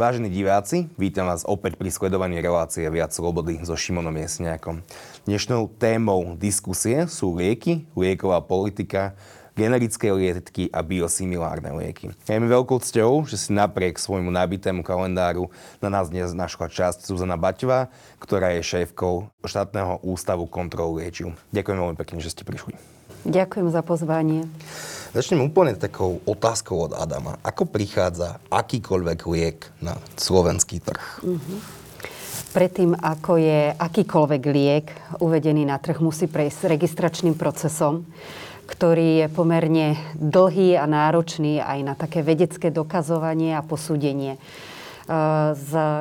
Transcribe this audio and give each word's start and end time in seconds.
Vážení 0.00 0.32
diváci, 0.32 0.88
vítam 0.96 1.28
vás 1.28 1.44
opäť 1.44 1.76
pri 1.76 1.92
sledovaní 1.92 2.40
relácie 2.40 2.88
Viac 2.88 3.12
slobody 3.12 3.60
so 3.60 3.76
Šimonom 3.76 4.16
Jesniakom. 4.16 4.80
Dnešnou 5.28 5.68
témou 5.76 6.40
diskusie 6.40 7.04
sú 7.04 7.36
lieky, 7.36 7.84
lieková 7.92 8.40
politika, 8.40 9.12
generické 9.52 10.08
lietky 10.08 10.72
a 10.72 10.80
biosimilárne 10.80 11.76
lieky. 11.76 12.16
Je 12.16 12.40
mi 12.40 12.48
veľkou 12.48 12.80
cťou, 12.80 13.28
že 13.28 13.36
si 13.36 13.52
napriek 13.52 14.00
svojmu 14.00 14.32
nabitému 14.32 14.80
kalendáru 14.80 15.52
na 15.84 15.92
nás 15.92 16.08
dnes 16.08 16.32
našla 16.32 16.72
časť 16.72 17.04
Zuzana 17.04 17.36
Baťová, 17.36 17.92
ktorá 18.24 18.56
je 18.56 18.64
šéfkou 18.64 19.28
štátneho 19.44 20.00
ústavu 20.00 20.48
kontrolu 20.48 20.96
liečiv. 20.96 21.36
Ďakujem 21.52 21.76
veľmi 21.76 21.96
pekne, 22.00 22.24
že 22.24 22.32
ste 22.32 22.48
prišli. 22.48 22.72
Ďakujem 23.28 23.68
za 23.68 23.84
pozvanie. 23.84 24.48
Začnem 25.10 25.42
úplne 25.42 25.74
takou 25.74 26.22
otázkou 26.22 26.86
od 26.86 26.92
Adama. 26.94 27.34
Ako 27.42 27.66
prichádza 27.66 28.38
akýkoľvek 28.46 29.18
liek 29.26 29.58
na 29.82 29.98
slovenský 30.14 30.78
trh? 30.78 31.26
Uh-huh. 31.26 31.58
Predtým, 32.54 32.94
ako 32.94 33.42
je 33.42 33.74
akýkoľvek 33.74 34.42
liek 34.54 34.86
uvedený 35.18 35.66
na 35.66 35.82
trh, 35.82 35.98
musí 35.98 36.30
prejsť 36.30 36.78
registračným 36.78 37.34
procesom, 37.34 38.06
ktorý 38.70 39.26
je 39.26 39.26
pomerne 39.34 39.98
dlhý 40.14 40.78
a 40.78 40.86
náročný 40.86 41.58
aj 41.58 41.78
na 41.82 41.98
také 41.98 42.22
vedecké 42.22 42.70
dokazovanie 42.70 43.58
a 43.58 43.66
posúdenie. 43.66 44.38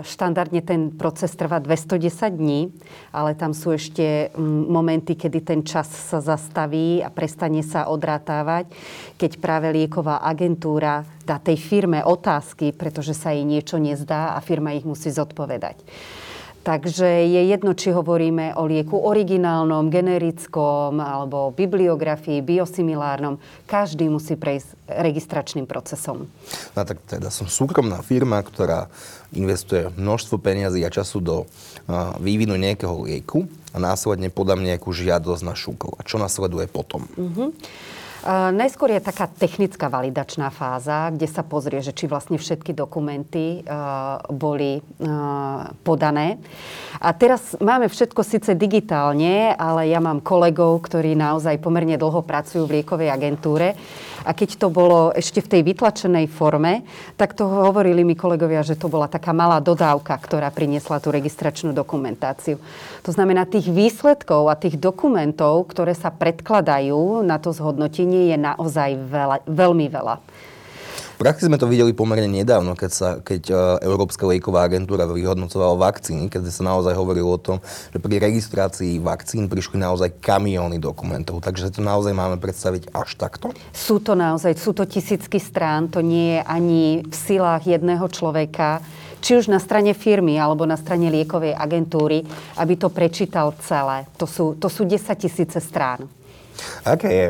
Štandardne 0.05 0.61
ten 0.61 0.93
proces 0.93 1.33
trvá 1.33 1.57
210 1.57 2.29
dní, 2.29 2.69
ale 3.09 3.33
tam 3.33 3.57
sú 3.57 3.73
ešte 3.73 4.29
momenty, 4.69 5.17
kedy 5.17 5.39
ten 5.41 5.61
čas 5.65 5.89
sa 5.89 6.21
zastaví 6.21 7.01
a 7.01 7.09
prestane 7.09 7.65
sa 7.65 7.89
odrátávať, 7.89 8.69
keď 9.17 9.41
práve 9.41 9.73
lieková 9.73 10.21
agentúra 10.21 11.09
dá 11.25 11.41
tej 11.41 11.57
firme 11.57 12.05
otázky, 12.05 12.69
pretože 12.69 13.17
sa 13.17 13.33
jej 13.33 13.41
niečo 13.41 13.81
nezdá 13.81 14.38
a 14.38 14.39
firma 14.45 14.77
ich 14.77 14.85
musí 14.85 15.09
zodpovedať. 15.09 15.81
Takže 16.70 17.25
je 17.25 17.50
jedno, 17.50 17.73
či 17.73 17.89
hovoríme 17.89 18.53
o 18.53 18.70
lieku 18.70 19.02
originálnom, 19.02 19.89
generickom 19.89 21.02
alebo 21.02 21.50
bibliografii, 21.50 22.45
biosimilárnom. 22.45 23.42
Každý 23.66 24.06
musí 24.06 24.38
prejsť 24.38 24.78
registračným 24.86 25.66
procesom. 25.66 26.30
No 26.78 26.81
tak 26.86 27.02
teda 27.09 27.34
som 27.34 27.50
súkromná 27.50 28.06
firma, 28.06 28.38
ktorá 28.45 28.86
investuje 29.34 29.90
množstvo 29.97 30.38
peniazí 30.38 30.86
a 30.86 30.94
času 30.94 31.17
do 31.17 31.36
vývinu 32.22 32.53
nejakého 32.53 33.02
lieku 33.02 33.50
a 33.73 33.81
následne 33.81 34.30
podám 34.30 34.62
nejakú 34.62 34.94
žiadosť 34.94 35.42
na 35.42 35.58
šúkov. 35.58 35.97
A 35.97 36.06
čo 36.06 36.22
nasleduje 36.22 36.70
potom? 36.70 37.09
Uh-huh. 37.17 37.50
Najskôr 38.28 38.92
je 38.92 39.00
taká 39.00 39.31
technická 39.31 39.88
validačná 39.88 40.52
fáza, 40.52 41.08
kde 41.08 41.23
sa 41.23 41.39
pozrie, 41.39 41.80
že 41.80 41.95
či 41.95 42.03
vlastne 42.03 42.36
všetky 42.36 42.75
dokumenty 42.75 43.64
boli 44.28 44.84
podané. 45.88 46.36
A 47.00 47.16
teraz 47.16 47.56
máme 47.64 47.88
všetko 47.88 48.20
síce 48.28 48.59
digitálne, 48.59 49.56
ale 49.56 49.88
ja 49.88 50.03
mám 50.03 50.20
kolegov, 50.20 50.84
ktorí 50.84 51.16
naozaj 51.16 51.64
pomerne 51.64 51.95
dlho 51.95 52.20
pracujú 52.20 52.67
v 52.67 52.84
liekovej 52.84 53.08
agentúre. 53.08 53.80
A 54.28 54.31
keď 54.36 54.59
to 54.59 54.67
bolo 54.67 55.16
ešte 55.16 55.39
v 55.39 55.52
tej 55.52 55.62
vytlačenej 55.64 56.28
forme, 56.28 56.84
tak 57.16 57.38
to 57.38 57.48
hovorili 57.48 58.03
mi 58.03 58.17
kolegovia, 58.17 58.66
že 58.66 58.75
to 58.75 58.92
bola 58.92 59.08
taká 59.08 59.31
malá 59.31 59.64
dodávka, 59.64 60.16
ktorá 60.17 60.52
priniesla 60.52 61.00
tú 61.00 61.14
registračnú 61.14 61.72
dokumentáciu. 61.72 62.59
To 63.08 63.12
znamená, 63.12 63.47
tých 63.47 63.72
výsledkov 63.72 64.52
a 64.52 64.59
tých 64.59 64.75
dokumentov, 64.75 65.72
ktoré 65.72 65.95
sa 65.95 66.12
predkladajú 66.12 67.23
na 67.23 67.40
to 67.40 67.56
zhodnotenie, 67.56 68.34
je 68.34 68.38
naozaj 68.38 68.90
veľa, 69.08 69.38
veľmi 69.47 69.88
veľa. 69.88 70.16
Praxi 71.20 71.52
sme 71.52 71.59
to 71.59 71.67
videli 71.67 71.92
pomerne 71.92 72.31
nedávno, 72.31 72.80
keď, 72.80 72.92
sa, 72.95 73.09
keď 73.20 73.52
e, 73.52 73.53
Európska 73.84 74.24
lieková 74.24 74.63
agentúra 74.63 75.03
vyhodnocovala 75.03 75.75
vakcíny, 75.75 76.31
keď 76.31 76.47
sa 76.47 76.63
naozaj 76.63 76.96
hovorilo 76.96 77.35
o 77.35 77.44
tom, 77.44 77.59
že 77.91 78.00
pri 78.00 78.24
registrácii 78.24 79.03
vakcín 79.03 79.52
prišli 79.52 79.84
naozaj 79.84 80.16
kamióny 80.24 80.79
dokumentov. 80.79 81.44
Takže 81.44 81.75
to 81.75 81.84
naozaj 81.84 82.16
máme 82.16 82.40
predstaviť 82.40 82.96
až 82.96 83.19
takto? 83.19 83.52
Sú 83.75 84.00
to 84.00 84.16
naozaj, 84.16 84.56
sú 84.56 84.72
to 84.72 84.88
tisícky 84.88 85.44
strán, 85.44 85.91
to 85.91 86.00
nie 86.00 86.40
je 86.40 86.41
ani 86.47 87.03
v 87.03 87.12
silách 87.12 87.68
jedného 87.68 88.08
človeka 88.08 88.79
či 89.19 89.35
už 89.35 89.52
na 89.52 89.59
strane 89.59 89.91
firmy 89.91 90.40
alebo 90.40 90.63
na 90.63 90.79
strane 90.79 91.12
liekovej 91.12 91.52
agentúry, 91.52 92.24
aby 92.56 92.74
to 92.79 92.88
prečítal 92.88 93.52
celé. 93.59 94.08
To 94.16 94.24
sú, 94.24 94.56
to 94.56 94.72
sú 94.72 94.88
10 94.88 95.03
tisíce 95.19 95.59
strán. 95.59 96.08
Aká 96.84 97.08
je 97.12 97.25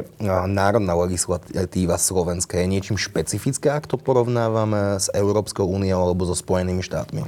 národná 0.48 0.94
legislatíva 0.96 1.98
Slovenska? 1.98 2.58
Je 2.58 2.68
niečím 2.70 2.98
špecifická, 2.98 3.78
ak 3.78 3.90
to 3.90 3.98
porovnávame 3.98 5.02
s 5.02 5.10
Európskou 5.12 5.66
úniou 5.66 6.02
alebo 6.06 6.26
so 6.26 6.38
Spojenými 6.38 6.82
štátmi? 6.86 7.26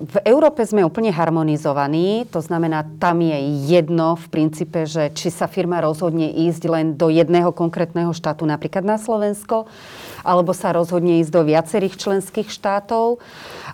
V 0.00 0.16
Európe 0.24 0.64
sme 0.64 0.86
úplne 0.86 1.10
harmonizovaní. 1.12 2.24
To 2.30 2.40
znamená, 2.40 2.86
tam 2.98 3.20
je 3.20 3.36
jedno 3.66 4.16
v 4.16 4.26
princípe, 4.30 4.86
že 4.86 5.12
či 5.12 5.28
sa 5.30 5.50
firma 5.50 5.82
rozhodne 5.82 6.30
ísť 6.30 6.62
len 6.70 6.86
do 6.94 7.10
jedného 7.12 7.50
konkrétneho 7.52 8.14
štátu, 8.14 8.46
napríklad 8.48 8.86
na 8.86 8.96
Slovensko, 8.96 9.68
alebo 10.26 10.54
sa 10.54 10.74
rozhodne 10.74 11.22
ísť 11.22 11.30
do 11.30 11.42
viacerých 11.46 11.94
členských 11.98 12.48
štátov. 12.50 13.18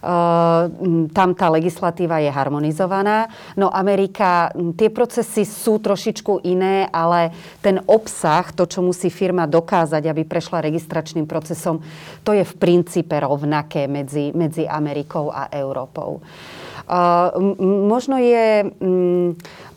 Tam 0.02 1.30
tá 1.38 1.46
legislatíva 1.46 2.18
je 2.18 2.26
harmonizovaná. 2.26 3.30
No 3.54 3.70
Amerika, 3.70 4.50
tie 4.74 4.90
procesy 4.90 5.46
sú 5.46 5.78
trošičku 5.78 6.42
iné, 6.42 6.90
ale 6.90 7.30
ten 7.62 7.78
obsah, 7.86 8.50
to, 8.50 8.66
čo 8.66 8.82
musí 8.82 9.14
firma 9.14 9.46
dokázať, 9.46 10.02
aby 10.02 10.26
prešla 10.26 10.66
registračným 10.66 11.30
procesom, 11.30 11.78
to 12.26 12.34
je 12.34 12.42
v 12.42 12.54
princípe 12.58 13.14
rovnaké 13.14 13.86
medzi, 13.86 14.34
medzi 14.34 14.66
Amerikou 14.66 15.30
a 15.30 15.46
Európou. 15.54 16.18
Možno 17.62 18.18
je 18.18 18.74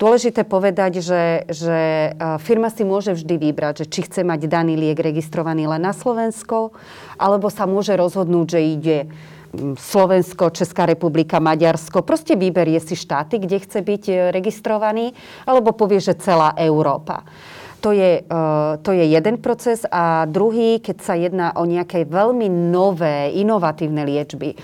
dôležité 0.02 0.42
povedať, 0.42 1.06
že, 1.06 1.46
že 1.54 2.12
firma 2.42 2.74
si 2.74 2.82
môže 2.82 3.14
vždy 3.14 3.36
vybrať, 3.38 3.86
že 3.86 3.90
či 3.94 4.10
chce 4.10 4.26
mať 4.26 4.50
daný 4.50 4.74
liek 4.74 4.98
registrovaný 4.98 5.70
len 5.70 5.86
na 5.86 5.94
Slovensko, 5.94 6.74
alebo 7.22 7.54
sa 7.54 7.70
môže 7.70 7.94
rozhodnúť, 7.94 8.58
že 8.58 8.60
ide 8.66 9.00
Slovensko, 9.78 10.50
Česká 10.50 10.86
republika, 10.86 11.40
Maďarsko. 11.40 12.02
Proste 12.02 12.36
vyberie 12.36 12.80
si 12.80 12.96
štáty, 12.96 13.40
kde 13.40 13.60
chce 13.60 13.80
byť 13.82 14.04
e, 14.10 14.14
registrovaný, 14.32 15.14
alebo 15.48 15.72
povie, 15.72 16.00
že 16.00 16.20
celá 16.20 16.54
Európa. 16.60 17.24
To 17.86 17.94
je, 17.94 18.26
e, 18.26 18.42
to 18.82 18.92
je 18.98 19.06
jeden 19.06 19.38
proces. 19.38 19.86
A 19.94 20.26
druhý, 20.26 20.82
keď 20.82 20.98
sa 21.06 21.14
jedná 21.14 21.54
o 21.54 21.70
nejaké 21.70 22.10
veľmi 22.10 22.50
nové, 22.50 23.30
inovatívne 23.38 24.02
liečby, 24.02 24.58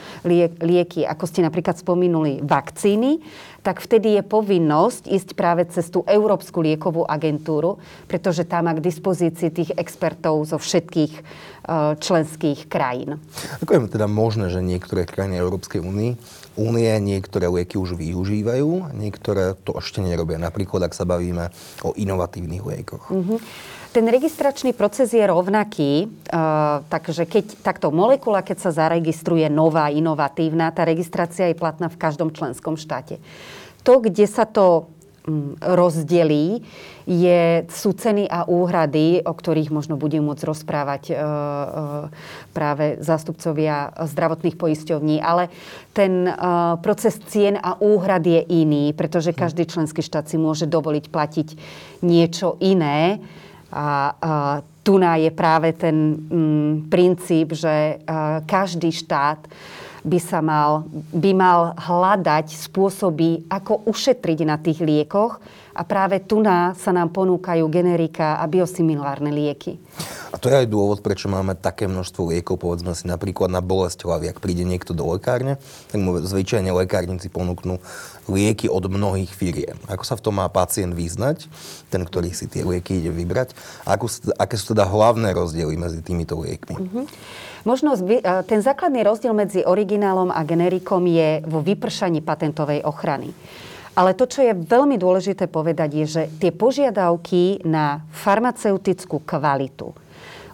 lieky, 0.57 1.05
ako 1.05 1.29
ste 1.29 1.45
napríklad 1.45 1.77
spomínuli, 1.77 2.41
vakcíny, 2.41 3.21
tak 3.61 3.77
vtedy 3.77 4.17
je 4.17 4.23
povinnosť 4.25 5.05
ísť 5.05 5.29
práve 5.37 5.69
cez 5.69 5.93
tú 5.93 6.01
Európsku 6.09 6.65
liekovú 6.65 7.05
agentúru, 7.05 7.77
pretože 8.09 8.41
tá 8.41 8.57
má 8.65 8.73
k 8.73 8.81
dispozícii 8.81 9.53
tých 9.53 9.71
expertov 9.77 10.41
zo 10.49 10.57
všetkých 10.57 11.13
e, 11.13 11.21
členských 12.01 12.65
krajín. 12.65 13.21
Ako 13.61 13.69
je 13.77 14.01
teda 14.01 14.09
možné, 14.09 14.49
že 14.49 14.65
niektoré 14.65 15.05
krajiny 15.05 15.37
Európskej 15.37 15.77
únie 15.77 16.17
únie 16.59 16.91
niektoré 16.99 17.47
lieky 17.47 17.79
už 17.79 17.95
využívajú, 17.95 18.91
niektoré 18.95 19.55
to 19.63 19.77
ešte 19.79 20.03
nerobia. 20.03 20.41
Napríklad, 20.41 20.87
ak 20.87 20.97
sa 20.97 21.07
bavíme 21.07 21.51
o 21.85 21.95
inovatívnych 21.95 22.63
liekoch. 22.63 23.07
Mm-hmm. 23.11 23.39
Ten 23.91 24.07
registračný 24.07 24.71
proces 24.71 25.11
je 25.11 25.19
rovnaký, 25.19 26.07
uh, 26.07 26.79
takže 26.87 27.27
keď 27.27 27.59
takto 27.59 27.91
molekula, 27.91 28.39
keď 28.39 28.57
sa 28.63 28.71
zaregistruje 28.71 29.51
nová, 29.51 29.91
inovatívna, 29.91 30.71
tá 30.71 30.87
registrácia 30.87 31.51
je 31.51 31.59
platná 31.59 31.91
v 31.91 31.99
každom 31.99 32.31
členskom 32.31 32.79
štáte. 32.79 33.19
To, 33.83 33.99
kde 33.99 34.31
sa 34.31 34.47
to 34.47 34.87
rozdelí, 35.61 36.65
je, 37.05 37.65
sú 37.69 37.93
ceny 37.93 38.29
a 38.29 38.45
úhrady, 38.45 39.21
o 39.25 39.33
ktorých 39.33 39.73
možno 39.73 39.97
bude 39.97 40.17
môcť 40.21 40.43
rozprávať 40.47 41.03
uh, 41.11 41.17
uh, 41.17 41.25
práve 42.53 43.01
zástupcovia 43.01 43.93
zdravotných 43.97 44.57
poisťovní. 44.57 45.21
Ale 45.21 45.49
ten 45.93 46.29
uh, 46.29 46.77
proces 46.81 47.17
cien 47.29 47.57
a 47.57 47.77
úhrad 47.81 48.25
je 48.25 48.41
iný, 48.49 48.93
pretože 48.93 49.33
každý 49.33 49.65
členský 49.65 50.01
štát 50.01 50.29
si 50.29 50.37
môže 50.37 50.69
dovoliť 50.69 51.05
platiť 51.09 51.47
niečo 52.05 52.57
iné. 52.61 53.21
A, 53.71 53.77
a 53.77 53.89
tu 54.81 54.97
je 54.97 55.31
práve 55.31 55.77
ten 55.77 56.17
mm, 56.17 56.73
princíp, 56.89 57.53
že 57.53 58.01
a, 58.05 58.41
každý 58.45 58.89
štát 58.89 59.45
by 60.01 60.19
sa 60.19 60.41
mal, 60.41 60.85
by 61.13 61.31
mal 61.33 61.59
hľadať 61.77 62.53
spôsoby, 62.53 63.45
ako 63.49 63.85
ušetriť 63.85 64.39
na 64.45 64.57
tých 64.57 64.81
liekoch. 64.81 65.37
A 65.71 65.87
práve 65.87 66.19
tu 66.19 66.43
sa 66.75 66.91
nám 66.91 67.15
ponúkajú 67.15 67.63
generika 67.71 68.39
a 68.39 68.45
biosimilárne 68.45 69.31
lieky. 69.31 69.79
A 70.31 70.39
to 70.39 70.47
je 70.47 70.63
aj 70.63 70.67
dôvod, 70.67 71.03
prečo 71.03 71.27
máme 71.27 71.55
také 71.59 71.87
množstvo 71.91 72.31
liekov, 72.31 72.59
povedzme 72.59 72.95
si 72.95 73.07
napríklad 73.07 73.51
na 73.51 73.59
bolesť 73.59 74.07
hlavy. 74.07 74.31
Ak 74.31 74.39
príde 74.39 74.63
niekto 74.63 74.95
do 74.95 75.03
lekárne, 75.11 75.59
tak 75.91 75.99
mu 75.99 76.19
zvyčajne 76.19 76.71
lekárnici 76.71 77.27
ponúknú 77.27 77.83
lieky 78.31 78.71
od 78.71 78.87
mnohých 78.87 79.31
firiem. 79.31 79.75
Ako 79.91 80.03
sa 80.07 80.15
v 80.15 80.23
tom 80.23 80.39
má 80.39 80.47
pacient 80.47 80.95
vyznať, 80.95 81.51
ten, 81.91 82.03
ktorý 82.07 82.31
si 82.31 82.47
tie 82.47 82.63
lieky 82.63 83.03
ide 83.03 83.11
vybrať? 83.11 83.51
A 83.83 83.99
ako, 83.99 84.07
aké 84.39 84.55
sú 84.55 84.71
teda 84.71 84.87
hlavné 84.87 85.35
rozdiely 85.35 85.75
medzi 85.75 85.99
týmito 85.99 86.39
liekmi? 86.39 86.79
Mm-hmm. 86.79 87.05
Možno 87.61 87.93
ten 88.47 88.59
základný 88.63 89.05
rozdiel 89.05 89.37
medzi 89.37 89.61
originálom 89.61 90.33
a 90.33 90.41
generikom 90.41 91.05
je 91.05 91.45
vo 91.45 91.61
vypršaní 91.61 92.23
patentovej 92.25 92.81
ochrany. 92.87 93.35
Ale 93.91 94.15
to, 94.15 94.23
čo 94.23 94.39
je 94.47 94.55
veľmi 94.55 94.95
dôležité 94.95 95.51
povedať, 95.51 95.89
je, 96.03 96.05
že 96.07 96.23
tie 96.39 96.51
požiadavky 96.55 97.67
na 97.67 98.07
farmaceutickú 98.15 99.19
kvalitu, 99.27 99.91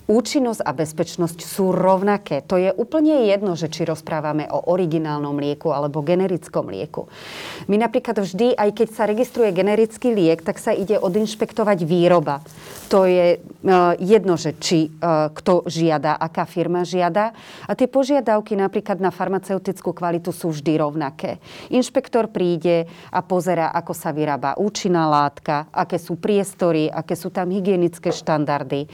účinnosť 0.07 0.63
a 0.63 0.71
bezpečnosť 0.71 1.39
sú 1.43 1.75
rovnaké. 1.75 2.39
To 2.47 2.55
je 2.55 2.71
úplne 2.71 3.27
jedno, 3.27 3.59
že 3.59 3.67
či 3.67 3.83
rozprávame 3.83 4.47
o 4.47 4.71
originálnom 4.71 5.35
lieku 5.35 5.75
alebo 5.75 5.99
generickom 5.99 6.71
lieku. 6.71 7.11
My 7.67 7.75
napríklad 7.75 8.23
vždy, 8.23 8.55
aj 8.55 8.69
keď 8.71 8.87
sa 8.95 9.03
registruje 9.03 9.51
generický 9.51 10.15
liek, 10.15 10.41
tak 10.41 10.63
sa 10.63 10.71
ide 10.71 10.95
odinšpektovať 10.95 11.83
výroba. 11.83 12.39
To 12.87 13.03
je 13.03 13.35
uh, 13.35 13.99
jedno, 13.99 14.39
že 14.39 14.55
či 14.55 14.87
uh, 14.87 15.27
kto 15.27 15.67
žiada, 15.67 16.15
aká 16.15 16.47
firma 16.47 16.87
žiada. 16.87 17.35
A 17.67 17.75
tie 17.75 17.91
požiadavky 17.91 18.55
napríklad 18.55 19.03
na 19.03 19.11
farmaceutickú 19.11 19.91
kvalitu 19.91 20.31
sú 20.31 20.55
vždy 20.55 20.79
rovnaké. 20.79 21.43
Inšpektor 21.67 22.31
príde 22.31 22.87
a 23.11 23.19
pozera, 23.19 23.75
ako 23.75 23.91
sa 23.91 24.15
vyrába 24.15 24.55
účinná 24.55 25.03
látka, 25.11 25.67
aké 25.75 25.99
sú 25.99 26.15
priestory, 26.15 26.87
aké 26.87 27.19
sú 27.19 27.27
tam 27.27 27.51
hygienické 27.51 28.15
štandardy. 28.15 28.87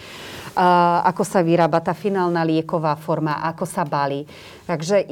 Ako 1.03 1.27
sa 1.27 1.43
vyrába 1.43 1.83
tá 1.83 1.91
finálna 1.91 2.47
lieková 2.47 2.95
forma, 2.95 3.43
ako 3.43 3.67
sa 3.67 3.83
balí. 3.83 4.23
Takže 4.63 5.03
e, 5.03 5.05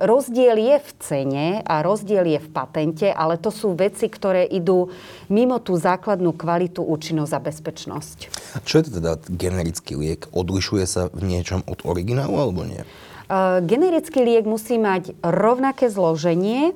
rozdiel 0.00 0.56
je 0.56 0.76
v 0.80 0.90
cene 1.04 1.46
a 1.60 1.84
rozdiel 1.84 2.24
je 2.24 2.40
v 2.40 2.48
patente, 2.48 3.08
ale 3.12 3.36
to 3.36 3.52
sú 3.52 3.76
veci, 3.76 4.08
ktoré 4.08 4.48
idú 4.48 4.88
mimo 5.28 5.60
tú 5.60 5.76
základnú 5.76 6.32
kvalitu, 6.32 6.80
účinnosť 6.80 7.32
a 7.36 7.40
bezpečnosť. 7.44 8.18
Čo 8.64 8.74
je 8.80 8.84
to 8.88 8.90
teda 9.04 9.12
generický 9.28 10.00
liek? 10.00 10.32
Odlišuje 10.32 10.84
sa 10.88 11.12
v 11.12 11.28
niečom 11.28 11.60
od 11.68 11.84
originálu 11.84 12.40
alebo 12.40 12.64
nie? 12.64 12.80
Uh, 13.24 13.60
generický 13.64 14.24
liek 14.24 14.48
musí 14.48 14.80
mať 14.80 15.12
rovnaké 15.20 15.92
zloženie. 15.92 16.72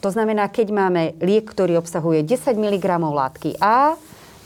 To 0.00 0.08
znamená, 0.08 0.48
keď 0.48 0.68
máme 0.72 1.02
liek, 1.20 1.46
ktorý 1.46 1.78
obsahuje 1.78 2.24
10 2.24 2.56
mg 2.56 2.86
látky 2.98 3.60
A, 3.60 3.94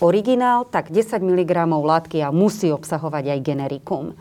originál, 0.05 0.69
tak 0.69 0.93
10 0.93 1.25
mg 1.25 1.53
látky 1.65 2.21
a 2.21 2.29
musí 2.29 2.69
obsahovať 2.69 3.33
aj 3.33 3.41
generikum. 3.41 4.13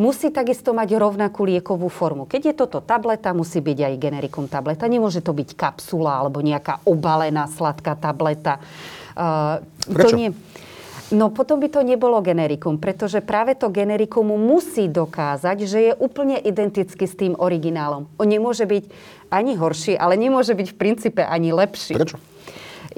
Musí 0.00 0.32
takisto 0.32 0.72
mať 0.72 0.96
rovnakú 0.96 1.44
liekovú 1.44 1.92
formu. 1.92 2.24
Keď 2.24 2.42
je 2.50 2.54
toto 2.56 2.80
tableta, 2.80 3.36
musí 3.36 3.60
byť 3.60 3.78
aj 3.84 3.94
generikum 4.00 4.48
tableta. 4.48 4.88
Nemôže 4.88 5.20
to 5.20 5.36
byť 5.36 5.54
kapsula 5.54 6.24
alebo 6.24 6.40
nejaká 6.40 6.82
obalená 6.88 7.44
sladká 7.46 7.94
tableta. 8.00 8.58
Uh, 9.14 9.60
Prečo? 9.86 10.08
To 10.08 10.18
nie... 10.18 10.32
No 11.10 11.34
potom 11.34 11.58
by 11.58 11.68
to 11.74 11.82
nebolo 11.82 12.22
generikum, 12.22 12.78
pretože 12.78 13.18
práve 13.18 13.58
to 13.58 13.66
generikum 13.66 14.30
musí 14.30 14.86
dokázať, 14.86 15.58
že 15.66 15.78
je 15.90 15.92
úplne 15.98 16.38
identický 16.38 17.02
s 17.02 17.18
tým 17.18 17.34
originálom. 17.34 18.06
On 18.14 18.28
nemôže 18.30 18.62
byť 18.62 18.84
ani 19.26 19.58
horší, 19.58 19.98
ale 19.98 20.14
nemôže 20.14 20.54
byť 20.54 20.70
v 20.70 20.78
princípe 20.78 21.22
ani 21.26 21.50
lepší. 21.50 21.98
Prečo? 21.98 22.29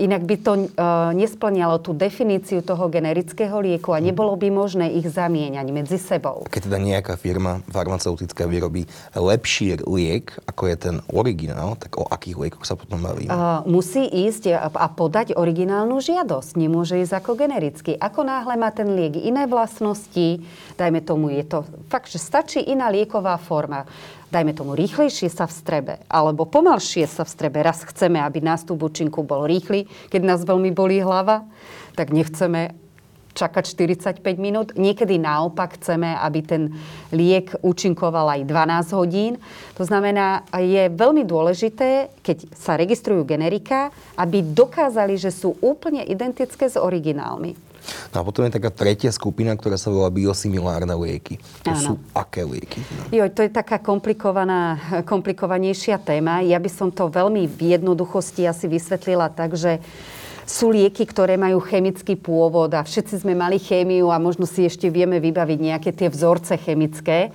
Inak 0.00 0.24
by 0.24 0.36
to 0.40 0.52
uh, 0.56 1.12
nesplňalo 1.12 1.84
tú 1.84 1.92
definíciu 1.92 2.64
toho 2.64 2.88
generického 2.88 3.60
lieku 3.60 3.92
a 3.92 4.00
nebolo 4.00 4.32
by 4.40 4.48
možné 4.48 4.88
ich 4.96 5.04
zamieňať 5.04 5.66
medzi 5.68 6.00
sebou. 6.00 6.48
Keď 6.48 6.72
teda 6.72 6.78
nejaká 6.80 7.20
firma 7.20 7.60
farmaceutická 7.68 8.48
vyrobí 8.48 8.88
lepší 9.12 9.84
liek, 9.84 10.32
ako 10.48 10.62
je 10.72 10.76
ten 10.76 10.96
originál, 11.12 11.76
tak 11.76 12.00
o 12.00 12.08
akých 12.08 12.36
liekoch 12.40 12.64
sa 12.64 12.72
potom 12.72 13.04
bavíme? 13.04 13.28
Uh, 13.28 13.60
musí 13.68 14.08
ísť 14.08 14.56
a 14.56 14.86
podať 14.88 15.36
originálnu 15.36 16.00
žiadosť. 16.00 16.56
Nemôže 16.56 16.96
ísť 17.00 17.20
ako 17.20 17.36
generický. 17.36 17.92
Ako 17.96 18.24
náhle 18.24 18.56
má 18.56 18.72
ten 18.72 18.88
liek 18.96 19.20
iné 19.20 19.44
vlastnosti, 19.44 20.40
dajme 20.80 21.04
tomu, 21.04 21.30
je 21.36 21.44
to 21.44 21.68
fakt, 21.92 22.08
že 22.08 22.16
stačí 22.16 22.64
iná 22.64 22.88
lieková 22.88 23.36
forma 23.36 23.84
dajme 24.32 24.56
tomu, 24.56 24.72
rýchlejšie 24.72 25.28
sa 25.28 25.44
v 25.44 25.52
strebe, 25.52 25.94
alebo 26.08 26.48
pomalšie 26.48 27.04
sa 27.04 27.28
v 27.28 27.32
strebe. 27.36 27.60
Raz 27.60 27.84
chceme, 27.84 28.16
aby 28.16 28.40
nástup 28.40 28.80
účinku 28.80 29.20
bol 29.20 29.44
rýchly, 29.44 29.84
keď 30.08 30.20
nás 30.24 30.40
veľmi 30.48 30.72
bolí 30.72 31.04
hlava, 31.04 31.44
tak 31.92 32.16
nechceme 32.16 32.72
čakať 33.32 33.64
45 34.20 34.20
minút. 34.36 34.76
Niekedy 34.76 35.16
naopak 35.16 35.80
chceme, 35.80 36.16
aby 36.16 36.40
ten 36.44 36.62
liek 37.12 37.52
účinkoval 37.64 38.40
aj 38.40 38.48
12 38.48 38.98
hodín. 38.98 39.32
To 39.76 39.84
znamená, 39.88 40.44
je 40.52 40.88
veľmi 40.92 41.24
dôležité, 41.24 42.12
keď 42.20 42.52
sa 42.56 42.76
registrujú 42.76 43.24
generika, 43.24 43.88
aby 44.20 44.44
dokázali, 44.44 45.16
že 45.16 45.32
sú 45.32 45.56
úplne 45.64 46.04
identické 46.04 46.68
s 46.68 46.76
originálmi. 46.76 47.71
No 48.14 48.20
a 48.20 48.26
potom 48.26 48.46
je 48.46 48.54
taká 48.54 48.70
tretia 48.70 49.10
skupina, 49.10 49.54
ktorá 49.56 49.76
sa 49.76 49.90
volá 49.90 50.08
biosimilárne 50.12 50.94
lieky. 50.94 51.42
To 51.66 51.72
Áno. 51.74 51.80
sú 51.82 51.92
aké 52.14 52.46
lieky? 52.46 52.80
Jo, 53.10 53.26
to 53.28 53.42
je 53.44 53.50
taká 53.50 53.82
komplikovaná, 53.82 54.78
komplikovanejšia 55.02 55.98
téma. 55.98 56.44
Ja 56.44 56.62
by 56.62 56.70
som 56.70 56.88
to 56.94 57.10
veľmi 57.10 57.48
v 57.48 57.78
jednoduchosti 57.78 58.46
asi 58.46 58.70
vysvetlila 58.70 59.32
tak, 59.34 59.58
že 59.58 59.82
sú 60.42 60.74
lieky, 60.74 61.06
ktoré 61.06 61.38
majú 61.38 61.62
chemický 61.62 62.18
pôvod 62.18 62.74
a 62.74 62.82
všetci 62.82 63.22
sme 63.22 63.32
mali 63.32 63.62
chémiu 63.62 64.10
a 64.10 64.18
možno 64.18 64.44
si 64.44 64.66
ešte 64.66 64.90
vieme 64.90 65.22
vybaviť 65.22 65.58
nejaké 65.58 65.90
tie 65.94 66.10
vzorce 66.10 66.58
chemické. 66.58 67.30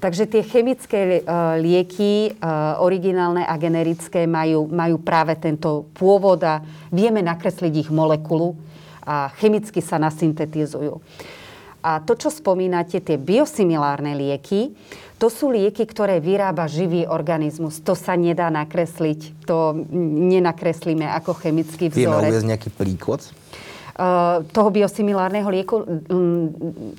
Takže 0.00 0.24
tie 0.32 0.40
chemické 0.40 1.20
uh, 1.20 1.60
lieky, 1.60 2.32
uh, 2.40 2.80
originálne 2.80 3.44
a 3.44 3.54
generické, 3.60 4.24
majú, 4.24 4.64
majú 4.64 4.96
práve 4.96 5.36
tento 5.36 5.92
pôvod 5.92 6.40
a 6.40 6.64
vieme 6.88 7.20
nakresliť 7.20 7.84
ich 7.84 7.90
molekulu 7.92 8.56
a 9.06 9.32
chemicky 9.40 9.80
sa 9.80 10.00
nasyntetizujú. 10.00 11.00
A 11.80 12.04
to, 12.04 12.12
čo 12.12 12.28
spomínate, 12.28 13.00
tie 13.00 13.16
biosimilárne 13.16 14.12
lieky, 14.12 14.76
to 15.16 15.32
sú 15.32 15.48
lieky, 15.52 15.84
ktoré 15.88 16.20
vyrába 16.20 16.68
živý 16.68 17.08
organizmus. 17.08 17.80
To 17.84 17.96
sa 17.96 18.16
nedá 18.16 18.52
nakresliť. 18.52 19.44
To 19.48 19.72
nenakreslíme 20.28 21.08
ako 21.08 21.36
chemický 21.40 21.88
vzorec. 21.88 22.04
Vieme 22.04 22.32
uvieť 22.32 22.44
nejaký 22.48 22.70
príklad? 22.72 23.24
Toho 24.48 24.68
biosimilárneho 24.72 25.48
lieku 25.52 25.84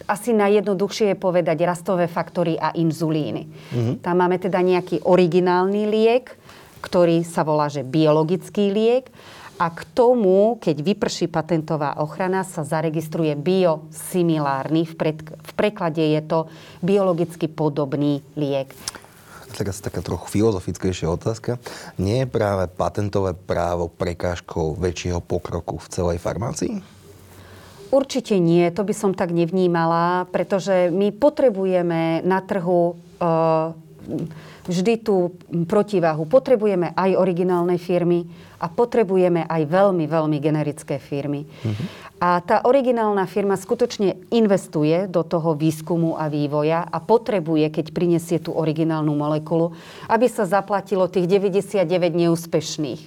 asi 0.05 0.37
najjednoduchšie 0.37 1.13
je 1.13 1.17
povedať 1.17 1.57
rastové 1.65 2.05
faktory 2.05 2.61
a 2.61 2.73
inzulíny. 2.77 3.49
Uh-huh. 3.49 3.97
Tam 4.05 4.21
máme 4.21 4.37
teda 4.37 4.61
nejaký 4.61 5.01
originálny 5.01 5.89
liek, 5.89 6.29
ktorý 6.81 7.25
sa 7.25 7.41
volá, 7.41 7.73
že 7.73 7.81
biologický 7.81 8.69
liek 8.69 9.09
a 9.61 9.69
k 9.69 9.85
tomu, 9.93 10.57
keď 10.57 10.81
vyprší 10.81 11.29
patentová 11.29 12.01
ochrana, 12.01 12.41
sa 12.41 12.65
zaregistruje 12.65 13.37
biosimilárny. 13.37 14.89
V, 14.89 14.93
pred, 14.97 15.17
v 15.21 15.51
preklade 15.53 16.01
je 16.01 16.21
to 16.25 16.49
biologicky 16.81 17.45
podobný 17.45 18.25
liek. 18.33 18.73
Teraz 19.53 19.77
taká 19.77 20.01
trochu 20.01 20.41
filozofickejšia 20.41 21.13
otázka. 21.13 21.61
Nie 22.01 22.25
je 22.25 22.33
práve 22.33 22.65
patentové 22.73 23.37
právo 23.37 23.85
prekážkou 23.85 24.73
väčšieho 24.81 25.21
pokroku 25.21 25.77
v 25.77 25.87
celej 25.93 26.17
farmácii? 26.17 26.81
Určite 27.91 28.39
nie, 28.41 28.65
to 28.73 28.81
by 28.81 28.95
som 28.95 29.11
tak 29.13 29.29
nevnímala, 29.29 30.25
pretože 30.31 30.89
my 30.89 31.11
potrebujeme 31.13 32.23
na 32.23 32.39
trhu 32.39 32.95
uh, 32.95 33.75
vždy 34.65 35.01
tú 35.01 35.33
protiváhu. 35.65 36.29
Potrebujeme 36.29 36.93
aj 36.93 37.17
originálne 37.17 37.81
firmy 37.81 38.29
a 38.61 38.69
potrebujeme 38.69 39.49
aj 39.49 39.61
veľmi, 39.65 40.05
veľmi 40.05 40.37
generické 40.37 41.01
firmy. 41.01 41.45
Mm-hmm. 41.45 41.87
A 42.21 42.37
tá 42.45 42.61
originálna 42.69 43.25
firma 43.25 43.57
skutočne 43.57 44.29
investuje 44.29 45.09
do 45.09 45.25
toho 45.25 45.57
výskumu 45.57 46.21
a 46.21 46.29
vývoja 46.29 46.85
a 46.85 47.01
potrebuje, 47.01 47.73
keď 47.73 47.85
prinesie 47.89 48.37
tú 48.37 48.53
originálnu 48.53 49.09
molekulu, 49.17 49.73
aby 50.05 50.29
sa 50.29 50.45
zaplatilo 50.45 51.09
tých 51.09 51.25
99 51.25 51.81
neúspešných. 52.13 53.01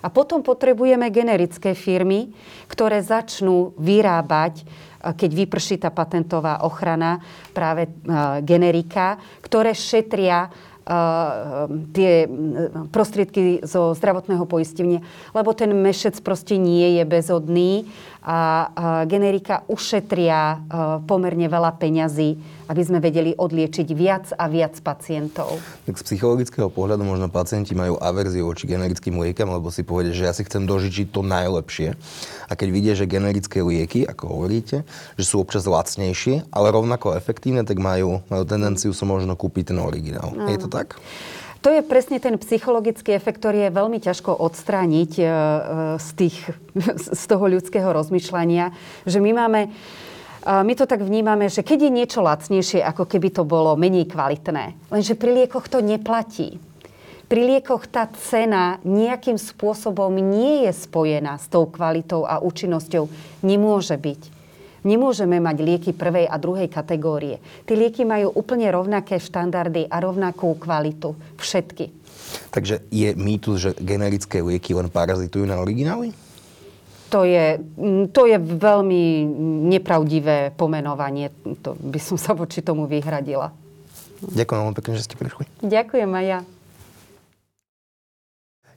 A 0.00 0.08
potom 0.08 0.40
potrebujeme 0.40 1.12
generické 1.12 1.76
firmy, 1.76 2.32
ktoré 2.68 3.04
začnú 3.04 3.76
vyrábať 3.76 4.64
keď 5.12 5.30
vyprší 5.36 5.76
tá 5.84 5.92
patentová 5.92 6.64
ochrana 6.64 7.20
práve 7.52 7.92
generika, 8.40 9.20
ktoré 9.44 9.76
šetria 9.76 10.48
tie 11.96 12.12
prostriedky 12.92 13.64
zo 13.64 13.96
zdravotného 13.96 14.44
poistenia, 14.44 15.00
lebo 15.32 15.56
ten 15.56 15.72
mešec 15.72 16.20
proste 16.20 16.60
nie 16.60 17.00
je 17.00 17.04
bezodný 17.08 17.88
a 18.20 18.68
generika 19.08 19.64
ušetria 19.68 20.60
pomerne 21.08 21.48
veľa 21.48 21.72
peňazí 21.80 22.36
aby 22.68 22.82
sme 22.84 22.98
vedeli 23.00 23.36
odliečiť 23.36 23.88
viac 23.92 24.32
a 24.36 24.48
viac 24.48 24.78
pacientov. 24.80 25.60
Tak 25.84 26.00
z 26.00 26.04
psychologického 26.12 26.72
pohľadu 26.72 27.04
možno 27.04 27.28
pacienti 27.28 27.76
majú 27.76 28.00
averziu 28.00 28.48
voči 28.48 28.64
generickým 28.64 29.20
liekam, 29.20 29.52
lebo 29.52 29.68
si 29.68 29.84
povedia, 29.84 30.16
že 30.16 30.26
ja 30.28 30.32
si 30.32 30.42
chcem 30.44 30.64
dožičiť 30.64 31.12
to 31.12 31.20
najlepšie. 31.20 31.96
A 32.48 32.52
keď 32.56 32.68
vidia, 32.72 32.94
že 32.96 33.08
generické 33.08 33.60
lieky, 33.60 34.08
ako 34.08 34.24
hovoríte, 34.28 34.88
že 35.20 35.24
sú 35.24 35.40
občas 35.40 35.68
lacnejšie, 35.68 36.48
ale 36.48 36.72
rovnako 36.72 37.16
efektívne, 37.16 37.64
tak 37.68 37.80
majú, 37.80 38.24
majú 38.32 38.44
tendenciu 38.48 38.92
sa 38.96 39.04
možno 39.04 39.36
kúpiť 39.36 39.72
ten 39.72 39.78
originál. 39.80 40.32
No. 40.32 40.48
Je 40.48 40.58
to 40.60 40.68
tak? 40.68 40.96
To 41.64 41.72
je 41.72 41.80
presne 41.80 42.20
ten 42.20 42.36
psychologický 42.36 43.16
efekt, 43.16 43.40
ktorý 43.40 43.68
je 43.68 43.76
veľmi 43.76 43.96
ťažko 43.96 44.36
odstrániť 44.36 45.12
e, 45.16 45.24
e, 45.24 45.30
z, 45.96 46.08
tých, 46.12 46.36
z 47.20 47.24
toho 47.24 47.44
ľudského 47.48 47.88
rozmýšľania, 47.88 48.76
že 49.08 49.16
my 49.24 49.32
máme 49.32 49.72
my 50.44 50.72
to 50.76 50.84
tak 50.84 51.00
vnímame, 51.00 51.48
že 51.48 51.64
keď 51.64 51.88
je 51.88 51.90
niečo 51.90 52.20
lacnejšie, 52.20 52.84
ako 52.84 53.08
keby 53.08 53.32
to 53.32 53.48
bolo 53.48 53.80
menej 53.80 54.12
kvalitné. 54.12 54.76
Lenže 54.92 55.16
pri 55.16 55.44
liekoch 55.44 55.72
to 55.72 55.80
neplatí. 55.80 56.60
Pri 57.24 57.40
liekoch 57.40 57.88
tá 57.88 58.04
cena 58.12 58.76
nejakým 58.84 59.40
spôsobom 59.40 60.12
nie 60.12 60.68
je 60.68 60.72
spojená 60.76 61.40
s 61.40 61.48
tou 61.48 61.64
kvalitou 61.64 62.28
a 62.28 62.44
účinnosťou. 62.44 63.08
Nemôže 63.40 63.96
byť. 63.96 64.22
Nemôžeme 64.84 65.40
mať 65.40 65.56
lieky 65.64 65.90
prvej 65.96 66.28
a 66.28 66.36
druhej 66.36 66.68
kategórie. 66.68 67.40
Tie 67.64 67.72
lieky 67.72 68.04
majú 68.04 68.36
úplne 68.36 68.68
rovnaké 68.68 69.16
štandardy 69.16 69.88
a 69.88 69.96
rovnakú 69.96 70.52
kvalitu. 70.60 71.16
Všetky. 71.40 71.88
Takže 72.52 72.84
je 72.92 73.16
mýtus, 73.16 73.56
že 73.56 73.70
generické 73.80 74.44
lieky 74.44 74.76
len 74.76 74.92
parazitujú 74.92 75.48
na 75.48 75.56
originály? 75.56 76.12
To 77.10 77.24
je, 77.24 77.58
mm, 77.58 78.10
to 78.12 78.26
je 78.26 78.38
veľmi 78.38 79.26
nepravdivé 79.72 80.52
pomenovanie. 80.56 81.30
To 81.64 81.76
by 81.76 82.00
som 82.00 82.16
sa 82.16 82.32
voči 82.32 82.64
tomu 82.64 82.88
vyhradila. 82.88 83.52
Ďakujem 84.24 84.60
veľmi 84.64 84.76
pekne, 84.76 84.92
že 84.96 85.04
ste 85.04 85.16
prišli. 85.20 85.44
Ďakujem 85.60 86.10
aj 86.10 86.24
ja. 86.24 86.40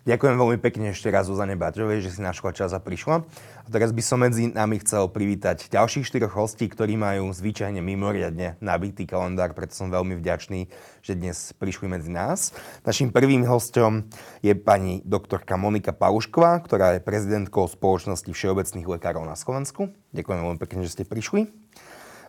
Ďakujem 0.07 0.39
veľmi 0.39 0.59
pekne 0.63 0.95
ešte 0.95 1.11
raz 1.11 1.27
Zuzane 1.27 1.59
Baťovej, 1.59 1.99
že 1.99 2.15
si 2.15 2.23
našla 2.23 2.55
čas 2.55 2.71
a 2.71 2.79
prišla. 2.79 3.27
A 3.27 3.67
teraz 3.67 3.91
by 3.91 3.99
som 3.99 4.23
medzi 4.23 4.47
nami 4.47 4.79
chcel 4.79 5.11
privítať 5.11 5.67
ďalších 5.67 6.07
štyroch 6.07 6.31
hostí, 6.31 6.71
ktorí 6.71 6.95
majú 6.95 7.27
zvyčajne 7.35 7.83
mimoriadne 7.83 8.55
nabitý 8.63 9.03
kalendár, 9.03 9.51
preto 9.51 9.75
som 9.75 9.91
veľmi 9.91 10.15
vďačný, 10.15 10.71
že 11.03 11.11
dnes 11.11 11.51
prišli 11.59 11.91
medzi 11.91 12.07
nás. 12.07 12.55
Našim 12.87 13.11
prvým 13.11 13.43
hostom 13.51 14.07
je 14.39 14.55
pani 14.55 15.03
doktorka 15.03 15.59
Monika 15.59 15.91
Palušková, 15.91 16.55
ktorá 16.63 16.95
je 16.95 17.03
prezidentkou 17.03 17.67
spoločnosti 17.67 18.31
všeobecných 18.31 18.87
lekárov 18.87 19.27
na 19.27 19.35
Slovensku. 19.35 19.91
Ďakujem 20.15 20.39
veľmi 20.39 20.59
pekne, 20.63 20.87
že 20.87 20.95
ste 20.95 21.03
prišli. 21.03 21.51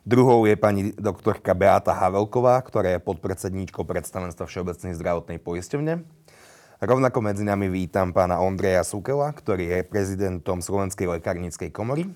Druhou 0.02 0.50
je 0.50 0.58
pani 0.58 0.90
doktorka 0.98 1.54
Beata 1.54 1.94
Havelková, 1.94 2.58
ktorá 2.58 2.98
je 2.98 3.06
podpredsedníčkou 3.06 3.86
predstavenstva 3.86 4.50
Všeobecnej 4.50 4.98
zdravotnej 4.98 5.38
poisťovne. 5.38 6.17
Rovnako 6.78 7.18
medzi 7.26 7.42
nami 7.42 7.66
vítam 7.66 8.14
pána 8.14 8.38
Ondreja 8.38 8.86
Sukela, 8.86 9.34
ktorý 9.34 9.66
je 9.66 9.78
prezidentom 9.82 10.62
Slovenskej 10.62 11.10
lekárnickej 11.10 11.74
komory. 11.74 12.06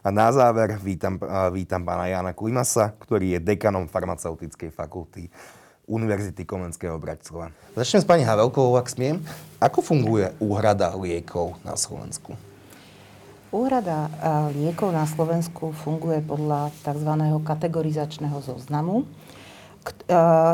A 0.00 0.08
na 0.08 0.32
záver 0.32 0.80
vítam, 0.80 1.20
vítam 1.52 1.84
pána 1.84 2.08
Jana 2.08 2.32
Klimasa, 2.32 2.96
ktorý 2.96 3.36
je 3.36 3.52
dekanom 3.52 3.84
farmaceutickej 3.84 4.72
fakulty 4.72 5.28
Univerzity 5.84 6.48
Komenského 6.48 6.96
Bratislava. 6.96 7.52
Začnem 7.76 8.00
s 8.00 8.08
pani 8.08 8.24
Havelkovou, 8.24 8.80
ak 8.80 8.88
smiem. 8.88 9.20
Ako 9.60 9.84
funguje 9.84 10.32
úhrada 10.40 10.96
liekov 10.96 11.60
na 11.60 11.76
Slovensku? 11.76 12.32
Úhrada 13.52 14.08
liekov 14.56 14.88
na 14.88 15.04
Slovensku 15.04 15.76
funguje 15.84 16.24
podľa 16.24 16.72
tzv. 16.80 17.12
kategorizačného 17.44 18.40
zoznamu. 18.40 19.04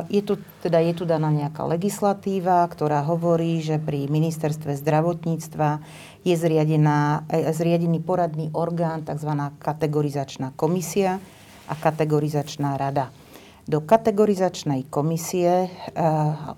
Je 0.09 0.23
tu, 0.25 0.41
teda 0.65 0.81
je 0.81 0.95
tu 0.97 1.05
daná 1.05 1.29
nejaká 1.29 1.67
legislatíva, 1.69 2.65
ktorá 2.65 3.05
hovorí, 3.05 3.61
že 3.61 3.77
pri 3.77 4.09
ministerstve 4.09 4.73
zdravotníctva 4.81 5.85
je 6.25 6.33
zriadená, 6.33 7.29
e, 7.29 7.53
zriadený 7.53 8.01
poradný 8.01 8.49
orgán, 8.57 9.05
tzv. 9.05 9.29
kategorizačná 9.61 10.57
komisia 10.57 11.21
a 11.69 11.75
kategorizačná 11.77 12.81
rada. 12.81 13.13
Do 13.69 13.85
kategorizačnej 13.85 14.89
komisie 14.89 15.69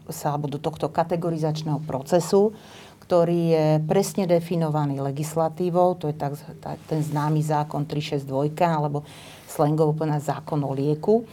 sa, 0.07 0.27
alebo 0.31 0.47
do 0.47 0.63
tohto 0.63 0.87
kategorizačného 0.95 1.83
procesu, 1.83 2.55
ktorý 3.03 3.41
je 3.51 3.67
presne 3.83 4.31
definovaný 4.31 5.03
legislatívou, 5.03 5.99
to 5.99 6.07
je 6.07 6.15
tak, 6.15 6.39
ten 6.87 7.03
známy 7.03 7.43
zákon 7.43 7.83
362, 7.83 8.55
alebo 8.63 9.03
slangovo 9.51 9.91
povedané 9.99 10.23
zákon 10.23 10.63
o 10.63 10.71
lieku, 10.71 11.27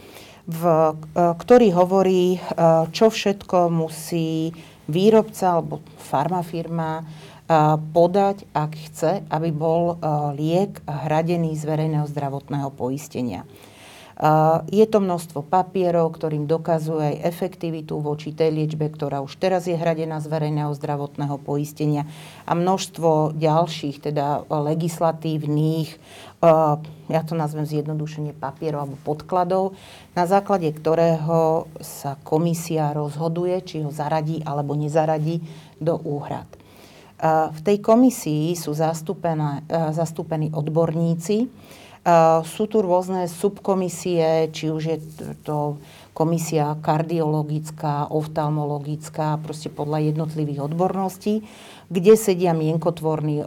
v, 0.48 0.62
e, 0.64 0.92
ktorý 1.36 1.68
hovorí, 1.76 2.24
e, 2.34 2.38
čo 2.88 3.12
všetko 3.12 3.68
musí 3.68 4.48
výrobca 4.88 5.60
alebo 5.60 5.84
farmafirma 6.00 6.92
e, 6.98 7.04
podať, 7.92 8.48
ak 8.56 8.72
chce, 8.88 9.12
aby 9.28 9.52
bol 9.52 10.00
liek 10.32 10.80
hradený 10.88 11.52
z 11.52 11.62
verejného 11.68 12.08
zdravotného 12.08 12.72
poistenia. 12.72 13.44
Je 14.66 14.82
to 14.90 14.98
množstvo 14.98 15.46
papierov, 15.46 16.18
ktorým 16.18 16.50
dokazuje 16.50 17.14
aj 17.14 17.22
efektivitu 17.22 18.02
voči 18.02 18.34
tej 18.34 18.50
liečbe, 18.50 18.90
ktorá 18.90 19.22
už 19.22 19.38
teraz 19.38 19.70
je 19.70 19.78
hradená 19.78 20.18
z 20.18 20.26
verejného 20.26 20.74
zdravotného 20.74 21.38
poistenia 21.38 22.02
a 22.42 22.58
množstvo 22.58 23.38
ďalších, 23.38 24.10
teda 24.10 24.42
legislatívnych, 24.50 26.02
ja 27.06 27.20
to 27.22 27.38
nazvem 27.38 27.62
zjednodušenie 27.62 28.34
papierov 28.34 28.90
alebo 28.90 28.98
podkladov, 29.06 29.78
na 30.18 30.26
základe 30.26 30.66
ktorého 30.74 31.70
sa 31.78 32.18
komisia 32.26 32.90
rozhoduje, 32.90 33.62
či 33.62 33.86
ho 33.86 33.94
zaradí 33.94 34.42
alebo 34.42 34.74
nezaradí 34.74 35.46
do 35.78 35.94
úhrad. 35.94 36.50
V 37.54 37.60
tej 37.62 37.78
komisii 37.78 38.58
sú 38.58 38.74
zastúpení 38.74 40.50
odborníci, 40.50 41.46
sú 42.48 42.64
tu 42.64 42.80
rôzne 42.80 43.28
subkomisie, 43.28 44.48
či 44.48 44.72
už 44.72 44.82
je 44.88 44.98
to 45.44 45.76
komisia 46.16 46.74
kardiologická, 46.80 48.08
oftalmologická, 48.10 49.38
proste 49.38 49.68
podľa 49.68 50.10
jednotlivých 50.10 50.66
odborností, 50.66 51.44
kde 51.92 52.14
sedia 52.16 52.56
mienkotvorní 52.56 53.44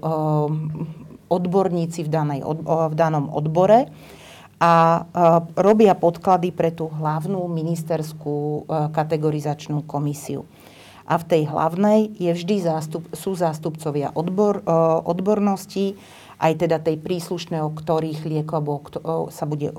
odborníci 1.32 2.06
v, 2.06 2.10
danej, 2.12 2.41
v 2.68 2.96
danom 2.96 3.27
odbore 3.34 3.91
a 4.62 5.03
robia 5.58 5.98
podklady 5.98 6.53
pre 6.53 6.70
tú 6.70 6.86
hlavnú 6.86 7.50
ministerskú 7.50 8.70
kategorizačnú 8.94 9.84
komisiu. 9.89 10.46
A 11.10 11.18
v 11.20 11.27
tej 11.27 11.44
hlavnej 11.50 12.13
je 12.15 12.32
vždy 12.32 12.56
zástup, 12.62 13.03
sú 13.12 13.36
zástupcovia 13.36 14.13
odbor, 14.15 14.63
odborností, 15.03 15.98
aj 16.42 16.54
teda 16.58 16.82
tej 16.82 16.98
príslušného, 16.98 17.70
ktorých 17.70 18.26
liekov 18.26 18.90
sa 19.30 19.46
bude 19.46 19.70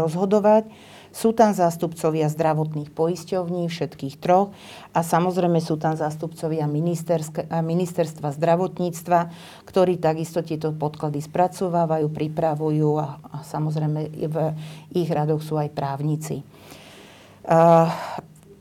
rozhodovať. 0.00 0.64
Sú 1.12 1.32
tam 1.32 1.56
zástupcovia 1.56 2.28
zdravotných 2.28 2.92
poisťovní, 2.92 3.72
všetkých 3.72 4.20
troch 4.20 4.52
a 4.92 5.00
samozrejme 5.00 5.56
sú 5.64 5.80
tam 5.80 5.96
zástupcovia 5.96 6.68
ministerstva 6.68 8.36
zdravotníctva, 8.36 9.20
ktorí 9.64 9.96
takisto 9.96 10.44
tieto 10.44 10.76
podklady 10.76 11.24
spracovávajú, 11.24 12.12
pripravujú 12.12 12.90
a, 13.00 13.16
a 13.32 13.36
samozrejme 13.48 14.00
v 14.12 14.36
ich 14.92 15.08
radoch 15.08 15.40
sú 15.40 15.56
aj 15.56 15.72
právnici. 15.72 16.44
Uh, 17.48 17.88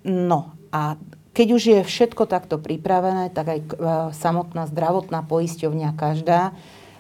no 0.08 0.56
a 0.72 0.96
keď 1.36 1.48
už 1.52 1.64
je 1.68 1.80
všetko 1.84 2.24
takto 2.24 2.56
pripravené, 2.56 3.36
tak 3.36 3.52
aj 3.52 3.60
uh, 3.60 3.68
samotná 4.16 4.64
zdravotná 4.72 5.28
poisťovňa 5.28 5.92
každá 6.00 6.56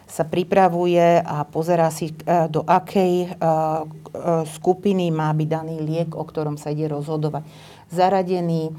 sa 0.05 0.23
pripravuje 0.23 1.21
a 1.21 1.43
pozerá 1.49 1.89
si, 1.89 2.13
e, 2.13 2.47
do 2.47 2.61
akej 2.61 3.13
e, 3.25 3.27
e, 3.27 3.33
skupiny 4.45 5.09
má 5.09 5.33
byť 5.33 5.49
daný 5.49 5.81
liek, 5.81 6.13
o 6.13 6.23
ktorom 6.23 6.55
sa 6.55 6.71
ide 6.71 6.89
rozhodovať 6.89 7.45
zaradený, 7.85 8.73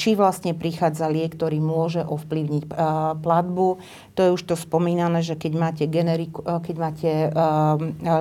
či 0.00 0.16
vlastne 0.16 0.56
prichádza 0.56 1.12
liek, 1.12 1.36
ktorý 1.36 1.60
môže 1.60 2.00
ovplyvniť 2.08 2.72
platbu. 3.20 3.68
To 4.16 4.20
je 4.24 4.30
už 4.32 4.42
to 4.48 4.56
spomínané, 4.56 5.20
že 5.20 5.36
keď 5.36 5.52
máte, 5.52 5.84
generiku, 5.84 6.40
keď 6.40 6.76
máte 6.80 7.10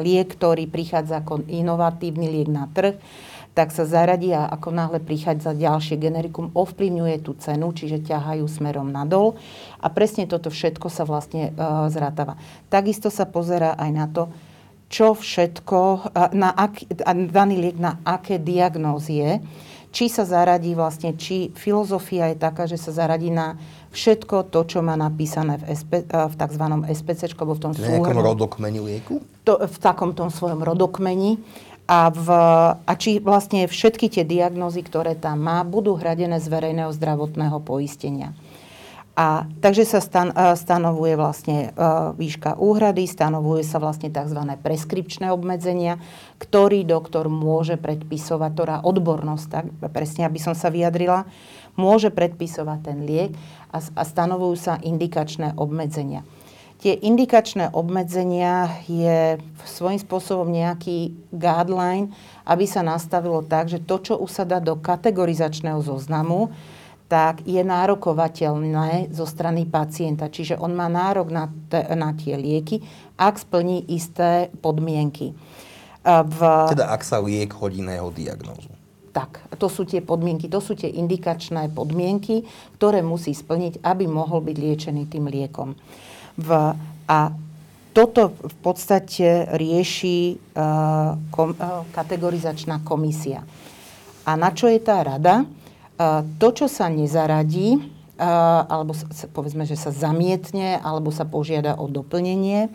liek, 0.04 0.36
ktorý 0.36 0.68
prichádza 0.68 1.24
ako 1.24 1.48
inovatívny 1.48 2.30
liek 2.30 2.52
na 2.52 2.68
trh, 2.68 3.00
tak 3.54 3.70
sa 3.70 3.86
zaradí 3.86 4.34
a 4.34 4.50
ako 4.50 4.74
náhle 4.74 4.98
prichádza 4.98 5.54
ďalšie 5.54 6.02
generikum, 6.02 6.50
ovplyvňuje 6.58 7.18
tú 7.22 7.38
cenu, 7.38 7.70
čiže 7.70 8.02
ťahajú 8.02 8.46
smerom 8.50 8.90
nadol. 8.90 9.38
A 9.78 9.94
presne 9.94 10.26
toto 10.26 10.50
všetko 10.50 10.90
sa 10.90 11.06
vlastne 11.06 11.54
uh, 11.54 11.86
zrátava. 11.94 12.34
Takisto 12.74 13.14
sa 13.14 13.30
pozera 13.30 13.78
aj 13.78 13.92
na 13.94 14.06
to, 14.10 14.34
čo 14.90 15.14
všetko, 15.14 15.80
uh, 16.10 16.34
na 16.34 16.50
ak, 16.50 16.90
daný 17.30 17.70
liek 17.70 17.78
na 17.78 18.02
aké 18.02 18.42
diagnózy 18.42 19.22
je, 19.22 19.32
či 19.94 20.10
sa 20.10 20.26
zaradí 20.26 20.74
vlastne, 20.74 21.14
či 21.14 21.54
filozofia 21.54 22.34
je 22.34 22.42
taká, 22.42 22.66
že 22.66 22.82
sa 22.82 22.90
zaradí 22.90 23.30
na 23.30 23.62
všetko 23.94 24.50
to, 24.50 24.66
čo 24.66 24.82
má 24.82 24.98
napísané 24.98 25.62
v, 25.62 25.78
SP, 25.78 26.02
v 26.10 26.34
tzv. 26.34 26.64
SPC, 26.90 27.38
alebo 27.38 27.54
v 27.54 27.62
tom 27.62 27.74
súhrnu. 27.78 28.02
V 28.02 28.10
nejakom 28.10 28.26
rodokmeni 28.26 28.82
lieku? 28.82 29.22
To, 29.46 29.62
v 29.62 29.78
takom 29.78 30.18
tom 30.18 30.34
svojom 30.34 30.66
rodokmeni 30.66 31.38
a, 31.84 32.08
v, 32.08 32.28
a 32.80 32.92
či 32.96 33.20
vlastne 33.20 33.68
všetky 33.68 34.08
tie 34.08 34.24
diagnózy, 34.24 34.82
ktoré 34.84 35.20
tam 35.20 35.44
má, 35.44 35.62
budú 35.68 36.00
hradené 36.00 36.40
z 36.40 36.48
verejného 36.48 36.92
zdravotného 36.96 37.60
poistenia. 37.60 38.32
A 39.14 39.46
takže 39.62 39.86
sa 39.86 40.02
stan, 40.02 40.34
stanovuje 40.34 41.14
vlastne 41.14 41.70
výška 42.18 42.58
úhrady, 42.58 43.06
stanovuje 43.06 43.62
sa 43.62 43.78
vlastne 43.78 44.10
tzv. 44.10 44.42
preskripčné 44.58 45.30
obmedzenia, 45.30 46.02
ktorý 46.42 46.82
doktor 46.82 47.30
môže 47.30 47.78
predpisovať, 47.78 48.50
ktorá 48.58 48.76
odbornosť, 48.82 49.46
tak 49.54 49.70
presne 49.94 50.26
aby 50.26 50.42
som 50.42 50.58
sa 50.58 50.74
vyjadrila, 50.74 51.30
môže 51.78 52.10
predpisovať 52.10 52.80
ten 52.82 53.06
liek 53.06 53.38
a, 53.70 53.86
a 53.86 54.02
stanovujú 54.02 54.56
sa 54.58 54.82
indikačné 54.82 55.62
obmedzenia. 55.62 56.26
Tie 56.84 57.00
indikačné 57.00 57.72
obmedzenia 57.72 58.84
je 58.92 59.40
svojím 59.64 60.04
spôsobom 60.04 60.52
nejaký 60.52 61.16
guideline, 61.32 62.12
aby 62.44 62.68
sa 62.68 62.84
nastavilo 62.84 63.40
tak, 63.40 63.72
že 63.72 63.80
to, 63.80 64.04
čo 64.04 64.20
už 64.20 64.28
sa 64.28 64.44
dá 64.44 64.60
do 64.60 64.76
kategorizačného 64.76 65.80
zoznamu, 65.80 66.52
tak 67.08 67.40
je 67.48 67.64
nárokovateľné 67.64 69.16
zo 69.16 69.24
strany 69.24 69.64
pacienta. 69.64 70.28
Čiže 70.28 70.60
on 70.60 70.76
má 70.76 70.92
nárok 70.92 71.32
na, 71.32 71.48
te, 71.72 71.88
na 71.96 72.12
tie 72.12 72.36
lieky, 72.36 72.84
ak 73.16 73.40
splní 73.40 73.88
isté 73.88 74.52
podmienky. 74.60 75.32
V... 76.04 76.40
Teda 76.68 76.92
ak 76.92 77.08
sa 77.08 77.24
liek 77.24 77.56
hodí 77.64 77.80
na 77.80 77.96
jeho 77.96 78.12
diagnózu. 78.12 78.68
Tak, 79.16 79.56
to 79.56 79.72
sú 79.72 79.88
tie 79.88 80.04
podmienky, 80.04 80.52
to 80.52 80.60
sú 80.60 80.76
tie 80.76 80.92
indikačné 80.92 81.72
podmienky, 81.72 82.44
ktoré 82.76 83.00
musí 83.00 83.32
splniť, 83.32 83.80
aby 83.88 84.04
mohol 84.04 84.44
byť 84.44 84.58
liečený 84.60 85.08
tým 85.08 85.32
liekom. 85.32 85.80
V, 86.38 86.50
a 87.08 87.20
toto 87.94 88.34
v 88.34 88.56
podstate 88.66 89.54
rieši 89.54 90.36
uh, 90.36 91.14
kom, 91.30 91.54
uh, 91.54 91.86
kategorizačná 91.94 92.82
komisia. 92.82 93.46
A 94.24 94.34
na 94.40 94.56
čo 94.56 94.72
je 94.72 94.80
tá 94.80 95.04
rada? 95.04 95.44
To, 96.42 96.48
čo 96.50 96.66
sa 96.66 96.90
nezaradí, 96.90 97.78
alebo 98.18 98.98
povedzme, 99.30 99.68
že 99.68 99.78
sa 99.78 99.94
zamietne, 99.94 100.82
alebo 100.82 101.14
sa 101.14 101.22
požiada 101.22 101.78
o 101.78 101.86
doplnenie, 101.86 102.74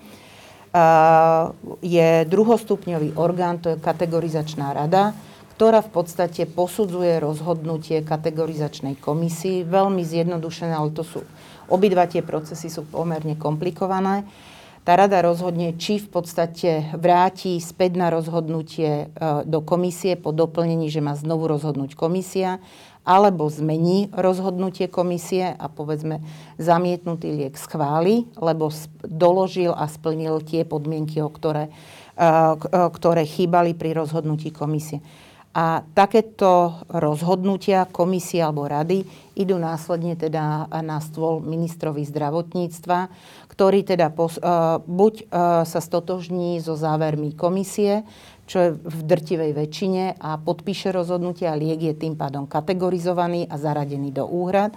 je 1.82 2.08
druhostupňový 2.30 3.18
orgán, 3.18 3.58
to 3.58 3.74
je 3.74 3.82
kategorizačná 3.82 4.70
rada, 4.70 5.18
ktorá 5.58 5.82
v 5.82 5.90
podstate 5.90 6.46
posudzuje 6.46 7.18
rozhodnutie 7.18 8.06
kategorizačnej 8.06 8.94
komisii. 9.02 9.66
Veľmi 9.66 10.06
zjednodušené, 10.06 10.70
ale 10.76 10.94
to 10.94 11.02
sú, 11.02 11.26
obidva 11.68 12.08
tie 12.08 12.24
procesy 12.24 12.72
sú 12.72 12.88
pomerne 12.88 13.36
komplikované. 13.36 14.24
Tá 14.88 14.96
rada 14.96 15.20
rozhodne, 15.20 15.76
či 15.76 16.00
v 16.00 16.08
podstate 16.08 16.96
vráti 16.96 17.60
späť 17.60 18.00
na 18.00 18.08
rozhodnutie 18.08 19.12
e, 19.12 19.44
do 19.44 19.60
komisie 19.60 20.16
po 20.16 20.32
doplnení, 20.32 20.88
že 20.88 21.04
má 21.04 21.12
znovu 21.12 21.44
rozhodnúť 21.44 21.92
komisia, 21.92 22.56
alebo 23.04 23.48
zmení 23.52 24.08
rozhodnutie 24.16 24.88
komisie 24.88 25.52
a 25.56 25.68
povedzme 25.68 26.24
zamietnutý 26.56 27.36
liek 27.36 27.56
schváli, 27.56 28.28
lebo 28.40 28.72
doložil 29.04 29.76
a 29.76 29.88
splnil 29.88 30.40
tie 30.40 30.64
podmienky, 30.64 31.20
o 31.20 31.28
ktoré, 31.28 31.68
e, 31.68 31.72
e, 32.24 32.80
ktoré 32.88 33.28
chýbali 33.28 33.76
pri 33.76 33.92
rozhodnutí 33.92 34.56
komisie. 34.56 35.04
A 35.56 35.80
takéto 35.96 36.76
rozhodnutia 36.92 37.88
komisie 37.88 38.44
alebo 38.44 38.68
rady 38.68 39.02
idú 39.34 39.56
následne 39.56 40.14
teda 40.14 40.68
na 40.84 41.00
stôl 41.00 41.40
ministrovi 41.40 42.04
zdravotníctva, 42.04 43.08
ktorý 43.48 43.82
teda 43.82 44.12
pos, 44.12 44.36
uh, 44.38 44.78
buď 44.84 45.14
uh, 45.24 45.26
sa 45.64 45.80
stotožní 45.80 46.60
so 46.60 46.76
závermi 46.76 47.32
komisie, 47.34 48.06
čo 48.44 48.56
je 48.60 48.70
v 48.76 49.00
drtivej 49.02 49.52
väčšine 49.56 50.20
a 50.20 50.36
podpíše 50.38 50.94
rozhodnutie 50.94 51.48
a 51.48 51.58
liek 51.58 51.80
je 51.80 51.94
tým 51.96 52.14
pádom 52.14 52.48
kategorizovaný 52.48 53.48
a 53.48 53.56
zaradený 53.56 54.14
do 54.14 54.28
úhrad 54.28 54.76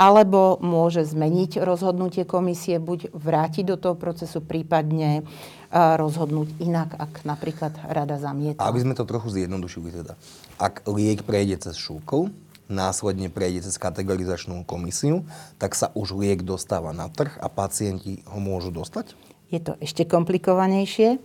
alebo 0.00 0.56
môže 0.64 1.04
zmeniť 1.04 1.60
rozhodnutie 1.60 2.24
komisie, 2.24 2.80
buď 2.80 3.12
vrátiť 3.12 3.68
do 3.68 3.76
toho 3.76 3.92
procesu, 4.00 4.40
prípadne 4.40 5.28
rozhodnúť 5.70 6.56
inak, 6.56 6.96
ak 6.96 7.28
napríklad 7.28 7.76
rada 7.84 8.16
zamieta. 8.16 8.64
Aby 8.64 8.80
sme 8.80 8.96
to 8.96 9.04
trochu 9.04 9.28
zjednodušili 9.28 9.92
teda. 9.92 10.16
Ak 10.56 10.88
liek 10.88 11.20
prejde 11.22 11.60
cez 11.60 11.76
šúkol, 11.76 12.32
následne 12.72 13.28
prejde 13.28 13.68
cez 13.68 13.76
kategorizačnú 13.76 14.64
komisiu, 14.64 15.28
tak 15.60 15.76
sa 15.76 15.92
už 15.92 16.16
liek 16.16 16.48
dostáva 16.48 16.96
na 16.96 17.12
trh 17.12 17.36
a 17.36 17.52
pacienti 17.52 18.24
ho 18.24 18.40
môžu 18.40 18.72
dostať? 18.72 19.12
Je 19.52 19.60
to 19.60 19.76
ešte 19.84 20.08
komplikovanejšie 20.08 21.20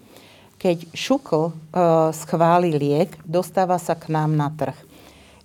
keď 0.56 0.88
šukl 0.96 1.52
e, 1.52 1.54
schváli 2.16 2.72
liek, 2.76 3.12
dostáva 3.28 3.76
sa 3.76 3.96
k 3.96 4.12
nám 4.12 4.36
na 4.40 4.48
trh. 4.52 4.76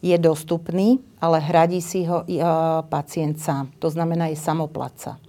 Je 0.01 0.17
dostupný, 0.17 1.05
ale 1.21 1.45
hradí 1.45 1.85
si 1.85 2.09
ho 2.09 2.25
e, 2.25 2.41
pacient 2.89 3.37
sám. 3.37 3.69
To 3.85 3.93
znamená, 3.93 4.33
je 4.33 4.41
samoplatca. 4.41 5.17
E, 5.17 5.21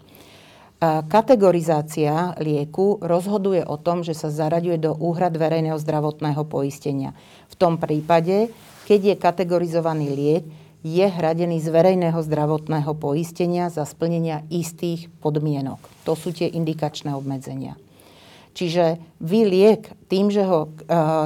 kategorizácia 1.12 2.34
lieku 2.40 2.96
rozhoduje 3.04 3.68
o 3.68 3.76
tom, 3.76 4.02
že 4.02 4.16
sa 4.16 4.32
zaraďuje 4.32 4.80
do 4.80 4.92
úhrad 4.96 5.36
verejného 5.36 5.76
zdravotného 5.76 6.48
poistenia. 6.48 7.12
V 7.52 7.56
tom 7.60 7.76
prípade, 7.76 8.48
keď 8.88 9.00
je 9.12 9.16
kategorizovaný 9.20 10.08
liek, 10.16 10.44
je 10.82 11.06
hradený 11.06 11.62
z 11.62 11.70
verejného 11.70 12.18
zdravotného 12.18 12.98
poistenia 12.98 13.70
za 13.70 13.86
splnenia 13.86 14.42
istých 14.50 15.14
podmienok. 15.22 15.78
To 16.10 16.18
sú 16.18 16.34
tie 16.34 16.50
indikačné 16.50 17.14
obmedzenia. 17.14 17.78
Čiže 18.52 19.00
vy 19.24 19.40
liek 19.48 19.82
tým, 20.12 20.28
že 20.28 20.44
ho 20.44 20.68
e, 20.68 20.70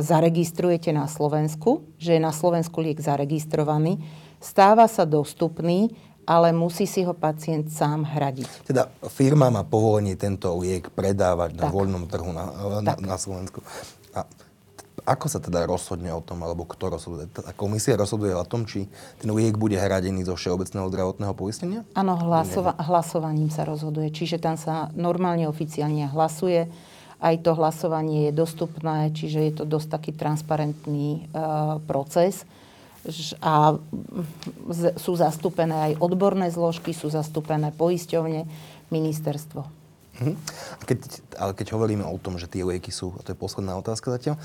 zaregistrujete 0.06 0.94
na 0.94 1.10
Slovensku, 1.10 1.82
že 1.98 2.18
je 2.18 2.22
na 2.22 2.30
Slovensku 2.30 2.82
liek 2.86 3.02
zaregistrovaný, 3.02 3.98
stáva 4.38 4.86
sa 4.86 5.10
dostupný, 5.10 5.90
ale 6.26 6.54
musí 6.54 6.90
si 6.90 7.06
ho 7.06 7.14
pacient 7.14 7.70
sám 7.70 8.06
hradiť. 8.06 8.66
Teda 8.66 8.90
firma 9.10 9.54
má 9.54 9.62
povolenie 9.62 10.18
tento 10.18 10.54
liek 10.58 10.90
predávať 10.94 11.54
tak. 11.54 11.62
na 11.62 11.66
voľnom 11.70 12.06
trhu 12.10 12.30
na, 12.34 12.46
na, 12.82 12.94
na 12.98 13.18
Slovensku. 13.18 13.62
A 14.14 14.26
ako 15.06 15.30
sa 15.30 15.38
teda 15.38 15.70
rozhodne 15.70 16.10
o 16.10 16.22
tom, 16.26 16.42
alebo 16.42 16.66
kto 16.66 16.98
rozhoduje? 16.98 17.30
Tá 17.30 17.54
komisia 17.54 17.94
rozhoduje 17.94 18.34
o 18.34 18.42
tom, 18.42 18.66
či 18.66 18.90
ten 19.22 19.30
liek 19.30 19.54
bude 19.54 19.78
hradený 19.78 20.26
zo 20.26 20.34
všeobecného 20.34 20.90
zdravotného 20.90 21.34
poistenia? 21.38 21.86
Áno, 21.94 22.18
hlasova- 22.18 22.74
hlasovaním 22.82 23.54
sa 23.54 23.70
rozhoduje. 23.70 24.10
Čiže 24.10 24.42
tam 24.42 24.58
sa 24.58 24.90
normálne 24.98 25.46
oficiálne 25.46 26.10
hlasuje 26.10 26.66
aj 27.26 27.42
to 27.42 27.58
hlasovanie 27.58 28.30
je 28.30 28.38
dostupné, 28.38 29.10
čiže 29.10 29.40
je 29.42 29.54
to 29.58 29.64
dosť 29.66 29.88
taký 29.98 30.12
transparentný 30.14 31.26
uh, 31.34 31.82
proces. 31.90 32.46
A 33.42 33.78
sú 34.98 35.14
zastúpené 35.14 35.94
aj 35.94 36.02
odborné 36.02 36.50
zložky, 36.50 36.94
sú 36.94 37.10
zastúpené 37.10 37.74
poisťovne, 37.74 38.46
ministerstvo. 38.94 39.66
Mhm. 40.16 40.34
Keď, 40.88 41.00
ale 41.36 41.52
keď 41.52 41.68
hovoríme 41.76 42.06
o 42.08 42.16
tom, 42.16 42.40
že 42.40 42.48
tie 42.48 42.64
lieky 42.64 42.94
sú, 42.94 43.12
a 43.20 43.22
to 43.26 43.36
je 43.36 43.38
posledná 43.38 43.76
otázka 43.76 44.16
zatiaľ, 44.16 44.40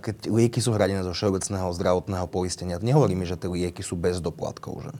keď 0.00 0.32
lieky 0.32 0.64
sú 0.64 0.72
hradené 0.72 1.04
zo 1.04 1.12
všeobecného 1.12 1.68
zdravotného 1.76 2.26
poistenia, 2.30 2.80
nehovoríme, 2.80 3.28
že 3.28 3.36
tie 3.36 3.52
lieky 3.52 3.84
sú 3.84 4.00
bez 4.00 4.22
doplatkov, 4.24 4.80
že? 4.86 4.92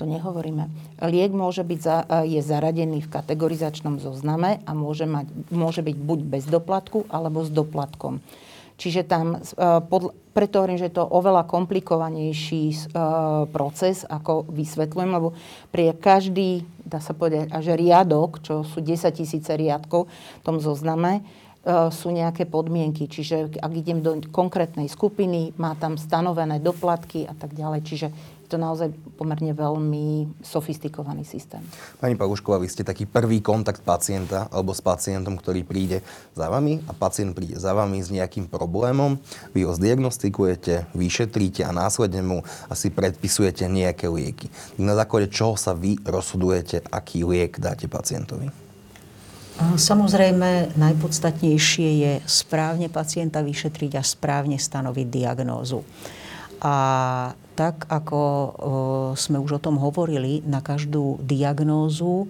To 0.00 0.08
nehovoríme. 0.08 0.72
Liek 1.04 1.28
môže 1.36 1.60
byť 1.60 1.80
za, 1.84 2.24
je 2.24 2.40
zaradený 2.40 3.04
v 3.04 3.12
kategorizačnom 3.12 4.00
zozname 4.00 4.64
a 4.64 4.72
môže, 4.72 5.04
mať, 5.04 5.28
môže 5.52 5.84
byť 5.84 5.96
buď 6.00 6.20
bez 6.24 6.48
doplatku 6.48 7.04
alebo 7.12 7.44
s 7.44 7.52
doplatkom. 7.52 8.24
Čiže 8.80 9.04
tam, 9.04 9.36
e, 9.36 9.40
pod, 9.84 10.16
preto 10.32 10.64
hovorím, 10.64 10.80
že 10.80 10.88
je 10.88 10.96
to 10.96 11.04
oveľa 11.04 11.44
komplikovanejší 11.44 12.94
uh, 12.96 13.44
proces, 13.50 14.06
ako 14.08 14.48
vysvetľujem, 14.48 15.10
lebo 15.10 15.34
pre 15.68 15.92
každý, 15.92 16.64
dá 16.80 17.02
sa 17.02 17.12
povedať, 17.12 17.52
až 17.52 17.76
riadok, 17.76 18.40
čo 18.40 18.64
sú 18.64 18.80
10 18.80 19.10
tisíce 19.10 19.52
riadkov 19.52 20.08
v 20.08 20.42
tom 20.46 20.62
zozname, 20.62 21.20
sú 21.92 22.08
nejaké 22.08 22.48
podmienky. 22.48 23.04
Čiže 23.04 23.60
ak 23.60 23.72
idem 23.76 24.00
do 24.00 24.16
konkrétnej 24.32 24.88
skupiny, 24.88 25.52
má 25.60 25.76
tam 25.76 26.00
stanovené 26.00 26.56
doplatky 26.56 27.28
a 27.28 27.36
tak 27.36 27.52
ďalej. 27.52 27.80
Čiže 27.84 28.08
to 28.50 28.58
naozaj 28.58 28.90
pomerne 29.14 29.54
veľmi 29.54 30.26
sofistikovaný 30.42 31.22
systém. 31.22 31.62
Pani 32.02 32.18
Palušková, 32.18 32.58
vy 32.58 32.66
ste 32.66 32.82
taký 32.82 33.06
prvý 33.06 33.38
kontakt 33.38 33.86
pacienta 33.86 34.50
alebo 34.50 34.74
s 34.74 34.82
pacientom, 34.82 35.38
ktorý 35.38 35.62
príde 35.62 36.02
za 36.34 36.50
vami 36.50 36.82
a 36.90 36.92
pacient 36.92 37.30
príde 37.38 37.54
za 37.62 37.70
vami 37.70 38.02
s 38.02 38.10
nejakým 38.10 38.50
problémom. 38.50 39.22
Vy 39.54 39.70
ho 39.70 39.72
zdiagnostikujete, 39.78 40.90
vyšetríte 40.98 41.62
a 41.62 41.70
následne 41.70 42.26
mu 42.26 42.42
asi 42.66 42.90
predpisujete 42.90 43.70
nejaké 43.70 44.10
lieky. 44.10 44.50
Na 44.82 44.98
základe 44.98 45.30
čoho 45.30 45.54
sa 45.54 45.70
vy 45.70 46.02
rozhodujete, 46.02 46.82
aký 46.90 47.22
liek 47.22 47.62
dáte 47.62 47.86
pacientovi? 47.86 48.50
Samozrejme, 49.60 50.72
najpodstatnejšie 50.80 51.88
je 52.00 52.12
správne 52.24 52.88
pacienta 52.88 53.44
vyšetriť 53.44 53.92
a 54.00 54.02
správne 54.02 54.56
stanoviť 54.56 55.06
diagnózu. 55.12 55.84
A 56.64 56.74
tak, 57.60 57.84
ako 57.92 58.20
sme 59.20 59.36
už 59.36 59.60
o 59.60 59.60
tom 59.60 59.76
hovorili, 59.76 60.40
na 60.48 60.64
každú 60.64 61.20
diagnózu 61.20 62.24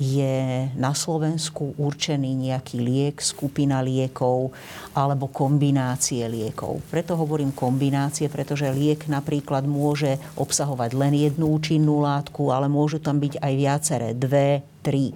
je 0.00 0.72
na 0.80 0.96
Slovensku 0.96 1.76
určený 1.76 2.48
nejaký 2.48 2.80
liek, 2.80 3.20
skupina 3.20 3.84
liekov 3.84 4.56
alebo 4.96 5.28
kombinácie 5.28 6.24
liekov. 6.24 6.80
Preto 6.88 7.12
hovorím 7.12 7.52
kombinácie, 7.52 8.32
pretože 8.32 8.64
liek 8.72 9.04
napríklad 9.04 9.68
môže 9.68 10.16
obsahovať 10.40 10.96
len 10.96 11.12
jednu 11.12 11.52
účinnú 11.52 12.00
látku, 12.00 12.48
ale 12.48 12.64
môžu 12.64 12.96
tam 13.04 13.20
byť 13.20 13.36
aj 13.36 13.52
viaceré, 13.52 14.08
dve, 14.16 14.64
tri. 14.80 15.12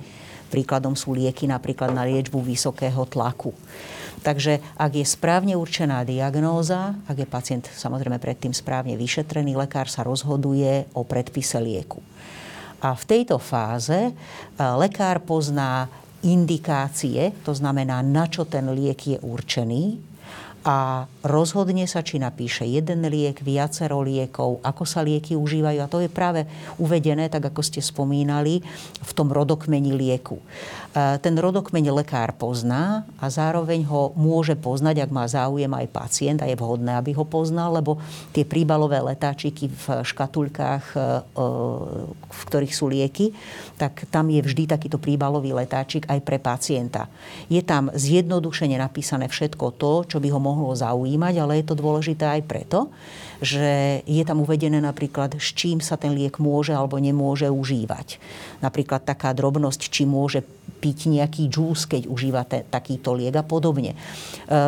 Príkladom 0.52 0.92
sú 0.92 1.16
lieky 1.16 1.48
napríklad 1.48 1.96
na 1.96 2.04
liečbu 2.04 2.44
vysokého 2.44 3.08
tlaku. 3.08 3.56
Takže 4.24 4.64
ak 4.80 4.92
je 4.96 5.04
správne 5.04 5.52
určená 5.52 6.00
diagnóza, 6.00 6.96
ak 7.04 7.16
je 7.20 7.28
pacient 7.28 7.64
samozrejme 7.68 8.16
predtým 8.16 8.56
správne 8.56 8.96
vyšetrený, 8.96 9.52
lekár 9.52 9.84
sa 9.84 10.00
rozhoduje 10.00 10.88
o 10.96 11.04
predpise 11.04 11.60
lieku. 11.60 12.00
A 12.80 12.96
v 12.96 13.04
tejto 13.04 13.36
fáze 13.36 14.08
e, 14.08 14.12
lekár 14.56 15.20
pozná 15.20 15.92
indikácie, 16.24 17.36
to 17.44 17.52
znamená, 17.52 18.00
na 18.00 18.24
čo 18.24 18.48
ten 18.48 18.64
liek 18.72 19.00
je 19.04 19.18
určený, 19.20 20.00
a 20.64 21.04
rozhodne 21.20 21.84
sa, 21.84 22.00
či 22.00 22.16
napíše 22.16 22.64
jeden 22.64 23.04
liek, 23.04 23.44
viacero 23.44 24.00
liekov, 24.00 24.64
ako 24.64 24.88
sa 24.88 25.04
lieky 25.04 25.36
užívajú. 25.36 25.76
A 25.84 25.92
to 25.92 26.00
je 26.00 26.08
práve 26.08 26.48
uvedené, 26.80 27.28
tak 27.28 27.52
ako 27.52 27.60
ste 27.60 27.84
spomínali, 27.84 28.64
v 29.04 29.12
tom 29.12 29.28
rodokmeni 29.28 29.92
lieku. 29.92 30.40
E, 30.94 31.18
ten 31.18 31.34
rodokmeň 31.34 31.90
lekár 31.90 32.30
pozná 32.38 33.02
a 33.18 33.26
zároveň 33.26 33.82
ho 33.90 34.14
môže 34.14 34.54
poznať, 34.54 35.02
ak 35.02 35.10
má 35.10 35.26
záujem 35.26 35.70
aj 35.74 35.90
pacient 35.90 36.38
a 36.38 36.46
je 36.46 36.54
vhodné, 36.54 36.94
aby 36.94 37.10
ho 37.18 37.26
poznal, 37.26 37.74
lebo 37.74 37.98
tie 38.30 38.46
príbalové 38.46 39.02
letáčiky 39.02 39.74
v 39.74 39.84
škatulkách, 40.06 40.94
e, 40.94 40.98
v 42.30 42.42
ktorých 42.46 42.74
sú 42.74 42.86
lieky, 42.86 43.34
tak 43.74 44.06
tam 44.14 44.30
je 44.30 44.38
vždy 44.38 44.70
takýto 44.70 45.02
príbalový 45.02 45.50
letáčik 45.50 46.06
aj 46.06 46.22
pre 46.22 46.38
pacienta. 46.38 47.10
Je 47.50 47.58
tam 47.66 47.90
zjednodušene 47.90 48.78
napísané 48.78 49.26
všetko 49.26 49.74
to, 49.74 49.92
čo 50.06 50.22
by 50.22 50.30
ho 50.30 50.38
mohlo 50.38 50.70
zaujímať, 50.78 51.34
ale 51.42 51.58
je 51.58 51.66
to 51.66 51.74
dôležité 51.74 52.38
aj 52.38 52.42
preto, 52.46 52.94
že 53.42 54.00
je 54.06 54.22
tam 54.22 54.46
uvedené 54.46 54.78
napríklad, 54.78 55.36
s 55.42 55.50
čím 55.58 55.82
sa 55.82 55.98
ten 55.98 56.14
liek 56.14 56.38
môže 56.38 56.70
alebo 56.70 57.02
nemôže 57.02 57.50
užívať. 57.50 58.22
Napríklad 58.62 59.02
taká 59.02 59.34
drobnosť, 59.34 59.90
či 59.90 60.06
môže 60.06 60.46
piť 60.84 61.08
nejaký 61.08 61.48
džús, 61.48 61.88
keď 61.88 62.12
užíva 62.12 62.44
te, 62.44 62.60
takýto 62.68 63.16
liek 63.16 63.32
a 63.32 63.40
podobne. 63.40 63.96
E, 63.96 63.96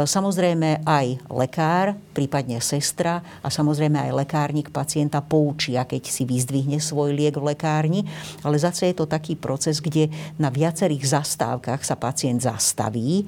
samozrejme 0.08 0.80
aj 0.88 1.28
lekár, 1.28 1.92
prípadne 2.16 2.56
sestra 2.64 3.20
a 3.44 3.52
samozrejme 3.52 4.00
aj 4.00 4.24
lekárnik 4.24 4.72
pacienta 4.72 5.20
poučia, 5.20 5.84
keď 5.84 6.08
si 6.08 6.24
vyzdvihne 6.24 6.80
svoj 6.80 7.12
liek 7.12 7.36
v 7.36 7.52
lekárni, 7.52 8.00
ale 8.40 8.56
zase 8.56 8.88
je 8.88 8.96
to 8.96 9.04
taký 9.04 9.36
proces, 9.36 9.84
kde 9.84 10.08
na 10.40 10.48
viacerých 10.48 11.20
zastávkach 11.20 11.84
sa 11.84 12.00
pacient 12.00 12.40
zastaví, 12.40 13.20
e, 13.20 13.24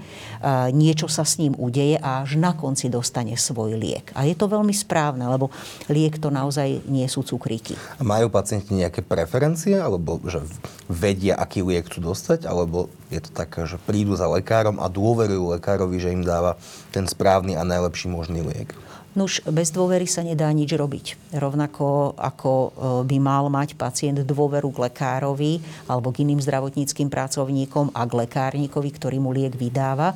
niečo 0.72 1.12
sa 1.12 1.28
s 1.28 1.36
ním 1.36 1.52
udeje 1.60 2.00
a 2.00 2.24
až 2.24 2.40
na 2.40 2.56
konci 2.56 2.88
dostane 2.88 3.36
svoj 3.36 3.76
liek. 3.76 4.16
A 4.16 4.24
je 4.24 4.32
to 4.32 4.48
veľmi 4.48 4.72
správne, 4.72 5.28
lebo 5.28 5.52
liek 5.92 6.16
to 6.16 6.32
naozaj 6.32 6.80
nie 6.88 7.04
sú 7.04 7.20
cukríky. 7.20 7.76
Majú 8.00 8.32
pacienti 8.32 8.72
nejaké 8.72 9.04
preferencie, 9.04 9.76
alebo 9.76 10.24
že 10.24 10.40
vedia, 10.88 11.36
aký 11.36 11.60
liek 11.60 11.84
chcú 11.92 12.16
dostať, 12.16 12.48
alebo 12.58 12.90
je 13.08 13.22
to 13.22 13.30
také, 13.30 13.64
že 13.64 13.78
prídu 13.78 14.18
za 14.18 14.26
lekárom 14.26 14.82
a 14.82 14.90
dôverujú 14.90 15.54
lekárovi, 15.54 16.02
že 16.02 16.12
im 16.12 16.26
dáva 16.26 16.58
ten 16.90 17.06
správny 17.06 17.54
a 17.54 17.62
najlepší 17.62 18.10
možný 18.10 18.42
liek? 18.42 18.74
Nuž, 19.18 19.42
bez 19.50 19.74
dôvery 19.74 20.06
sa 20.06 20.22
nedá 20.22 20.46
nič 20.54 20.70
robiť. 20.70 21.34
Rovnako 21.34 22.14
ako 22.14 22.52
e, 22.52 22.68
by 23.02 23.16
mal 23.18 23.50
mať 23.50 23.74
pacient 23.74 24.22
dôveru 24.22 24.70
k 24.70 24.86
lekárovi 24.86 25.58
alebo 25.90 26.14
k 26.14 26.22
iným 26.22 26.38
zdravotníckým 26.38 27.10
pracovníkom 27.10 27.90
a 27.96 28.06
k 28.06 28.12
lekárnikovi, 28.14 28.90
ktorý 28.94 29.18
mu 29.18 29.34
liek 29.34 29.58
vydáva, 29.58 30.14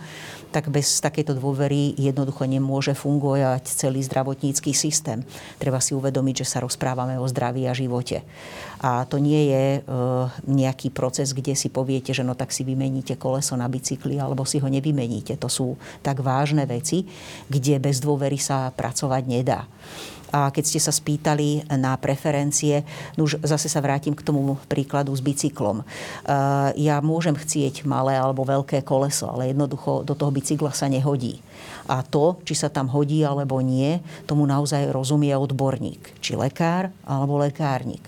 tak 0.53 0.69
bez 0.69 1.01
takéto 1.01 1.33
dôvery 1.33 1.97
jednoducho 1.97 2.45
nemôže 2.45 2.93
fungovať 2.93 3.65
celý 3.65 4.05
zdravotnícky 4.05 4.77
systém. 4.77 5.25
Treba 5.57 5.81
si 5.81 5.97
uvedomiť, 5.97 6.45
že 6.45 6.51
sa 6.53 6.61
rozprávame 6.61 7.17
o 7.17 7.25
zdraví 7.25 7.65
a 7.65 7.73
živote. 7.73 8.21
A 8.85 9.09
to 9.09 9.17
nie 9.17 9.49
je 9.49 9.65
e, 9.79 9.81
nejaký 10.45 10.93
proces, 10.93 11.33
kde 11.33 11.57
si 11.57 11.73
poviete, 11.73 12.13
že 12.13 12.21
no 12.21 12.37
tak 12.37 12.53
si 12.53 12.63
vymeníte 12.63 13.17
koleso 13.17 13.57
na 13.57 13.67
bicykli 13.67 14.21
alebo 14.21 14.45
si 14.45 14.61
ho 14.61 14.69
nevymeníte. 14.69 15.41
To 15.41 15.49
sú 15.49 15.81
tak 16.05 16.21
vážne 16.21 16.69
veci, 16.69 17.09
kde 17.49 17.81
bez 17.81 18.05
dôvery 18.05 18.37
sa 18.37 18.69
pracovať 18.69 19.23
nedá. 19.25 19.65
A 20.33 20.49
keď 20.49 20.65
ste 20.65 20.81
sa 20.81 20.91
spýtali 20.91 21.69
na 21.77 21.95
preferencie, 22.01 22.83
no 23.15 23.29
už 23.29 23.45
zase 23.45 23.69
sa 23.69 23.85
vrátim 23.85 24.17
k 24.17 24.25
tomu 24.25 24.57
príkladu 24.67 25.13
s 25.13 25.21
bicyklom. 25.21 25.81
E, 25.81 25.85
ja 26.81 26.99
môžem 27.05 27.37
chcieť 27.37 27.85
malé 27.85 28.17
alebo 28.17 28.49
veľké 28.49 28.81
koleso, 28.83 29.29
ale 29.29 29.53
jednoducho 29.53 30.03
do 30.09 30.17
toho 30.17 30.33
bicykla 30.33 30.73
sa 30.73 30.89
nehodí. 30.89 31.45
A 31.87 32.01
to, 32.01 32.41
či 32.49 32.57
sa 32.57 32.73
tam 32.73 32.89
hodí 32.89 33.21
alebo 33.23 33.61
nie, 33.61 34.01
tomu 34.25 34.49
naozaj 34.49 34.89
rozumie 34.91 35.37
odborník. 35.37 36.19
Či 36.25 36.41
lekár 36.41 36.89
alebo 37.05 37.37
lekárnik. 37.37 38.03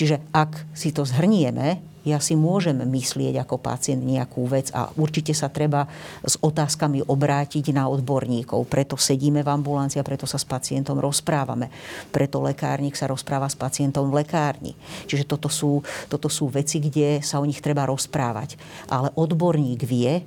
Čiže 0.00 0.24
ak 0.32 0.64
si 0.72 0.90
to 0.90 1.04
zhrnieme, 1.04 1.95
ja 2.06 2.22
si 2.22 2.38
môžem 2.38 2.78
myslieť 2.86 3.42
ako 3.42 3.58
pacient 3.58 3.98
nejakú 3.98 4.46
vec 4.46 4.70
a 4.70 4.86
určite 4.94 5.34
sa 5.34 5.50
treba 5.50 5.90
s 6.22 6.38
otázkami 6.38 7.02
obrátiť 7.02 7.74
na 7.74 7.90
odborníkov. 7.90 8.62
Preto 8.70 8.94
sedíme 8.94 9.42
v 9.42 9.50
ambulancii 9.50 9.98
a 9.98 10.06
preto 10.06 10.22
sa 10.22 10.38
s 10.38 10.46
pacientom 10.46 11.02
rozprávame. 11.02 11.66
Preto 12.14 12.38
lekárnik 12.38 12.94
sa 12.94 13.10
rozpráva 13.10 13.50
s 13.50 13.58
pacientom 13.58 14.06
v 14.06 14.22
lekárni. 14.22 14.78
Čiže 15.10 15.26
toto 15.26 15.50
sú, 15.50 15.82
toto 16.06 16.30
sú 16.30 16.46
veci, 16.46 16.78
kde 16.78 17.18
sa 17.26 17.42
o 17.42 17.44
nich 17.44 17.58
treba 17.58 17.82
rozprávať. 17.90 18.54
Ale 18.86 19.10
odborník 19.18 19.82
vie, 19.82 20.22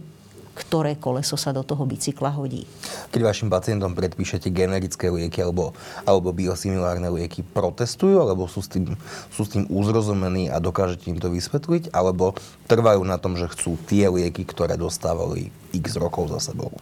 ktoré 0.59 0.99
koleso 0.99 1.39
sa 1.39 1.55
do 1.55 1.63
toho 1.63 1.87
bicykla 1.87 2.35
hodí. 2.35 2.67
Keď 3.15 3.21
vašim 3.23 3.47
pacientom 3.47 3.95
predpíšete 3.95 4.51
generické 4.51 5.07
lieky 5.07 5.39
alebo, 5.39 5.71
alebo 6.03 6.35
biosimilárne 6.35 7.07
lieky, 7.07 7.47
protestujú 7.47 8.19
alebo 8.19 8.51
sú 8.51 8.59
s, 8.59 8.67
tým, 8.67 8.99
sú 9.31 9.47
s 9.47 9.55
tým 9.55 9.63
uzrozumení 9.71 10.51
a 10.51 10.59
dokážete 10.59 11.07
im 11.07 11.23
to 11.23 11.31
vysvetliť? 11.31 11.95
Alebo 11.95 12.35
trvajú 12.67 13.01
na 13.07 13.15
tom, 13.15 13.39
že 13.39 13.47
chcú 13.47 13.79
tie 13.87 14.11
lieky, 14.11 14.43
ktoré 14.43 14.75
dostávali 14.75 15.55
x 15.71 15.95
rokov 15.95 16.27
za 16.35 16.51
sebou? 16.51 16.75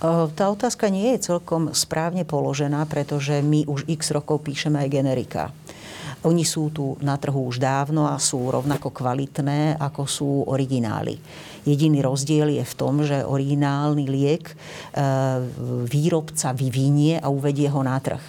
Tá 0.00 0.48
otázka 0.48 0.88
nie 0.88 1.12
je 1.12 1.28
celkom 1.28 1.76
správne 1.76 2.24
položená, 2.24 2.88
pretože 2.88 3.44
my 3.44 3.68
už 3.68 3.84
x 3.84 4.16
rokov 4.16 4.48
píšeme 4.48 4.80
aj 4.80 4.88
generika. 4.88 5.52
Oni 6.20 6.44
sú 6.44 6.68
tu 6.68 7.00
na 7.00 7.16
trhu 7.16 7.48
už 7.48 7.56
dávno 7.56 8.04
a 8.04 8.20
sú 8.20 8.52
rovnako 8.52 8.92
kvalitné, 8.92 9.80
ako 9.80 10.02
sú 10.04 10.30
originály. 10.52 11.16
Jediný 11.64 12.04
rozdiel 12.04 12.60
je 12.60 12.64
v 12.64 12.74
tom, 12.76 13.00
že 13.00 13.24
originálny 13.24 14.04
liek 14.04 14.52
e, 14.52 14.54
výrobca 15.88 16.52
vyvinie 16.52 17.20
a 17.20 17.32
uvedie 17.32 17.72
ho 17.72 17.80
na 17.80 17.96
trh 18.00 18.20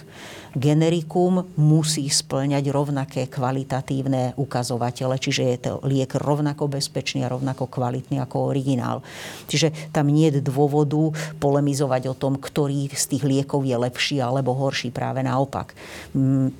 generikum 0.52 1.48
musí 1.56 2.06
splňať 2.06 2.64
rovnaké 2.68 3.26
kvalitatívne 3.26 4.36
ukazovatele, 4.36 5.16
čiže 5.16 5.42
je 5.42 5.58
to 5.58 5.72
liek 5.88 6.12
rovnako 6.14 6.68
bezpečný 6.68 7.24
a 7.24 7.32
rovnako 7.32 7.66
kvalitný 7.66 8.20
ako 8.20 8.52
originál. 8.52 9.00
Čiže 9.48 9.90
tam 9.90 10.12
nie 10.12 10.28
je 10.28 10.44
dôvodu 10.44 11.12
polemizovať 11.40 12.12
o 12.12 12.14
tom, 12.14 12.36
ktorý 12.36 12.92
z 12.92 13.04
tých 13.16 13.24
liekov 13.24 13.64
je 13.64 13.76
lepší 13.76 14.16
alebo 14.20 14.52
horší. 14.52 14.92
Práve 14.92 15.24
naopak. 15.24 15.72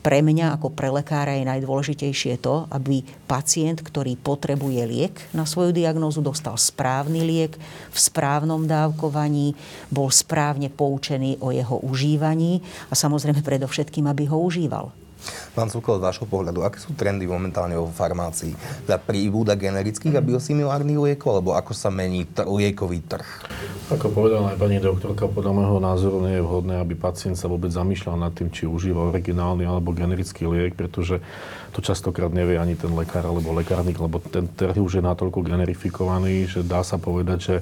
Pre 0.01 0.19
mňa 0.25 0.57
ako 0.57 0.73
pre 0.73 0.89
lekára 0.89 1.37
je 1.37 1.49
najdôležitejšie 1.49 2.41
to, 2.41 2.65
aby 2.73 3.05
pacient, 3.29 3.85
ktorý 3.85 4.17
potrebuje 4.17 4.83
liek 4.89 5.15
na 5.37 5.45
svoju 5.45 5.73
diagnózu, 5.73 6.25
dostal 6.25 6.57
správny 6.57 7.25
liek 7.25 7.57
v 7.93 7.99
správnom 7.99 8.65
dávkovaní, 8.65 9.53
bol 9.93 10.09
správne 10.09 10.73
poučený 10.73 11.41
o 11.45 11.53
jeho 11.53 11.77
užívaní 11.85 12.65
a 12.89 12.95
samozrejme 12.97 13.45
predovšetkým 13.45 13.82
všetkým, 13.83 14.07
aby 14.07 14.31
ho 14.31 14.39
užíval. 14.39 14.95
Pán 15.55 15.71
Cukol, 15.71 16.03
z 16.03 16.07
vášho 16.07 16.27
pohľadu, 16.27 16.67
aké 16.67 16.83
sú 16.83 16.99
trendy 16.99 17.31
momentálne 17.31 17.79
vo 17.79 17.87
farmácii? 17.87 18.59
Za 18.91 18.99
príbúda 18.99 19.55
generických 19.55 20.19
a 20.19 20.23
biosimilárnych 20.23 20.99
liekov, 20.99 21.39
alebo 21.39 21.55
ako 21.55 21.71
sa 21.75 21.95
mení 21.95 22.27
t- 22.27 22.43
liekový 22.43 22.99
trh? 23.07 23.29
Ako 23.95 24.11
povedala 24.11 24.51
aj 24.51 24.59
pani 24.59 24.83
doktorka, 24.83 25.31
podľa 25.31 25.53
môjho 25.55 25.79
názoru 25.79 26.19
nie 26.27 26.41
je 26.41 26.47
vhodné, 26.47 26.75
aby 26.83 26.99
pacient 26.99 27.39
sa 27.39 27.47
vôbec 27.47 27.71
zamýšľal 27.71 28.19
nad 28.19 28.33
tým, 28.35 28.51
či 28.51 28.67
užíva 28.67 29.15
originálny 29.15 29.63
alebo 29.63 29.95
generický 29.95 30.49
liek, 30.51 30.75
pretože 30.75 31.23
to 31.71 31.79
častokrát 31.79 32.35
nevie 32.35 32.59
ani 32.59 32.75
ten 32.75 32.91
lekár 32.91 33.23
alebo 33.23 33.55
lekárnik, 33.55 34.03
lebo 34.03 34.19
ten 34.19 34.51
trh 34.51 34.75
už 34.75 34.99
je 34.99 35.03
natoľko 35.07 35.47
generifikovaný, 35.47 36.51
že 36.51 36.67
dá 36.67 36.83
sa 36.83 36.99
povedať, 36.99 37.39
že 37.39 37.57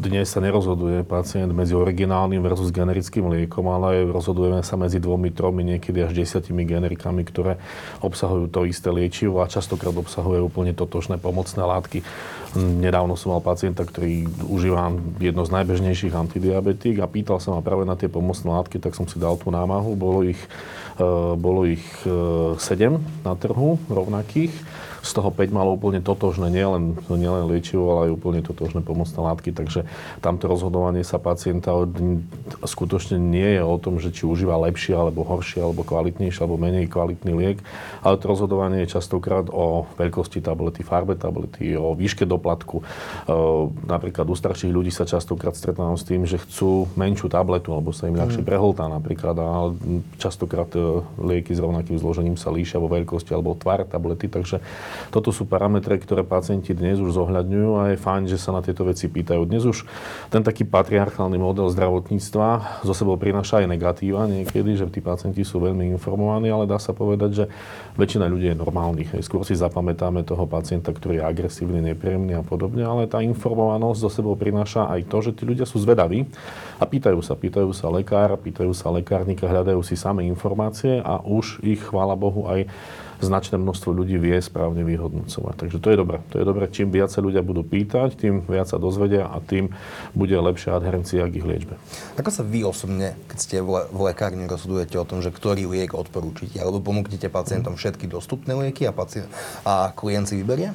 dnes 0.00 0.32
sa 0.32 0.40
nerozhoduje 0.40 1.04
pacient 1.04 1.52
medzi 1.52 1.76
originálnym 1.76 2.40
versus 2.40 2.72
generickým 2.72 3.28
liekom, 3.28 3.68
ale 3.68 4.08
rozhodujeme 4.08 4.64
sa 4.64 4.80
medzi 4.80 4.96
dvomi, 4.96 5.28
tromi, 5.28 5.60
niekedy 5.62 6.00
až 6.00 6.16
desiatimi 6.16 6.64
generikami, 6.64 7.22
ktoré 7.28 7.60
obsahujú 8.00 8.48
to 8.48 8.64
isté 8.64 8.88
liečivo 8.88 9.44
a 9.44 9.50
častokrát 9.50 9.92
obsahujú 9.92 10.48
úplne 10.48 10.72
totožné 10.72 11.20
pomocné 11.20 11.60
látky. 11.60 12.00
Nedávno 12.56 13.14
som 13.14 13.36
mal 13.36 13.44
pacienta, 13.44 13.86
ktorý 13.86 14.26
užíva 14.50 14.90
jedno 15.22 15.46
z 15.46 15.54
najbežnejších 15.54 16.16
antidiabetík 16.16 16.98
a 16.98 17.06
pýtal 17.06 17.38
sa 17.38 17.54
ma 17.54 17.62
práve 17.62 17.86
na 17.86 17.94
tie 17.94 18.10
pomocné 18.10 18.50
látky, 18.50 18.82
tak 18.82 18.98
som 18.98 19.06
si 19.06 19.22
dal 19.22 19.38
tú 19.38 19.54
námahu. 19.54 19.94
Bolo 19.94 20.26
ich, 20.26 20.40
bolo 21.36 21.64
ich 21.64 21.84
7 22.04 22.60
e, 22.60 23.00
na 23.24 23.34
trhu 23.34 23.80
rovnakých 23.88 24.52
z 25.00 25.10
toho 25.16 25.32
5 25.32 25.48
malo 25.50 25.72
úplne 25.72 26.04
totožné, 26.04 26.52
nielen, 26.52 26.96
nielen 27.08 27.48
liečivo, 27.48 27.96
ale 27.96 28.12
aj 28.12 28.16
úplne 28.20 28.40
totožné 28.44 28.84
pomocné 28.84 29.16
látky, 29.16 29.50
takže 29.56 29.88
tamto 30.20 30.44
rozhodovanie 30.46 31.00
sa 31.04 31.16
pacienta 31.16 31.72
skutočne 32.64 33.16
nie 33.16 33.56
je 33.56 33.62
o 33.64 33.76
tom, 33.80 33.96
že 33.96 34.12
či 34.12 34.28
užíva 34.28 34.60
lepšie, 34.68 34.92
alebo 34.92 35.24
horšie, 35.24 35.64
alebo 35.64 35.88
kvalitnejšie, 35.88 36.40
alebo 36.44 36.60
menej 36.60 36.92
kvalitný 36.92 37.32
liek, 37.32 37.58
ale 38.04 38.20
to 38.20 38.24
rozhodovanie 38.28 38.84
je 38.84 38.92
častokrát 39.00 39.48
o 39.48 39.88
veľkosti 39.96 40.44
tablety, 40.44 40.84
farbe 40.84 41.16
tablety, 41.16 41.72
o 41.80 41.96
výške 41.96 42.28
doplatku. 42.28 42.80
E, 42.80 42.84
napríklad 43.88 44.28
u 44.28 44.36
starších 44.36 44.72
ľudí 44.72 44.92
sa 44.92 45.08
častokrát 45.08 45.56
stretávam 45.56 45.96
s 45.96 46.04
tým, 46.04 46.28
že 46.28 46.36
chcú 46.36 46.92
menšiu 47.00 47.32
tabletu, 47.32 47.72
alebo 47.72 47.96
sa 47.96 48.04
im 48.04 48.20
ľahšie 48.20 48.44
mm. 48.44 48.48
prehltá 48.48 48.84
napríklad, 48.92 49.36
ale 49.40 49.80
častokrát 50.20 50.68
e, 50.76 50.80
lieky 51.18 51.54
s 51.54 51.60
rovnakým 51.62 51.96
zložením 51.96 52.36
sa 52.36 52.50
líšia 52.50 52.82
vo 52.82 52.90
veľkosti 52.90 53.30
alebo 53.32 53.54
tvár 53.54 53.86
tablety, 53.86 54.26
takže 54.26 54.58
toto 55.14 55.30
sú 55.30 55.46
parametre, 55.46 55.96
ktoré 55.96 56.26
pacienti 56.26 56.74
dnes 56.74 56.98
už 56.98 57.14
zohľadňujú 57.14 57.70
a 57.78 57.82
je 57.94 57.96
fajn, 57.98 58.22
že 58.30 58.38
sa 58.38 58.50
na 58.54 58.60
tieto 58.60 58.82
veci 58.86 59.06
pýtajú. 59.06 59.42
Dnes 59.46 59.64
už 59.66 59.86
ten 60.28 60.42
taký 60.42 60.66
patriarchálny 60.66 61.38
model 61.38 61.70
zdravotníctva 61.70 62.82
zo 62.86 62.94
sebou 62.94 63.14
prináša 63.20 63.62
aj 63.62 63.66
negatíva 63.70 64.26
niekedy, 64.26 64.74
že 64.78 64.86
tí 64.90 64.98
pacienti 65.02 65.46
sú 65.46 65.62
veľmi 65.62 65.90
informovaní, 65.94 66.50
ale 66.50 66.66
dá 66.66 66.78
sa 66.80 66.90
povedať, 66.96 67.30
že 67.30 67.44
väčšina 67.98 68.26
ľudí 68.26 68.50
je 68.52 68.56
normálnych. 68.56 69.12
Skôr 69.22 69.44
si 69.46 69.54
zapamätáme 69.58 70.22
toho 70.26 70.44
pacienta, 70.48 70.90
ktorý 70.90 71.20
je 71.20 71.24
agresívny, 71.26 71.78
nepríjemný 71.92 72.38
a 72.38 72.44
podobne, 72.44 72.82
ale 72.82 73.10
tá 73.10 73.20
informovanosť 73.20 73.98
zo 74.00 74.10
sebou 74.10 74.34
prináša 74.34 74.88
aj 74.88 75.00
to, 75.06 75.18
že 75.20 75.30
tí 75.36 75.42
ľudia 75.44 75.68
sú 75.68 75.78
zvedaví 75.82 76.26
a 76.80 76.84
pýtajú 76.88 77.20
sa, 77.20 77.36
pýtajú 77.36 77.70
sa 77.76 77.92
lekára, 77.92 78.40
pýtajú 78.40 78.72
sa 78.72 78.88
lekárnika, 78.88 79.44
hľadajú 79.44 79.84
si 79.84 80.00
same 80.00 80.24
informácie 80.24 81.04
a 81.04 81.20
už 81.20 81.60
ich, 81.60 81.84
chvála 81.84 82.16
Bohu, 82.16 82.48
aj 82.48 82.64
značné 83.20 83.60
množstvo 83.60 83.92
ľudí 83.92 84.16
vie 84.16 84.40
správne 84.40 84.80
vyhodnocovať. 84.80 85.54
Takže 85.60 85.76
to 85.76 85.88
je 85.92 85.96
dobré. 86.00 86.18
To 86.32 86.40
je 86.40 86.44
dobré, 86.48 86.64
čím 86.72 86.88
viac 86.88 87.12
ľudia 87.12 87.44
budú 87.44 87.60
pýtať, 87.60 88.16
tým 88.16 88.40
viac 88.48 88.72
sa 88.72 88.80
dozvedia 88.80 89.28
a 89.28 89.36
tým 89.44 89.68
bude 90.16 90.32
lepšia 90.32 90.80
adherencia 90.80 91.28
k 91.28 91.36
ich 91.36 91.46
liečbe. 91.46 91.76
Ako 92.16 92.32
sa 92.32 92.40
vy 92.40 92.64
osobne, 92.64 93.12
keď 93.28 93.38
ste 93.38 93.56
v 93.60 94.00
lekárni, 94.00 94.48
rozhodujete 94.48 94.96
o 94.96 95.04
tom, 95.04 95.20
že 95.20 95.28
ktorý 95.28 95.68
liek 95.68 95.92
odporúčite? 95.92 96.56
Alebo 96.64 96.80
ponúknete 96.80 97.28
pacientom 97.28 97.76
všetky 97.76 98.08
dostupné 98.08 98.56
lieky 98.56 98.88
a, 98.88 98.92
pacient, 98.96 99.28
a 99.68 99.92
klient 99.92 100.32
si 100.32 100.40
vyberie? 100.40 100.72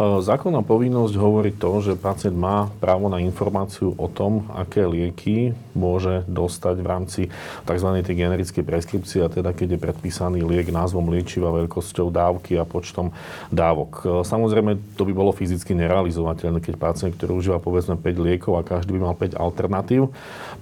Zákonná 0.00 0.64
povinnosť 0.64 1.12
hovorí 1.20 1.52
to, 1.52 1.84
že 1.84 1.92
pacient 1.92 2.32
má 2.32 2.72
právo 2.80 3.12
na 3.12 3.20
informáciu 3.20 3.92
o 4.00 4.08
tom, 4.08 4.48
aké 4.56 4.88
lieky 4.88 5.52
môže 5.76 6.24
dostať 6.24 6.76
v 6.80 6.86
rámci 6.88 7.22
tzv. 7.68 7.88
tej 8.00 8.16
generickej 8.16 8.64
preskripcie, 8.64 9.20
a 9.20 9.28
teda 9.28 9.52
keď 9.52 9.76
je 9.76 9.84
predpísaný 9.84 10.40
liek 10.40 10.72
názvom 10.72 11.12
liečiva, 11.12 11.52
veľkosťou 11.52 12.08
dávky 12.08 12.56
a 12.56 12.64
počtom 12.64 13.12
dávok. 13.52 14.24
Samozrejme, 14.24 14.96
to 14.96 15.04
by 15.04 15.12
bolo 15.12 15.36
fyzicky 15.36 15.76
nerealizovateľné, 15.76 16.64
keď 16.64 16.80
pacient, 16.80 17.12
ktorý 17.20 17.36
užíva 17.36 17.60
povedzme 17.60 18.00
5 18.00 18.24
liekov 18.24 18.56
a 18.56 18.64
každý 18.64 18.96
by 18.96 19.00
mal 19.04 19.12
5 19.12 19.36
alternatív, 19.36 20.08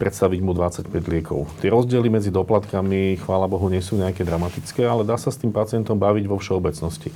predstaviť 0.02 0.40
mu 0.42 0.50
25 0.50 0.90
liekov. 0.90 1.46
Tie 1.62 1.70
rozdiely 1.70 2.10
medzi 2.10 2.34
doplatkami, 2.34 3.22
chvála 3.22 3.46
Bohu, 3.46 3.70
nie 3.70 3.86
sú 3.86 3.94
nejaké 4.02 4.26
dramatické, 4.26 4.82
ale 4.82 5.06
dá 5.06 5.14
sa 5.14 5.30
s 5.30 5.38
tým 5.38 5.54
pacientom 5.54 5.94
baviť 5.94 6.26
vo 6.26 6.42
všeobecnosti. 6.42 7.14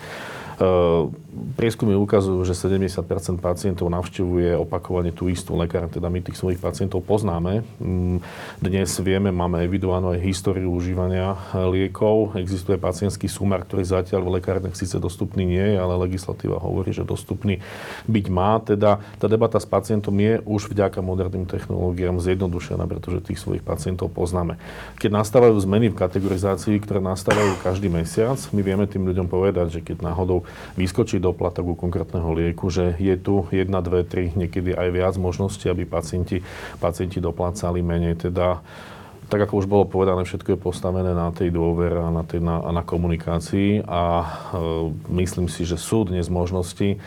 Prieskumy 1.53 1.97
ukazujú, 1.97 2.45
že 2.45 2.53
70% 2.53 3.41
pacientov 3.41 3.89
navštevuje 3.89 4.53
opakovane 4.57 5.13
tú 5.17 5.33
istú 5.33 5.57
lekárň, 5.57 5.97
teda 5.97 6.13
my 6.13 6.21
tých 6.21 6.37
svojich 6.37 6.61
pacientov 6.61 7.01
poznáme. 7.09 7.65
Mm, 7.81 8.21
dnes 8.61 8.93
vieme, 9.01 9.33
máme 9.33 9.65
evidovanú 9.65 10.13
aj 10.13 10.21
históriu 10.21 10.69
užívania 10.69 11.41
liekov. 11.57 12.37
Existuje 12.37 12.77
pacientský 12.77 13.33
sumár, 13.33 13.65
ktorý 13.65 13.81
zatiaľ 13.81 14.29
v 14.29 14.33
lekárniach 14.39 14.77
síce 14.77 15.01
dostupný 15.01 15.49
nie 15.49 15.67
je, 15.73 15.77
ale 15.81 16.05
legislatíva 16.05 16.61
hovorí, 16.61 16.93
že 16.93 17.05
dostupný 17.05 17.65
byť 18.05 18.27
má. 18.29 18.61
Teda 18.61 19.01
tá 19.17 19.27
debata 19.27 19.57
s 19.57 19.65
pacientom 19.65 20.13
je 20.13 20.37
už 20.45 20.69
vďaka 20.69 21.01
moderným 21.01 21.49
technológiám 21.49 22.21
zjednodušená, 22.21 22.85
pretože 22.85 23.25
tých 23.25 23.41
svojich 23.41 23.65
pacientov 23.65 24.13
poznáme. 24.13 24.61
Keď 25.01 25.11
nastávajú 25.11 25.57
zmeny 25.65 25.89
v 25.89 25.97
kategorizácii, 25.97 26.77
ktoré 26.85 27.01
nastávajú 27.01 27.57
každý 27.65 27.89
mesiac, 27.89 28.37
my 28.53 28.61
vieme 28.61 28.85
tým 28.85 29.09
ľuďom 29.09 29.33
povedať, 29.33 29.81
že 29.81 29.81
keď 29.81 30.13
náhodou 30.13 30.45
vyskočí 30.77 31.19
doplatok 31.19 31.73
u 31.73 31.75
konkrétneho 31.75 32.33
lieku, 32.33 32.69
že 32.73 32.97
je 32.97 33.15
tu 33.19 33.45
1, 33.51 33.69
2, 33.69 33.81
3, 34.09 34.39
niekedy 34.39 34.73
aj 34.73 34.89
viac 34.93 35.15
možností, 35.21 35.69
aby 35.69 35.85
pacienti, 35.85 36.41
pacienti 36.81 37.19
doplácali 37.21 37.85
menej. 37.85 38.29
Teda 38.29 38.65
tak 39.33 39.49
ako 39.49 39.65
už 39.65 39.67
bolo 39.67 39.89
povedané, 39.89 40.29
všetko 40.29 40.53
je 40.53 40.61
postavené 40.61 41.17
na 41.17 41.33
tej 41.33 41.49
dôvere 41.49 41.97
a 41.97 42.13
na, 42.13 42.21
tej, 42.21 42.45
na, 42.45 42.61
na 42.69 42.85
komunikácii 42.85 43.81
a 43.89 44.03
e, 44.21 44.27
myslím 45.25 45.49
si, 45.49 45.65
že 45.65 45.81
sú 45.81 46.05
dnes 46.05 46.29
možnosti. 46.29 47.01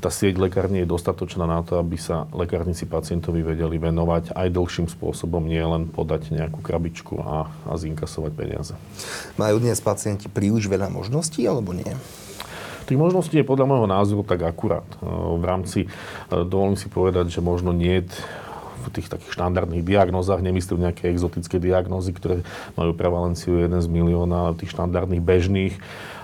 Tá 0.00 0.12
sieť 0.12 0.36
lekární 0.36 0.84
je 0.84 0.92
dostatočná 0.92 1.48
na 1.48 1.64
to, 1.64 1.80
aby 1.80 1.96
sa 1.96 2.28
lekárnici 2.36 2.84
pacientovi 2.84 3.40
vedeli 3.40 3.80
venovať 3.80 4.36
aj 4.36 4.48
dlhším 4.52 4.92
spôsobom, 4.92 5.40
nie 5.44 5.64
len 5.64 5.88
podať 5.88 6.36
nejakú 6.36 6.60
krabičku 6.60 7.16
a, 7.16 7.48
a 7.48 7.72
zinkasovať 7.80 8.32
peniaze. 8.36 8.74
Majú 9.40 9.64
dnes 9.64 9.80
pacienti 9.80 10.28
príliš 10.28 10.68
veľa 10.68 10.92
možností 10.92 11.48
alebo 11.48 11.72
nie? 11.72 11.96
Tých 12.90 12.98
možností 12.98 13.38
je 13.38 13.46
podľa 13.46 13.70
môjho 13.70 13.86
názoru 13.86 14.26
tak 14.26 14.42
akurát. 14.42 14.82
E, 14.98 15.06
v 15.38 15.44
rámci, 15.46 15.86
e, 15.86 15.88
dovolím 16.42 16.74
si 16.74 16.90
povedať, 16.90 17.30
že 17.30 17.38
možno 17.38 17.70
nie 17.70 18.02
v 18.82 18.86
tých 18.90 19.06
takých 19.06 19.30
štandardných 19.30 19.86
diagnózach, 19.86 20.42
nemyslím 20.42 20.90
nejaké 20.90 21.06
exotické 21.06 21.62
diagnózy, 21.62 22.10
ktoré 22.10 22.42
majú 22.74 22.90
prevalenciu 22.98 23.62
1 23.62 23.78
z 23.78 23.86
milióna, 23.86 24.50
ale 24.50 24.58
tých 24.58 24.74
štandardných 24.74 25.22
bežných, 25.22 25.78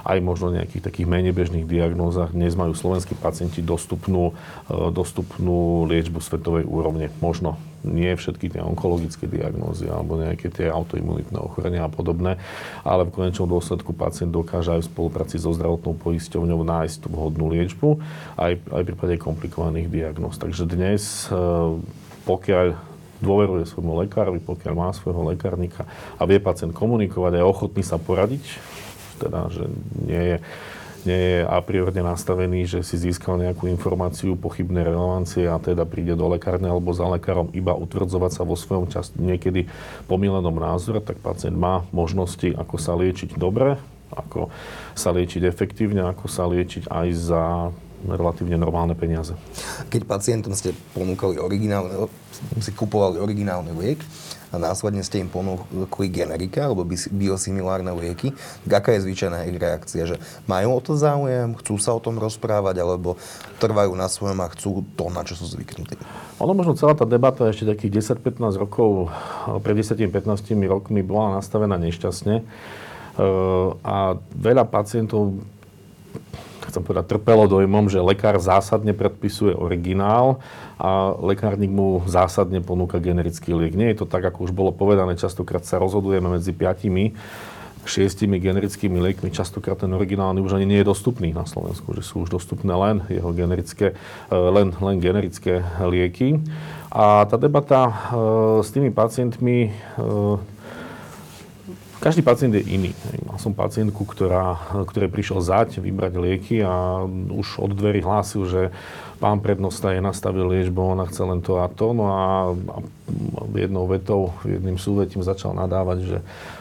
aj 0.06 0.18
možno 0.22 0.54
nejakých 0.54 0.86
takých 0.86 1.10
menej 1.10 1.34
bežných 1.34 1.66
diagnózach. 1.66 2.30
Dnes 2.30 2.54
majú 2.54 2.78
slovenskí 2.78 3.18
pacienti 3.18 3.58
dostupnú, 3.58 4.38
e, 4.70 4.94
dostupnú 4.94 5.90
liečbu 5.90 6.22
svetovej 6.22 6.62
úrovne. 6.62 7.10
Možno 7.18 7.58
nie 7.82 8.10
všetky 8.14 8.50
tie 8.50 8.62
onkologické 8.62 9.30
diagnózy 9.30 9.86
alebo 9.86 10.18
nejaké 10.18 10.50
tie 10.50 10.66
autoimunitné 10.70 11.38
ochorenia 11.38 11.86
a 11.86 11.90
podobné, 11.90 12.38
ale 12.82 13.06
v 13.06 13.14
konečnom 13.14 13.46
dôsledku 13.46 13.94
pacient 13.94 14.34
dokáže 14.34 14.74
aj 14.74 14.86
v 14.86 14.90
spolupráci 14.90 15.38
so 15.38 15.54
zdravotnou 15.54 15.94
poisťovňou 15.98 16.66
nájsť 16.66 16.96
tú 17.06 17.08
vhodnú 17.14 17.50
liečbu, 17.54 18.02
aj, 18.38 18.52
aj 18.58 18.82
v 18.82 18.88
prípade 18.90 19.14
komplikovaných 19.22 19.86
diagnóz. 19.90 20.38
Takže 20.38 20.66
dnes, 20.66 21.30
e, 21.30 21.38
pokiaľ 22.26 22.96
dôveruje 23.22 23.64
svojmu 23.64 24.04
lekárovi, 24.04 24.44
pokiaľ 24.44 24.74
má 24.76 24.90
svojho 24.92 25.32
lekárnika 25.32 25.88
a 26.20 26.22
vie 26.28 26.36
pacient 26.36 26.76
komunikovať 26.76 27.32
a 27.32 27.40
je 27.40 27.46
ochotný 27.48 27.82
sa 27.86 27.96
poradiť, 27.96 28.44
teda, 29.16 29.48
že 29.48 29.64
nie 30.04 30.22
je, 30.22 30.36
nie 31.06 31.20
je 31.20 31.38
a 31.46 31.56
priorne 31.62 32.02
nastavený, 32.02 32.66
že 32.66 32.82
si 32.82 32.98
získal 32.98 33.38
nejakú 33.38 33.70
informáciu 33.70 34.34
pochybnej 34.34 34.90
relevancie 34.90 35.46
a 35.46 35.56
teda 35.62 35.86
príde 35.86 36.18
do 36.18 36.26
lekárne 36.26 36.66
alebo 36.66 36.90
za 36.90 37.06
lekárom 37.06 37.48
iba 37.54 37.72
utvrdzovať 37.72 38.32
sa 38.34 38.42
vo 38.42 38.58
svojom 38.58 38.90
čas 38.90 39.14
niekedy 39.14 39.70
pomilenom 40.10 40.54
názore, 40.58 40.98
tak 40.98 41.22
pacient 41.22 41.54
má 41.54 41.86
možnosti, 41.94 42.50
ako 42.58 42.76
sa 42.76 42.98
liečiť 42.98 43.38
dobre, 43.38 43.78
ako 44.12 44.50
sa 44.98 45.14
liečiť 45.14 45.42
efektívne, 45.46 46.06
ako 46.10 46.26
sa 46.26 46.46
liečiť 46.50 46.90
aj 46.90 47.08
za 47.14 47.42
relatívne 48.04 48.60
normálne 48.60 48.92
peniaze. 48.92 49.32
Keď 49.88 50.02
pacientom 50.04 50.52
ste 50.52 50.76
ponúkali 50.92 51.40
originálne, 51.40 52.06
si 52.60 52.70
kupovali 52.76 53.16
originálny 53.18 53.72
liek, 53.72 54.00
a 54.50 54.62
následne 54.62 55.02
ste 55.02 55.22
im 55.22 55.30
ponúkli 55.30 56.06
generika 56.06 56.70
alebo 56.70 56.86
biosimilárne 57.10 57.90
lieky, 57.90 58.30
tak 58.66 58.72
aká 58.82 58.90
je 58.94 59.04
zvyčajná 59.08 59.46
ich 59.50 59.58
reakcia? 59.58 60.06
Že 60.06 60.16
majú 60.46 60.68
o 60.76 60.80
to 60.80 60.94
záujem, 60.94 61.58
chcú 61.58 61.74
sa 61.82 61.94
o 61.96 62.00
tom 62.00 62.16
rozprávať, 62.20 62.78
alebo 62.82 63.18
trvajú 63.58 63.92
na 63.98 64.06
svojom 64.06 64.38
a 64.42 64.52
chcú 64.54 64.86
to, 64.94 65.10
na 65.10 65.26
čo 65.26 65.34
sú 65.34 65.50
zvyknutí? 65.50 65.98
Ono 66.38 66.52
možno 66.54 66.78
celá 66.78 66.94
tá 66.94 67.08
debata 67.08 67.48
ešte 67.48 67.66
takých 67.66 68.14
10-15 68.22 68.62
rokov, 68.62 69.10
pred 69.64 69.74
10-15 69.74 70.54
rokmi 70.68 71.00
bola 71.02 71.40
nastavená 71.40 71.74
nešťastne. 71.80 72.44
A 73.80 73.96
veľa 74.36 74.68
pacientov 74.68 75.40
chcem 76.68 76.82
povedať, 76.82 77.16
trpelo 77.16 77.46
dojmom, 77.46 77.88
že 77.88 78.02
lekár 78.02 78.36
zásadne 78.42 78.92
predpisuje 78.92 79.54
originál 79.54 80.42
a 80.76 81.14
lekárnik 81.18 81.72
mu 81.72 82.04
zásadne 82.04 82.60
ponúka 82.60 83.00
generický 83.00 83.56
liek. 83.56 83.74
Nie 83.74 83.94
je 83.94 84.04
to 84.04 84.06
tak, 84.06 84.26
ako 84.28 84.46
už 84.46 84.52
bolo 84.52 84.70
povedané, 84.74 85.16
častokrát 85.16 85.64
sa 85.64 85.80
rozhodujeme 85.80 86.26
medzi 86.26 86.52
piatimi 86.52 87.16
šiestimi 87.86 88.42
generickými 88.42 88.98
liekmi. 88.98 89.30
Častokrát 89.30 89.78
ten 89.78 89.94
originálny 89.94 90.42
už 90.42 90.58
ani 90.58 90.66
nie 90.66 90.82
je 90.82 90.90
dostupný 90.90 91.30
na 91.30 91.46
Slovensku, 91.46 91.94
že 91.94 92.02
sú 92.02 92.26
už 92.26 92.34
dostupné 92.34 92.74
len 92.74 93.06
jeho 93.06 93.30
generické, 93.30 93.94
e, 94.28 94.34
len, 94.34 94.74
len 94.74 94.96
generické 94.98 95.62
lieky. 95.78 96.42
A 96.90 97.24
tá 97.30 97.38
debata 97.38 97.86
e, 97.86 97.92
s 98.66 98.74
tými 98.74 98.90
pacientmi 98.90 99.70
každý 102.06 102.22
pacient 102.22 102.54
je 102.54 102.62
iný. 102.70 102.94
Mal 103.26 103.34
som 103.42 103.50
pacientku, 103.50 104.06
ktorá, 104.06 104.54
ktoré 104.86 105.10
prišiel 105.10 105.42
zať, 105.42 105.82
vybrať 105.82 106.14
lieky 106.14 106.62
a 106.62 107.02
už 107.34 107.58
od 107.58 107.74
dverí 107.74 107.98
hlásil, 107.98 108.46
že 108.46 108.62
pán 109.18 109.42
prednosta 109.42 109.90
je 109.90 109.98
nastavil 109.98 110.46
liečbu, 110.46 110.78
ona 110.78 111.10
chce 111.10 111.26
len 111.26 111.42
to 111.42 111.58
a 111.58 111.66
to. 111.66 111.90
No 111.90 112.04
a, 112.14 112.22
a 112.54 112.76
jednou 113.58 113.90
vetou, 113.90 114.38
jedným 114.46 114.78
súvetím 114.78 115.26
začal 115.26 115.50
nadávať, 115.58 115.98
že 116.06 116.18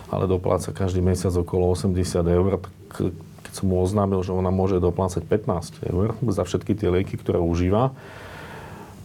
ale 0.10 0.26
dopláca 0.26 0.74
každý 0.74 1.06
mesiac 1.06 1.38
okolo 1.38 1.78
80 1.78 1.94
eur. 2.26 2.58
Tak 2.90 3.14
keď 3.46 3.54
som 3.54 3.70
mu 3.70 3.78
oznámil, 3.86 4.26
že 4.26 4.34
ona 4.34 4.50
môže 4.50 4.82
doplácať 4.82 5.30
15 5.30 5.94
eur 5.94 6.18
za 6.26 6.42
všetky 6.42 6.74
tie 6.74 6.90
lieky, 6.90 7.22
ktoré 7.22 7.38
užíva, 7.38 7.94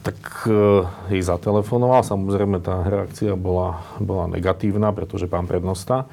tak 0.01 0.49
jej 1.13 1.23
zatelefonoval. 1.23 2.01
Samozrejme, 2.01 2.65
tá 2.65 2.81
reakcia 2.85 3.37
bola, 3.37 3.85
bola 4.01 4.27
negatívna, 4.33 4.93
pretože 4.97 5.29
pán 5.29 5.45
prednosta. 5.45 6.09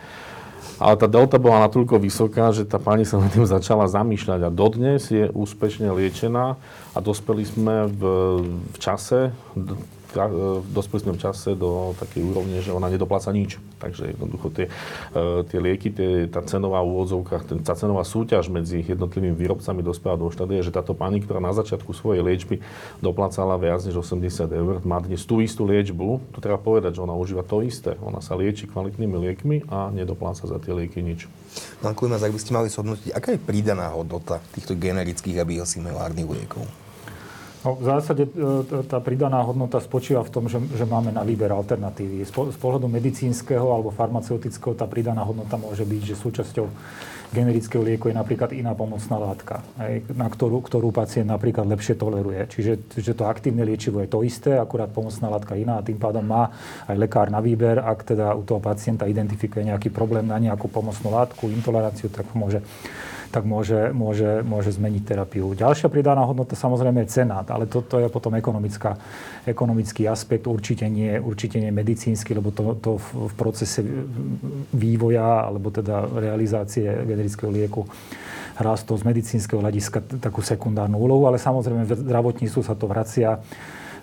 Ale 0.77 0.93
tá 0.93 1.09
delta 1.09 1.41
bola 1.41 1.65
natoľko 1.65 1.97
vysoká, 1.97 2.53
že 2.53 2.61
tá 2.61 2.77
pani 2.77 3.01
sa 3.01 3.17
nad 3.17 3.33
tým 3.33 3.49
začala 3.49 3.89
zamýšľať. 3.89 4.45
A 4.45 4.53
dodnes 4.53 5.09
je 5.09 5.25
úspešne 5.33 5.89
liečená 5.89 6.53
a 6.93 6.97
dospeli 7.01 7.43
sme 7.49 7.89
v, 7.89 8.01
v 8.45 8.77
čase, 8.77 9.33
E, 10.25 10.65
v 10.65 11.19
čase 11.21 11.53
do 11.53 11.93
takej 12.01 12.21
úrovne, 12.25 12.57
že 12.65 12.73
ona 12.73 12.89
nedopláca 12.89 13.29
nič. 13.29 13.61
Takže 13.77 14.17
jednoducho 14.17 14.49
tie, 14.49 14.65
e, 15.13 15.45
tie 15.45 15.59
lieky, 15.61 15.93
tie, 15.93 16.09
tá 16.25 16.41
cenová 16.41 16.81
úvodzovka, 16.81 17.45
tá 17.61 17.73
cenová 17.77 18.01
súťaž 18.01 18.49
medzi 18.49 18.81
jednotlivými 18.81 19.37
výrobcami 19.37 19.85
dospela 19.85 20.17
do 20.17 20.33
štádia, 20.33 20.65
že 20.65 20.73
táto 20.73 20.97
pani, 20.97 21.21
ktorá 21.21 21.37
na 21.37 21.53
začiatku 21.53 21.93
svojej 21.93 22.25
liečby 22.25 22.61
doplácala 23.01 23.57
viac 23.61 23.85
než 23.85 24.01
80 24.01 24.49
eur, 24.49 24.73
má 24.81 24.97
dnes 24.97 25.21
tú 25.23 25.39
istú 25.39 25.69
liečbu. 25.69 26.33
To 26.33 26.39
treba 26.41 26.57
povedať, 26.57 26.97
že 26.97 27.03
ona 27.05 27.13
užíva 27.13 27.45
to 27.45 27.61
isté. 27.61 27.93
Ona 28.01 28.23
sa 28.23 28.33
lieči 28.33 28.65
kvalitnými 28.65 29.17
liekmi 29.29 29.57
a 29.69 29.93
nedopláca 29.93 30.49
za 30.49 30.57
tie 30.57 30.73
lieky 30.73 31.05
nič. 31.05 31.29
Pán 31.81 31.93
Klimas, 31.93 32.21
ak 32.21 32.33
by 32.33 32.39
ste 32.41 32.55
mali 32.55 32.67
shodnotiť, 32.69 33.13
aká 33.13 33.33
je 33.33 33.41
pridaná 33.41 33.93
hodnota 33.93 34.41
týchto 34.53 34.77
generických 34.77 35.41
a 35.41 35.45
biosimilárnych 35.45 36.27
liekov? 36.27 36.86
No, 37.65 37.73
v 37.73 37.83
zásade 37.89 38.29
e, 38.29 38.31
tá 38.85 39.01
pridaná 39.01 39.41
hodnota 39.41 39.81
spočíva 39.81 40.21
v 40.21 40.29
tom, 40.29 40.43
že, 40.45 40.61
že 40.77 40.85
máme 40.85 41.09
na 41.09 41.25
výber 41.25 41.49
alternatívy. 41.49 42.21
Z, 42.27 42.31
po, 42.31 42.53
z 42.53 42.57
pohľadu 42.57 42.85
medicínskeho 42.85 43.65
alebo 43.73 43.89
farmaceutického 43.89 44.77
tá 44.77 44.85
pridaná 44.85 45.25
hodnota 45.25 45.57
môže 45.57 45.81
byť, 45.81 46.01
že 46.13 46.15
súčasťou 46.15 46.65
generického 47.33 47.83
lieku 47.83 48.07
je 48.07 48.15
napríklad 48.15 48.55
iná 48.55 48.71
pomocná 48.71 49.19
látka, 49.19 49.59
hej, 49.83 49.99
na 50.15 50.31
ktorú, 50.31 50.63
ktorú 50.63 50.95
pacient 50.95 51.27
napríklad 51.27 51.67
lepšie 51.67 51.99
toleruje. 51.99 52.39
Čiže 52.47 52.71
že 52.95 53.11
to 53.11 53.27
aktívne 53.27 53.67
liečivo 53.67 53.99
je 53.99 54.07
to 54.07 54.23
isté, 54.23 54.55
akurát 54.55 54.87
pomocná 54.87 55.27
látka 55.27 55.59
iná 55.59 55.79
a 55.79 55.85
tým 55.85 55.99
pádom 55.99 56.23
má 56.23 56.55
aj 56.87 56.95
lekár 56.95 57.27
na 57.27 57.43
výber, 57.43 57.83
ak 57.83 58.15
teda 58.15 58.31
u 58.31 58.47
toho 58.47 58.63
pacienta 58.63 59.03
identifikuje 59.03 59.67
nejaký 59.67 59.91
problém 59.91 60.23
na 60.23 60.39
nejakú 60.39 60.71
pomocnú 60.71 61.11
látku, 61.11 61.51
intoleranciu, 61.51 62.07
tak 62.07 62.31
môže 62.31 62.63
tak 63.31 63.43
môže, 63.43 63.91
môže, 63.91 64.41
môže 64.43 64.71
zmeniť 64.73 65.03
terapiu. 65.03 65.53
Ďalšia 65.53 65.91
pridaná 65.91 66.23
hodnota 66.23 66.55
samozrejme 66.55 67.05
je 67.05 67.21
cena, 67.21 67.43
ale 67.43 67.67
toto 67.67 67.99
je 67.99 68.07
potom 68.07 68.35
ekonomická, 68.35 68.95
ekonomický 69.43 70.07
aspekt, 70.07 70.47
určite 70.47 70.87
nie, 70.87 71.19
určite 71.19 71.59
nie 71.59 71.71
medicínsky, 71.71 72.33
lebo 72.33 72.51
to, 72.55 72.75
to 72.79 72.91
v, 72.97 73.31
procese 73.35 73.83
vývoja 74.73 75.47
alebo 75.47 75.69
teda 75.69 76.07
realizácie 76.07 76.87
generického 77.05 77.51
lieku 77.51 77.85
hrá 78.57 78.73
to 78.73 78.97
z 78.97 79.05
medicínskeho 79.05 79.61
hľadiska 79.61 80.17
takú 80.17 80.41
sekundárnu 80.41 80.97
úlohu, 80.97 81.29
ale 81.29 81.37
samozrejme 81.37 81.85
v 81.85 81.93
zdravotníctvu 81.93 82.61
sa 82.65 82.73
to 82.73 82.89
vracia 82.89 83.37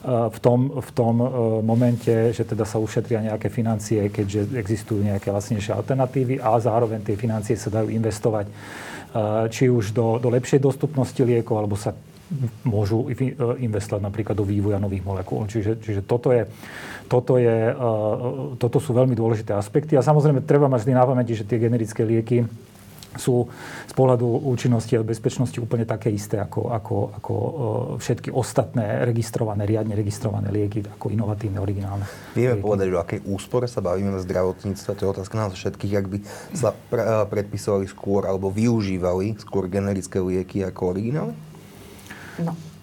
v 0.05 0.39
tom, 0.39 0.69
v 0.69 0.91
tom 0.93 1.17
e, 1.17 1.27
momente, 1.65 2.13
že 2.37 2.45
teda 2.45 2.69
sa 2.69 2.77
ušetria 2.77 3.25
nejaké 3.25 3.49
financie, 3.49 4.13
keďže 4.13 4.53
existujú 4.53 5.01
nejaké 5.01 5.33
lacnejšie 5.33 5.73
alternatívy 5.73 6.45
a 6.45 6.61
zároveň 6.61 7.01
tie 7.01 7.17
financie 7.17 7.57
sa 7.57 7.73
dajú 7.73 7.89
investovať 7.89 8.47
či 9.51 9.71
už 9.71 9.95
do, 9.95 10.19
do 10.19 10.29
lepšej 10.35 10.59
dostupnosti 10.59 11.23
liekov, 11.23 11.55
alebo 11.63 11.79
sa 11.79 11.95
môžu 12.67 13.07
investovať 13.61 14.03
napríklad 14.03 14.35
do 14.35 14.43
vývoja 14.43 14.83
nových 14.83 15.07
molekúl. 15.07 15.47
Čiže, 15.47 15.79
čiže 15.79 16.03
toto, 16.03 16.35
je, 16.35 16.49
toto, 17.07 17.39
je, 17.39 17.71
toto 18.59 18.79
sú 18.83 18.91
veľmi 18.91 19.15
dôležité 19.15 19.55
aspekty. 19.55 19.95
A 19.95 20.03
samozrejme, 20.03 20.43
treba 20.43 20.67
mať 20.67 20.83
vždy 20.83 20.95
na 20.97 21.05
pamäti, 21.07 21.39
že 21.39 21.47
tie 21.47 21.63
generické 21.63 22.03
lieky 22.03 22.49
sú 23.17 23.49
z 23.87 23.95
pohľadu 23.95 24.49
účinnosti 24.51 24.95
a 24.99 25.07
bezpečnosti 25.07 25.57
úplne 25.61 25.87
také 25.87 26.11
isté 26.11 26.41
ako, 26.41 26.73
ako, 26.75 26.97
ako 27.21 27.35
e, 27.35 27.51
všetky 28.01 28.29
ostatné 28.35 29.07
registrované, 29.07 29.65
riadne 29.65 29.95
registrované 29.95 30.51
lieky, 30.51 30.85
ako 30.85 31.11
inovatívne, 31.11 31.59
originálne. 31.63 32.07
Vieme 32.35 32.59
lieky. 32.59 32.65
povedať, 32.65 32.87
že 32.91 32.95
o 32.95 33.03
akej 33.03 33.21
úspore 33.29 33.67
sa 33.71 33.81
bavíme 33.81 34.11
na 34.11 34.21
zdravotníctve, 34.21 34.91
to 34.95 35.03
je 35.05 35.13
otázka 35.15 35.35
nás 35.35 35.53
všetkých, 35.55 35.95
ak 35.95 36.07
by 36.11 36.19
sa 36.53 36.71
e, 36.73 36.77
predpisovali 37.31 37.87
skôr 37.89 38.27
alebo 38.27 38.51
využívali 38.51 39.39
skôr 39.39 39.71
generické 39.71 40.19
lieky 40.19 40.67
ako 40.67 40.95
originály? 40.95 41.35
No, 42.43 42.74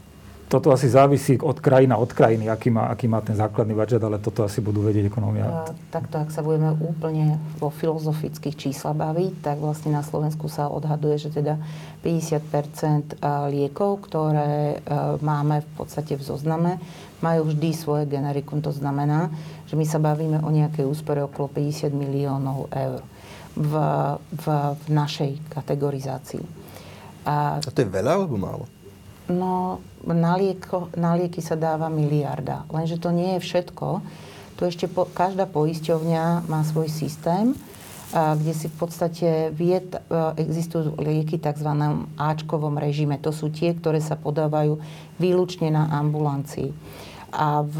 toto 0.52 0.76
asi 0.76 0.92
závisí 0.92 1.40
od 1.40 1.64
krajina 1.64 1.96
od 1.96 2.12
krajiny, 2.12 2.52
aký 2.52 2.68
má, 2.68 2.92
aký 2.92 3.08
má 3.08 3.24
ten 3.24 3.40
základný 3.40 3.72
budget, 3.72 4.04
ale 4.04 4.20
toto 4.20 4.44
asi 4.44 4.60
budú 4.60 4.84
vedieť 4.84 5.08
ekonomia. 5.08 5.72
Takto, 5.88 6.20
ak 6.20 6.28
sa 6.28 6.44
budeme 6.44 6.76
úplne 6.76 7.40
vo 7.56 7.72
filozofických 7.72 8.60
čísla 8.60 8.92
baviť, 8.92 9.40
tak 9.40 9.64
vlastne 9.64 9.96
na 9.96 10.04
Slovensku 10.04 10.52
sa 10.52 10.68
odhaduje, 10.68 11.16
že 11.24 11.32
teda 11.32 11.56
50 12.04 13.16
liekov, 13.48 14.12
ktoré 14.12 14.84
máme 15.24 15.64
v 15.64 15.70
podstate 15.80 16.20
v 16.20 16.24
zozname, 16.28 16.84
majú 17.24 17.48
vždy 17.48 17.70
svoje 17.72 18.04
generikum. 18.12 18.60
To 18.60 18.76
znamená, 18.76 19.32
že 19.72 19.80
my 19.80 19.88
sa 19.88 20.04
bavíme 20.04 20.44
o 20.44 20.50
nejakej 20.52 20.84
úspore 20.84 21.24
okolo 21.24 21.48
50 21.48 21.96
miliónov 21.96 22.68
eur 22.76 23.00
v, 23.56 23.74
v, 24.36 24.46
v 24.76 24.86
našej 24.92 25.48
kategorizácii. 25.48 26.44
A, 27.24 27.64
A 27.64 27.72
to 27.72 27.86
je 27.86 27.88
veľa 27.88 28.20
alebo 28.20 28.36
málo? 28.36 28.81
No, 29.30 29.84
na, 30.02 30.34
lieko, 30.34 30.90
na 30.98 31.14
lieky 31.14 31.46
sa 31.46 31.54
dáva 31.54 31.92
miliarda. 31.94 32.66
Lenže 32.74 32.98
to 32.98 33.14
nie 33.14 33.38
je 33.38 33.46
všetko. 33.46 34.02
Tu 34.58 34.62
ešte 34.66 34.86
po, 34.90 35.06
každá 35.06 35.46
poisťovňa 35.46 36.50
má 36.50 36.62
svoj 36.66 36.90
systém, 36.90 37.54
a, 38.12 38.36
kde 38.36 38.54
si 38.58 38.68
v 38.68 38.76
podstate 38.76 39.28
vie, 39.54 39.78
existujú 40.36 40.98
lieky 40.98 41.38
tzv. 41.38 41.70
Ačkovom 42.18 42.82
režime. 42.82 43.22
To 43.22 43.30
sú 43.30 43.54
tie, 43.54 43.78
ktoré 43.78 44.02
sa 44.02 44.18
podávajú 44.18 44.82
výlučne 45.22 45.70
na 45.70 45.88
ambulancii. 46.02 46.74
A 47.32 47.64
v, 47.64 47.80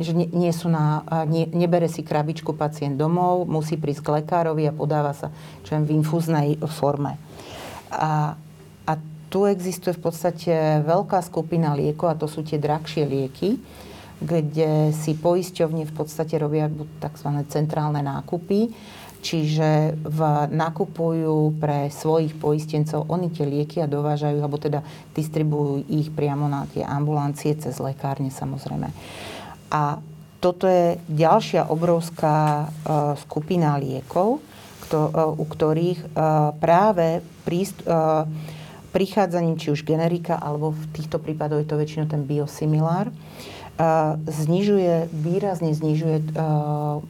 že 0.00 0.16
nie, 0.16 0.24
nie 0.32 0.52
sú 0.56 0.72
na, 0.72 1.04
nie, 1.28 1.44
nebere 1.52 1.84
si 1.84 2.00
krabičku 2.00 2.56
pacient 2.56 2.96
domov, 2.96 3.44
musí 3.44 3.76
prísť 3.76 4.00
k 4.00 4.12
lekárovi 4.24 4.64
a 4.64 4.72
podáva 4.72 5.12
sa 5.12 5.28
čo 5.68 5.76
v 5.76 6.00
infúznej 6.00 6.56
forme. 6.64 7.20
A 7.92 8.40
tu 9.30 9.46
existuje 9.46 9.94
v 9.94 10.02
podstate 10.10 10.82
veľká 10.82 11.22
skupina 11.22 11.72
liekov, 11.78 12.06
a 12.10 12.18
to 12.18 12.26
sú 12.26 12.42
tie 12.42 12.58
drahšie 12.58 13.06
lieky, 13.06 13.62
kde 14.20 14.92
si 14.92 15.16
poisťovne 15.16 15.88
v 15.88 15.94
podstate 15.96 16.36
robia 16.36 16.68
tzv. 17.00 17.30
centrálne 17.48 18.04
nákupy, 18.04 18.68
čiže 19.24 19.96
v, 19.96 20.20
nakupujú 20.52 21.56
pre 21.56 21.88
svojich 21.88 22.36
poistencov 22.36 23.08
oni 23.08 23.32
tie 23.32 23.48
lieky 23.48 23.80
a 23.80 23.88
dovážajú, 23.88 24.36
alebo 24.40 24.60
teda 24.60 24.84
distribujú 25.16 25.88
ich 25.88 26.12
priamo 26.12 26.50
na 26.50 26.68
tie 26.68 26.84
ambulancie 26.84 27.56
cez 27.56 27.80
lekárne 27.80 28.28
samozrejme. 28.28 28.92
A 29.72 30.02
toto 30.40 30.64
je 30.64 30.96
ďalšia 31.08 31.68
obrovská 31.68 32.64
uh, 32.64 33.12
skupina 33.20 33.76
liekov, 33.76 34.40
kto, 34.88 34.98
uh, 35.12 35.32
u 35.36 35.44
ktorých 35.44 36.00
uh, 36.00 36.56
práve 36.56 37.20
príst, 37.44 37.76
uh, 37.84 38.24
prichádzaním 38.92 39.56
či 39.56 39.70
už 39.70 39.86
generika, 39.86 40.34
alebo 40.36 40.74
v 40.74 40.84
týchto 40.92 41.22
prípadoch 41.22 41.62
je 41.62 41.68
to 41.70 41.78
väčšinou 41.78 42.06
ten 42.10 42.26
biosimilár, 42.26 43.14
znižuje, 44.28 45.08
výrazne 45.08 45.72
znižuje 45.72 46.36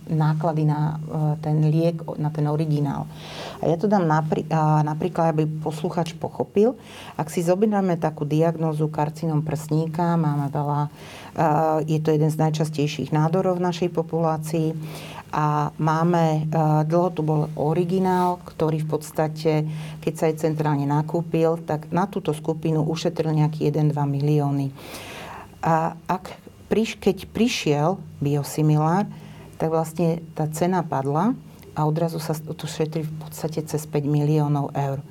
náklady 0.07 0.63
na 0.69 1.03
ten 1.43 1.67
liek, 1.67 1.99
na 2.15 2.31
ten 2.31 2.47
originál. 2.47 3.11
A 3.59 3.67
ja 3.67 3.75
to 3.75 3.91
dám 3.91 4.07
napri- 4.07 4.47
napríklad, 4.87 5.35
aby 5.35 5.51
posluchač 5.67 6.15
pochopil. 6.15 6.79
Ak 7.19 7.27
si 7.27 7.43
zoberieme 7.43 7.99
takú 7.99 8.23
diagnózu 8.23 8.87
karcinom 8.87 9.43
prsníka, 9.43 10.15
máme 10.15 10.47
veľa, 10.55 10.81
je 11.91 11.99
to 11.99 12.15
jeden 12.15 12.31
z 12.31 12.39
najčastejších 12.39 13.11
nádorov 13.11 13.59
v 13.59 13.67
našej 13.67 13.91
populácii 13.91 14.71
a 15.31 15.71
máme, 15.79 16.25
e, 16.27 16.59
dlho 16.91 17.09
tu 17.15 17.23
bol 17.23 17.47
originál, 17.55 18.43
ktorý 18.43 18.83
v 18.83 18.89
podstate, 18.91 19.53
keď 20.03 20.13
sa 20.19 20.25
aj 20.27 20.43
centrálne 20.43 20.87
nakúpil, 20.91 21.55
tak 21.63 21.87
na 21.95 22.11
túto 22.11 22.35
skupinu 22.35 22.83
ušetril 22.83 23.31
nejaký 23.39 23.71
1-2 23.71 23.95
milióny. 23.95 24.75
A 25.63 25.95
ak, 26.11 26.35
keď 26.71 27.27
prišiel 27.35 27.99
biosimilár, 28.23 29.11
tak 29.59 29.69
vlastne 29.75 30.23
tá 30.39 30.47
cena 30.49 30.87
padla 30.87 31.35
a 31.75 31.85
odrazu 31.85 32.23
sa 32.23 32.33
tu 32.33 32.65
šetrí 32.65 33.03
v 33.05 33.15
podstate 33.21 33.61
cez 33.67 33.85
5 33.85 34.07
miliónov 34.07 34.71
eur. 34.73 35.03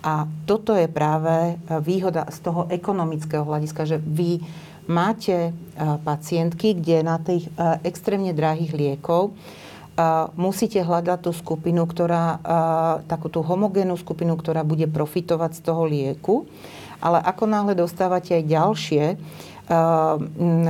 A 0.00 0.24
toto 0.48 0.72
je 0.76 0.88
práve 0.88 1.60
výhoda 1.84 2.28
z 2.28 2.38
toho 2.40 2.68
ekonomického 2.68 3.44
hľadiska, 3.44 3.84
že 3.84 3.96
vy 4.00 4.40
máte 4.88 5.52
pacientky, 6.04 6.72
kde 6.72 7.04
na 7.04 7.20
tých 7.20 7.48
extrémne 7.84 8.32
drahých 8.32 8.72
liekov 8.72 9.36
musíte 10.40 10.80
hľadať 10.80 11.18
tú 11.20 11.36
skupinu, 11.36 11.84
ktorá, 11.84 12.40
takú 13.04 13.28
tú 13.28 13.44
homogénnu 13.44 14.00
skupinu, 14.00 14.40
ktorá 14.40 14.64
bude 14.64 14.88
profitovať 14.88 15.50
z 15.58 15.60
toho 15.60 15.84
lieku. 15.84 16.48
Ale 17.00 17.20
ako 17.20 17.44
náhle 17.44 17.76
dostávate 17.76 18.32
aj 18.36 18.44
ďalšie, 18.48 19.04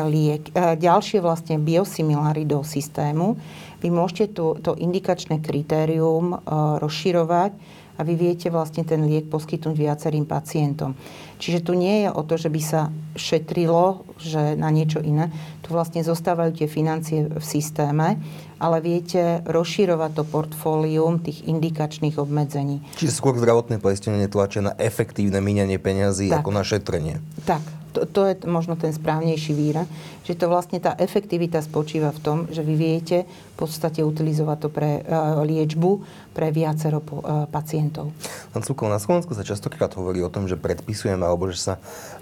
liek, 0.07 0.53
ďalšie 0.55 1.25
vlastne 1.25 1.57
biosimilary 1.57 2.45
do 2.45 2.61
systému, 2.61 3.41
vy 3.81 3.89
môžete 3.89 4.37
to, 4.37 4.61
to 4.61 4.77
indikačné 4.77 5.41
kritérium 5.41 6.37
rozširovať 6.85 7.57
a 7.97 8.01
vy 8.01 8.17
viete 8.17 8.49
vlastne 8.49 8.85
ten 8.85 9.05
liek 9.05 9.29
poskytnúť 9.29 9.77
viacerým 9.77 10.25
pacientom. 10.25 10.97
Čiže 11.41 11.65
tu 11.65 11.73
nie 11.77 12.05
je 12.05 12.09
o 12.13 12.21
to, 12.25 12.37
že 12.37 12.49
by 12.53 12.61
sa 12.61 12.93
šetrilo 13.17 14.05
že 14.21 14.53
na 14.57 14.69
niečo 14.69 15.01
iné. 15.01 15.33
Tu 15.65 15.73
vlastne 15.73 16.05
zostávajú 16.05 16.53
tie 16.61 16.69
financie 16.69 17.29
v 17.29 17.41
systéme, 17.41 18.21
ale 18.61 18.85
viete 18.85 19.41
rozširovať 19.49 20.11
to 20.13 20.25
portfólium 20.29 21.25
tých 21.25 21.49
indikačných 21.49 22.21
obmedzení. 22.21 22.85
Čiže 23.01 23.17
skôr 23.17 23.37
zdravotné 23.41 23.81
poistenie 23.81 24.29
tlačia 24.29 24.61
na 24.61 24.77
efektívne 24.77 25.41
míňanie 25.41 25.81
peňazí 25.81 26.29
tak. 26.29 26.45
ako 26.45 26.51
na 26.53 26.63
šetrenie. 26.65 27.17
Tak, 27.49 27.65
to, 27.91 28.07
to 28.07 28.21
je 28.31 28.35
možno 28.47 28.79
ten 28.79 28.95
správnejší 28.95 29.53
výraz, 29.53 29.87
že 30.23 30.39
to 30.39 30.47
vlastne 30.47 30.79
tá 30.79 30.95
efektivita 30.97 31.59
spočíva 31.61 32.15
v 32.15 32.21
tom, 32.23 32.39
že 32.49 32.63
vy 32.63 32.75
viete 32.79 33.27
v 33.27 33.55
podstate 33.59 34.07
utilizovať 34.07 34.59
to 34.63 34.69
pre 34.71 35.03
uh, 35.03 35.43
liečbu 35.43 35.91
pre 36.31 36.55
viacero 36.55 37.03
uh, 37.03 37.51
pacientov. 37.51 38.15
Pán 38.55 38.63
Cukol, 38.63 38.95
na 38.95 39.03
Slovensku 39.03 39.35
sa 39.35 39.43
častokrát 39.43 39.91
hovorí 39.99 40.23
o 40.23 40.31
tom, 40.31 40.47
že 40.47 40.55
predpisujeme 40.55 41.27
alebo 41.27 41.51
že 41.51 41.59
sa 41.59 41.75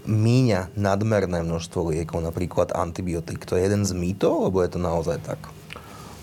míňa 0.08 0.72
nadmerné 0.74 1.44
množstvo 1.44 1.92
liekov, 1.92 2.24
napríklad 2.24 2.72
antibiotík. 2.72 3.44
To 3.44 3.60
je 3.60 3.68
jeden 3.68 3.84
z 3.84 3.92
mýtov, 3.92 4.48
alebo 4.48 4.64
je 4.64 4.70
to 4.72 4.80
naozaj 4.80 5.20
tak? 5.20 5.57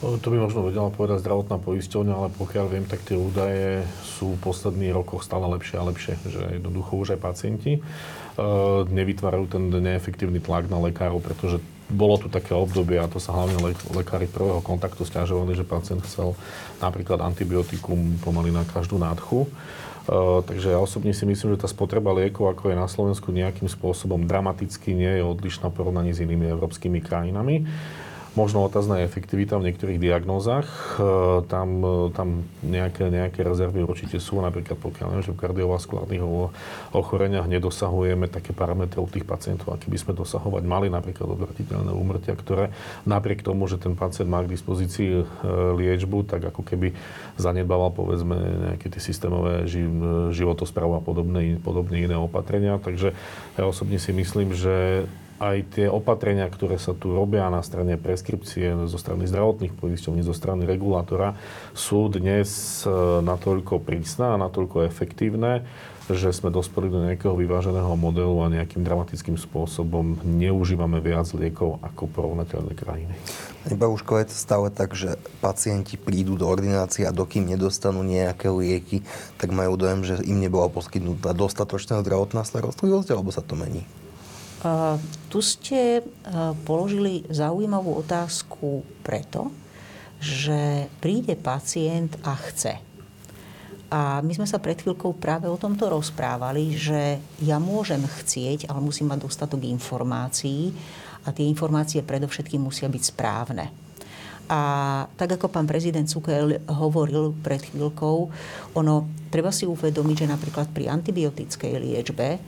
To 0.04 0.28
by 0.28 0.38
možno 0.38 0.68
vedela 0.68 0.92
povedať 0.92 1.24
zdravotná 1.24 1.56
poisťovňa, 1.56 2.14
ale 2.14 2.28
pokiaľ 2.36 2.66
viem, 2.68 2.84
tak 2.84 3.00
tie 3.08 3.16
údaje 3.16 3.88
sú 4.04 4.36
v 4.36 4.44
posledných 4.44 4.92
rokoch 4.92 5.24
stále 5.24 5.48
lepšie 5.56 5.80
a 5.80 5.88
lepšie, 5.88 6.14
že 6.28 6.42
jednoducho 6.60 7.00
už 7.00 7.16
aj 7.16 7.24
pacienti 7.24 7.80
uh, 7.80 8.84
nevytvárajú 8.86 9.56
ten 9.56 9.64
neefektívny 9.72 10.44
tlak 10.44 10.68
na 10.68 10.84
lekárov, 10.84 11.24
pretože 11.24 11.64
bolo 11.88 12.20
tu 12.20 12.28
také 12.28 12.52
obdobie, 12.52 13.00
a 13.00 13.08
to 13.08 13.24
sa 13.24 13.32
hlavne 13.32 13.56
lekári 13.96 14.28
prvého 14.28 14.60
kontaktu 14.60 15.08
stiažovali, 15.08 15.56
že 15.56 15.64
pacient 15.64 16.04
chcel 16.04 16.36
napríklad 16.84 17.24
antibiotikum 17.24 18.20
pomaly 18.20 18.52
na 18.52 18.68
každú 18.68 19.00
nádchu. 19.00 19.48
Uh, 20.06 20.44
takže 20.44 20.76
ja 20.76 20.78
osobne 20.78 21.16
si 21.16 21.24
myslím, 21.24 21.56
že 21.56 21.66
tá 21.66 21.72
spotreba 21.72 22.12
liekov, 22.12 22.52
ako 22.52 22.70
je 22.70 22.78
na 22.78 22.86
Slovensku, 22.92 23.32
nejakým 23.32 23.72
spôsobom 23.72 24.28
dramaticky 24.28 24.92
nie 24.92 25.18
je 25.18 25.24
odlišná 25.24 25.72
v 25.72 25.78
porovnaní 25.82 26.12
s 26.12 26.22
inými 26.22 26.52
európskymi 26.52 27.00
krajinami. 27.00 27.66
Možno 28.36 28.68
otázna 28.68 29.00
je 29.00 29.08
efektivita 29.08 29.56
v 29.56 29.72
niektorých 29.72 29.96
diagnózach. 29.96 30.68
E, 31.00 31.40
tam, 31.48 31.70
e, 31.80 32.12
tam 32.12 32.44
nejaké, 32.68 33.08
nejaké 33.08 33.40
rezervy 33.48 33.88
určite 33.88 34.20
sú, 34.20 34.44
napríklad 34.44 34.76
pokiaľ 34.76 35.08
neviem, 35.16 35.24
že 35.24 35.32
v 35.32 35.40
kardiovaskulárnych 35.40 36.20
ochoreniach 36.92 37.48
nedosahujeme 37.48 38.28
také 38.28 38.52
parametre 38.52 39.00
u 39.00 39.08
tých 39.08 39.24
pacientov, 39.24 39.72
aký 39.72 39.88
by 39.88 39.96
sme 39.96 40.20
dosahovať 40.20 40.68
mali, 40.68 40.92
napríklad 40.92 41.32
odvratiteľné 41.32 41.96
úmrtia, 41.96 42.36
ktoré 42.36 42.76
napriek 43.08 43.40
tomu, 43.40 43.72
že 43.72 43.80
ten 43.80 43.96
pacient 43.96 44.28
má 44.28 44.44
k 44.44 44.52
dispozícii 44.52 45.24
e, 45.24 45.26
liečbu, 45.80 46.28
tak 46.28 46.52
ako 46.52 46.60
keby 46.68 46.92
zanedbával 47.40 47.96
povedzme 47.96 48.36
nejaké 48.68 48.92
tie 48.92 49.00
systémové 49.00 49.64
životosprávu 50.36 51.00
a 51.00 51.02
podobné, 51.02 51.56
podobné 51.64 52.04
iné 52.04 52.20
opatrenia. 52.20 52.84
Takže 52.84 53.16
ja 53.56 53.64
osobne 53.64 53.96
si 53.96 54.12
myslím, 54.12 54.52
že 54.52 55.08
aj 55.40 55.76
tie 55.76 55.88
opatrenia, 55.92 56.48
ktoré 56.48 56.80
sa 56.80 56.96
tu 56.96 57.12
robia 57.12 57.52
na 57.52 57.60
strane 57.60 58.00
preskripcie 58.00 58.72
zo 58.88 58.96
strany 58.96 59.28
zdravotných 59.28 59.76
poisťovní, 59.76 60.24
zo 60.24 60.32
strany 60.32 60.64
regulátora, 60.64 61.36
sú 61.76 62.08
dnes 62.08 62.82
e, 62.84 62.90
natoľko 63.20 63.84
prísne 63.84 64.32
a 64.32 64.40
natoľko 64.40 64.88
efektívne, 64.88 65.68
že 66.06 66.30
sme 66.30 66.54
dospeli 66.54 66.88
do 66.88 67.02
nejakého 67.02 67.34
vyváženého 67.34 67.90
modelu 67.98 68.46
a 68.46 68.54
nejakým 68.54 68.86
dramatickým 68.86 69.42
spôsobom 69.42 70.22
neužívame 70.22 71.02
viac 71.02 71.26
liekov 71.34 71.82
ako 71.82 72.06
porovnateľné 72.14 72.78
krajiny. 72.78 73.14
Pani 73.66 73.76
Baruško, 73.76 74.22
je 74.22 74.30
to 74.30 74.38
stále 74.38 74.68
tak, 74.70 74.94
že 74.94 75.18
pacienti 75.42 75.98
prídu 75.98 76.38
do 76.38 76.46
ordinácie 76.46 77.10
a 77.10 77.16
dokým 77.16 77.50
nedostanú 77.50 78.06
nejaké 78.06 78.54
lieky, 78.54 79.02
tak 79.42 79.50
majú 79.50 79.74
dojem, 79.74 80.06
že 80.06 80.22
im 80.22 80.38
nebola 80.38 80.70
poskytnutá 80.70 81.34
dostatočná 81.34 82.06
zdravotná 82.06 82.46
starostlivosť, 82.46 83.10
alebo 83.10 83.34
sa 83.34 83.42
to 83.42 83.58
mení? 83.58 83.82
Tu 85.30 85.40
ste 85.46 86.02
položili 86.66 87.22
zaujímavú 87.30 88.02
otázku 88.02 88.82
preto, 89.06 89.54
že 90.18 90.90
príde 90.98 91.38
pacient 91.38 92.18
a 92.26 92.34
chce. 92.34 92.82
A 93.94 94.20
my 94.26 94.34
sme 94.34 94.50
sa 94.50 94.58
pred 94.58 94.82
chvíľkou 94.82 95.14
práve 95.22 95.46
o 95.46 95.62
tomto 95.62 95.86
rozprávali, 95.94 96.74
že 96.74 97.22
ja 97.46 97.62
môžem 97.62 98.02
chcieť, 98.02 98.66
ale 98.66 98.82
musím 98.82 99.14
mať 99.14 99.30
dostatok 99.30 99.62
informácií 99.62 100.74
a 101.22 101.30
tie 101.30 101.46
informácie 101.46 102.02
predovšetkým 102.02 102.66
musia 102.66 102.90
byť 102.90 103.04
správne. 103.14 103.85
A 104.46 104.62
tak 105.18 105.42
ako 105.42 105.50
pán 105.50 105.66
prezident 105.66 106.06
Cukel 106.06 106.62
hovoril 106.70 107.34
pred 107.42 107.66
chvíľkou, 107.66 108.18
ono, 108.78 108.96
treba 109.34 109.50
si 109.50 109.66
uvedomiť, 109.66 110.26
že 110.26 110.32
napríklad 110.32 110.70
pri 110.70 110.94
antibiotickej 110.94 111.74
liečbe 111.82 112.38
e, 112.38 112.40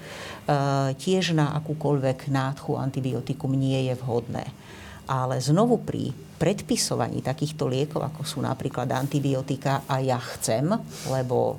tiež 0.93 1.33
na 1.33 1.57
akúkoľvek 1.57 2.29
nádchu 2.29 2.77
antibiotikum 2.77 3.49
nie 3.49 3.89
je 3.89 3.97
vhodné. 3.97 4.45
Ale 5.09 5.41
znovu 5.41 5.81
pri 5.81 6.13
predpisovaní 6.37 7.25
takýchto 7.25 7.65
liekov, 7.65 8.05
ako 8.05 8.21
sú 8.21 8.37
napríklad 8.45 8.93
antibiotika 8.93 9.81
a 9.89 9.97
ja 9.97 10.21
chcem, 10.37 10.69
lebo 11.09 11.57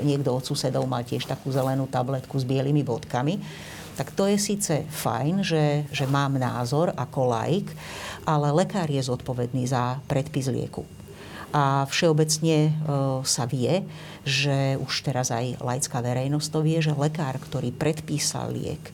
e, 0.00 0.08
niekto 0.08 0.32
od 0.32 0.48
susedov 0.48 0.88
mal 0.88 1.04
tiež 1.04 1.28
takú 1.28 1.52
zelenú 1.52 1.84
tabletku 1.92 2.40
s 2.40 2.48
bielými 2.48 2.80
bodkami, 2.80 3.36
tak 3.94 4.10
to 4.12 4.26
je 4.26 4.38
síce 4.38 4.74
fajn, 4.90 5.46
že, 5.46 5.86
že 5.90 6.04
mám 6.10 6.38
názor 6.38 6.90
ako 6.94 7.30
laik, 7.30 7.70
ale 8.26 8.50
lekár 8.50 8.90
je 8.90 9.02
zodpovedný 9.02 9.66
za 9.70 10.02
predpis 10.10 10.50
lieku. 10.50 10.82
A 11.54 11.86
všeobecne 11.86 12.56
e, 12.66 12.72
sa 13.22 13.46
vie, 13.46 13.86
že 14.26 14.74
už 14.82 15.06
teraz 15.06 15.30
aj 15.30 15.62
laická 15.62 16.02
verejnosť 16.02 16.48
to 16.50 16.60
vie, 16.66 16.78
že 16.82 16.98
lekár, 16.98 17.38
ktorý 17.38 17.70
predpísal 17.70 18.50
liek 18.50 18.90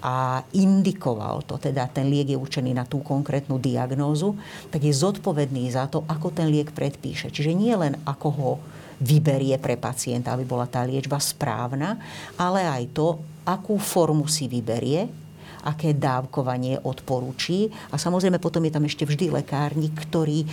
a 0.00 0.40
indikoval 0.56 1.44
to, 1.44 1.60
teda 1.60 1.84
ten 1.92 2.08
liek 2.08 2.32
je 2.32 2.40
určený 2.40 2.72
na 2.72 2.88
tú 2.88 3.04
konkrétnu 3.04 3.60
diagnózu, 3.60 4.32
tak 4.72 4.80
je 4.80 4.96
zodpovedný 4.96 5.68
za 5.68 5.86
to, 5.92 6.08
ako 6.08 6.32
ten 6.32 6.48
liek 6.48 6.72
predpíše. 6.72 7.28
Čiže 7.28 7.52
nie 7.52 7.76
len 7.76 8.00
ako 8.08 8.28
ho 8.32 8.52
vyberie 9.00 9.56
pre 9.60 9.76
pacienta, 9.80 10.32
aby 10.36 10.44
bola 10.44 10.68
tá 10.68 10.84
liečba 10.84 11.20
správna, 11.20 12.00
ale 12.36 12.64
aj 12.64 12.84
to, 12.96 13.20
akú 13.44 13.80
formu 13.80 14.26
si 14.28 14.46
vyberie, 14.46 15.08
aké 15.64 15.92
dávkovanie 15.92 16.80
odporúči. 16.80 17.68
A 17.92 18.00
samozrejme 18.00 18.40
potom 18.40 18.64
je 18.64 18.72
tam 18.72 18.84
ešte 18.88 19.04
vždy 19.04 19.40
lekárnik, 19.40 19.92
ktorý 19.92 20.44
e, 20.44 20.46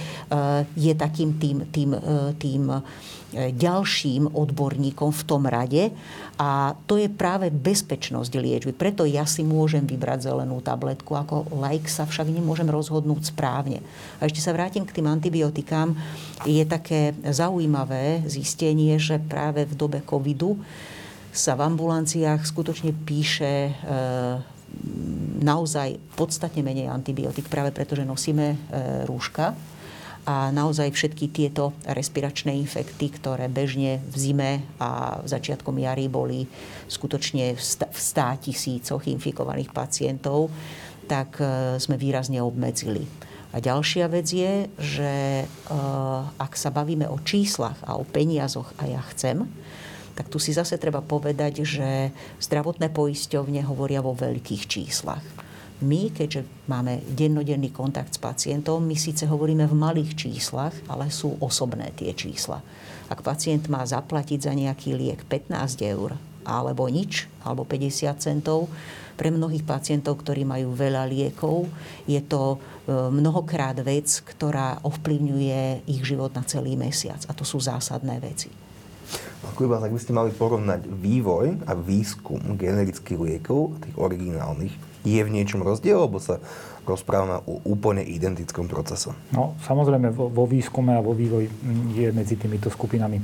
je 0.76 0.94
takým 0.94 1.40
tým, 1.40 1.58
tým, 1.72 1.96
e, 1.96 2.00
tým 2.36 2.64
e, 2.72 2.80
ďalším 3.56 4.36
odborníkom 4.36 5.12
v 5.12 5.24
tom 5.24 5.48
rade. 5.48 5.92
A 6.38 6.76
to 6.86 7.00
je 7.00 7.08
práve 7.08 7.50
bezpečnosť 7.50 8.32
liečby. 8.36 8.72
Preto 8.76 9.08
ja 9.08 9.24
si 9.24 9.42
môžem 9.48 9.88
vybrať 9.88 10.32
zelenú 10.32 10.60
tabletku. 10.60 11.16
Ako 11.16 11.56
laik 11.56 11.88
sa 11.88 12.04
však 12.04 12.28
nemôžem 12.28 12.68
rozhodnúť 12.68 13.32
správne. 13.32 13.80
A 14.20 14.28
ešte 14.28 14.44
sa 14.44 14.54
vrátim 14.54 14.84
k 14.84 14.96
tým 14.96 15.08
antibiotikám. 15.08 15.96
Je 16.46 16.62
také 16.68 17.16
zaujímavé 17.26 18.28
zistenie, 18.28 19.00
že 19.00 19.18
práve 19.18 19.66
v 19.66 19.74
dobe 19.74 20.00
covidu 20.04 20.60
sa 21.38 21.54
v 21.54 21.70
ambulanciách 21.70 22.42
skutočne 22.42 22.92
píše 23.06 23.70
e, 23.70 23.74
naozaj 25.46 26.02
podstatne 26.18 26.66
menej 26.66 26.90
antibiotik, 26.90 27.46
práve 27.46 27.70
preto, 27.70 27.94
že 27.94 28.10
nosíme 28.10 28.48
e, 28.54 28.58
rúška 29.06 29.54
a 30.28 30.52
naozaj 30.52 30.92
všetky 30.92 31.32
tieto 31.32 31.72
respiračné 31.88 32.52
infekty, 32.58 33.14
ktoré 33.14 33.48
bežne 33.48 34.04
v 34.12 34.16
zime 34.18 34.52
a 34.82 35.24
v 35.24 35.28
začiatkom 35.30 35.78
jary 35.80 36.12
boli 36.12 36.44
skutočne 36.92 37.56
v 37.56 38.00
stá 38.02 38.36
tisícoch 38.36 39.08
infikovaných 39.08 39.72
pacientov, 39.72 40.52
tak 41.06 41.38
e, 41.40 41.78
sme 41.78 41.96
výrazne 41.96 42.42
obmedzili. 42.42 43.06
A 43.56 43.64
ďalšia 43.64 44.12
vec 44.12 44.28
je, 44.28 44.68
že 44.76 45.14
ak 46.36 46.52
sa 46.60 46.68
bavíme 46.68 47.08
o 47.08 47.16
číslach 47.24 47.80
a 47.88 47.96
o 47.96 48.04
peniazoch 48.04 48.76
a 48.76 48.92
ja 48.92 49.02
chcem, 49.16 49.48
tak 50.18 50.34
tu 50.34 50.42
si 50.42 50.50
zase 50.50 50.82
treba 50.82 51.06
povedať, 51.06 51.62
že 51.62 52.10
zdravotné 52.42 52.90
poisťovne 52.90 53.62
hovoria 53.70 54.02
vo 54.02 54.18
veľkých 54.18 54.66
číslach. 54.66 55.22
my, 55.78 56.10
keďže 56.10 56.42
máme 56.66 57.06
dennodenný 57.14 57.70
kontakt 57.70 58.18
s 58.18 58.20
pacientom, 58.20 58.82
my 58.82 58.98
síce 58.98 59.30
hovoríme 59.30 59.70
v 59.70 59.78
malých 59.78 60.18
číslach, 60.18 60.74
ale 60.90 61.14
sú 61.14 61.38
osobné 61.38 61.94
tie 61.94 62.18
čísla. 62.18 62.66
Ak 63.14 63.22
pacient 63.22 63.70
má 63.70 63.86
zaplatiť 63.86 64.40
za 64.42 64.58
nejaký 64.58 64.98
liek 64.98 65.22
15 65.30 65.86
eur, 65.86 66.18
alebo 66.50 66.90
nič, 66.90 67.30
alebo 67.46 67.62
50 67.62 68.10
centov, 68.18 68.74
pre 69.18 69.30
mnohých 69.30 69.66
pacientov, 69.66 70.22
ktorí 70.22 70.46
majú 70.50 70.74
veľa 70.74 71.06
liekov, 71.10 71.70
je 72.06 72.22
to 72.26 72.56
e, 72.56 72.58
mnohokrát 72.94 73.78
vec, 73.82 74.06
ktorá 74.26 74.82
ovplyvňuje 74.82 75.90
ich 75.90 76.02
život 76.06 76.34
na 76.38 76.46
celý 76.46 76.78
mesiac. 76.78 77.22
A 77.26 77.34
to 77.34 77.42
sú 77.42 77.58
zásadné 77.58 78.22
veci. 78.22 78.67
Ako 79.54 79.68
iba, 79.68 79.80
tak 79.80 79.94
by 79.96 80.00
ste 80.02 80.14
mali 80.16 80.32
porovnať 80.36 80.86
vývoj 80.88 81.64
a 81.66 81.74
výskum 81.74 82.60
generických 82.60 83.20
liekov, 83.20 83.80
tých 83.84 83.96
originálnych, 83.96 84.74
je 85.08 85.22
v 85.24 85.30
niečom 85.32 85.64
rozdiel, 85.64 86.04
alebo 86.04 86.20
sa 86.20 86.44
rozprávame 86.84 87.40
o 87.48 87.64
úplne 87.68 88.04
identickom 88.04 88.68
procese? 88.68 89.16
No, 89.32 89.56
samozrejme, 89.64 90.12
vo, 90.12 90.28
vo 90.28 90.44
výskume 90.44 90.96
a 90.96 91.04
vo 91.04 91.16
vývoji 91.16 91.48
je 91.96 92.08
medzi 92.12 92.36
týmito 92.36 92.68
skupinami 92.68 93.20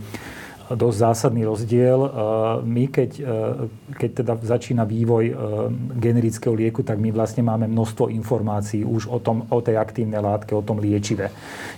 dosť 0.72 0.98
zásadný 0.98 1.44
rozdiel. 1.44 2.00
E, 2.00 2.10
my, 2.64 2.84
keď, 2.88 3.12
e, 3.20 3.24
keď 4.00 4.10
teda 4.24 4.34
začína 4.40 4.88
vývoj 4.88 5.24
e, 5.28 5.34
generického 6.00 6.56
lieku, 6.56 6.88
tak 6.88 7.04
my 7.04 7.12
vlastne 7.12 7.44
máme 7.44 7.68
množstvo 7.68 8.08
informácií 8.08 8.88
už 8.88 9.12
o, 9.12 9.20
tom, 9.20 9.44
o 9.52 9.60
tej 9.60 9.76
aktívnej 9.76 10.24
látke, 10.24 10.56
o 10.56 10.64
tom 10.64 10.80
liečive. 10.80 11.28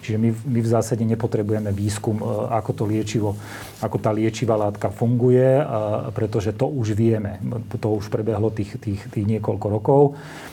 Čiže 0.05 0.17
my, 0.21 0.29
my 0.29 0.59
v 0.61 0.69
zásade 0.69 1.01
nepotrebujeme 1.01 1.73
výskum, 1.73 2.21
ako 2.53 2.71
to 2.77 2.83
liečivo, 2.85 3.33
ako 3.81 3.97
tá 3.97 4.13
liečivá 4.13 4.53
látka 4.53 4.93
funguje, 4.93 5.65
pretože 6.13 6.53
to 6.53 6.69
už 6.69 6.93
vieme. 6.93 7.41
To 7.81 7.97
už 7.97 8.13
prebehlo 8.13 8.53
tých, 8.53 8.77
tých, 8.77 9.01
tých 9.09 9.25
niekoľko 9.25 9.67
rokov. 9.67 10.01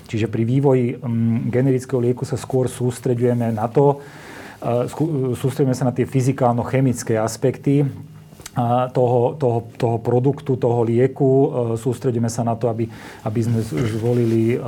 Čiže 0.09 0.33
pri 0.33 0.43
vývoji 0.49 0.97
generického 1.53 2.01
lieku 2.01 2.25
sa 2.25 2.41
skôr 2.41 2.67
sústredujeme 2.73 3.53
na 3.53 3.69
to, 3.69 4.01
sústredíme 5.37 5.77
sa 5.77 5.89
na 5.91 5.95
tie 5.95 6.07
fyzikálno-chemické 6.09 7.19
aspekty, 7.19 7.85
toho, 8.93 9.33
toho, 9.41 9.59
toho 9.81 9.97
produktu, 9.97 10.61
toho 10.61 10.85
lieku. 10.85 11.31
E, 11.33 11.47
sústredíme 11.81 12.29
sa 12.29 12.45
na 12.45 12.53
to, 12.53 12.69
aby, 12.69 12.85
aby 13.25 13.41
sme 13.41 13.65
zvolili 13.65 14.53
e, 14.53 14.57
e, 14.57 14.65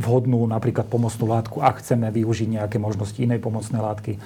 vhodnú 0.00 0.48
napríklad 0.48 0.88
pomocnú 0.88 1.28
látku, 1.28 1.60
ak 1.60 1.84
chceme 1.84 2.08
využiť 2.08 2.48
nejaké 2.56 2.76
možnosti 2.80 3.20
inej 3.20 3.44
pomocnej 3.44 3.84
látky. 3.84 4.16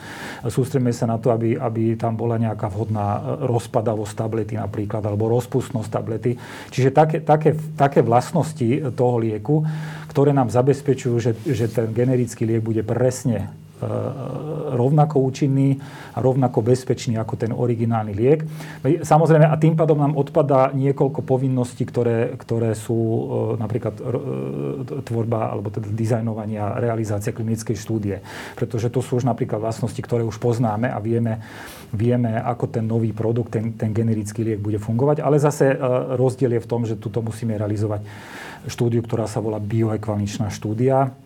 Sústredíme 0.46 0.94
sa 0.94 1.10
na 1.10 1.18
to, 1.18 1.34
aby, 1.34 1.58
aby 1.58 1.98
tam 1.98 2.14
bola 2.14 2.38
nejaká 2.38 2.70
vhodná 2.70 3.38
rozpadavosť 3.50 4.14
tablety 4.14 4.54
napríklad, 4.54 5.02
alebo 5.02 5.26
rozpustnosť 5.26 5.90
tablety. 5.90 6.38
Čiže 6.70 6.94
také, 6.94 7.18
také, 7.18 7.58
také 7.74 8.06
vlastnosti 8.06 8.94
toho 8.94 9.18
lieku, 9.18 9.66
ktoré 10.06 10.30
nám 10.30 10.50
zabezpečujú, 10.50 11.16
že, 11.18 11.32
že 11.42 11.66
ten 11.66 11.90
generický 11.90 12.46
liek 12.46 12.62
bude 12.62 12.86
presne 12.86 13.50
rovnako 14.76 15.16
účinný 15.24 15.80
a 16.14 16.18
rovnako 16.20 16.60
bezpečný 16.60 17.16
ako 17.16 17.34
ten 17.36 17.52
originálny 17.56 18.12
liek. 18.12 18.44
Samozrejme, 18.84 19.48
a 19.48 19.56
tým 19.56 19.74
pádom 19.74 19.98
nám 19.98 20.16
odpadá 20.16 20.70
niekoľko 20.76 21.24
povinností, 21.24 21.88
ktoré, 21.88 22.36
ktoré 22.36 22.76
sú 22.76 22.96
e, 22.96 23.22
napríklad 23.56 23.94
e, 23.96 24.02
tvorba 25.04 25.50
alebo 25.50 25.72
teda 25.72 25.88
dizajnovania, 25.90 26.76
realizácia 26.76 27.32
klinickej 27.32 27.76
štúdie. 27.76 28.16
Pretože 28.54 28.92
to 28.92 29.00
sú 29.00 29.20
už 29.20 29.24
napríklad 29.24 29.62
vlastnosti, 29.62 29.98
ktoré 29.98 30.22
už 30.26 30.36
poznáme 30.36 30.92
a 30.92 30.98
vieme, 31.00 31.40
vieme 31.90 32.36
ako 32.36 32.68
ten 32.68 32.84
nový 32.84 33.16
produkt, 33.16 33.56
ten, 33.56 33.72
ten 33.74 33.96
generický 33.96 34.44
liek 34.44 34.60
bude 34.60 34.76
fungovať. 34.76 35.24
Ale 35.24 35.40
zase 35.40 35.72
rozdiel 36.16 36.60
je 36.60 36.64
v 36.64 36.70
tom, 36.70 36.84
že 36.84 37.00
tuto 37.00 37.24
musíme 37.24 37.56
realizovať 37.56 38.04
štúdiu, 38.68 39.00
ktorá 39.00 39.24
sa 39.24 39.40
volá 39.40 39.56
bioekvaličná 39.56 40.52
štúdia 40.52 41.16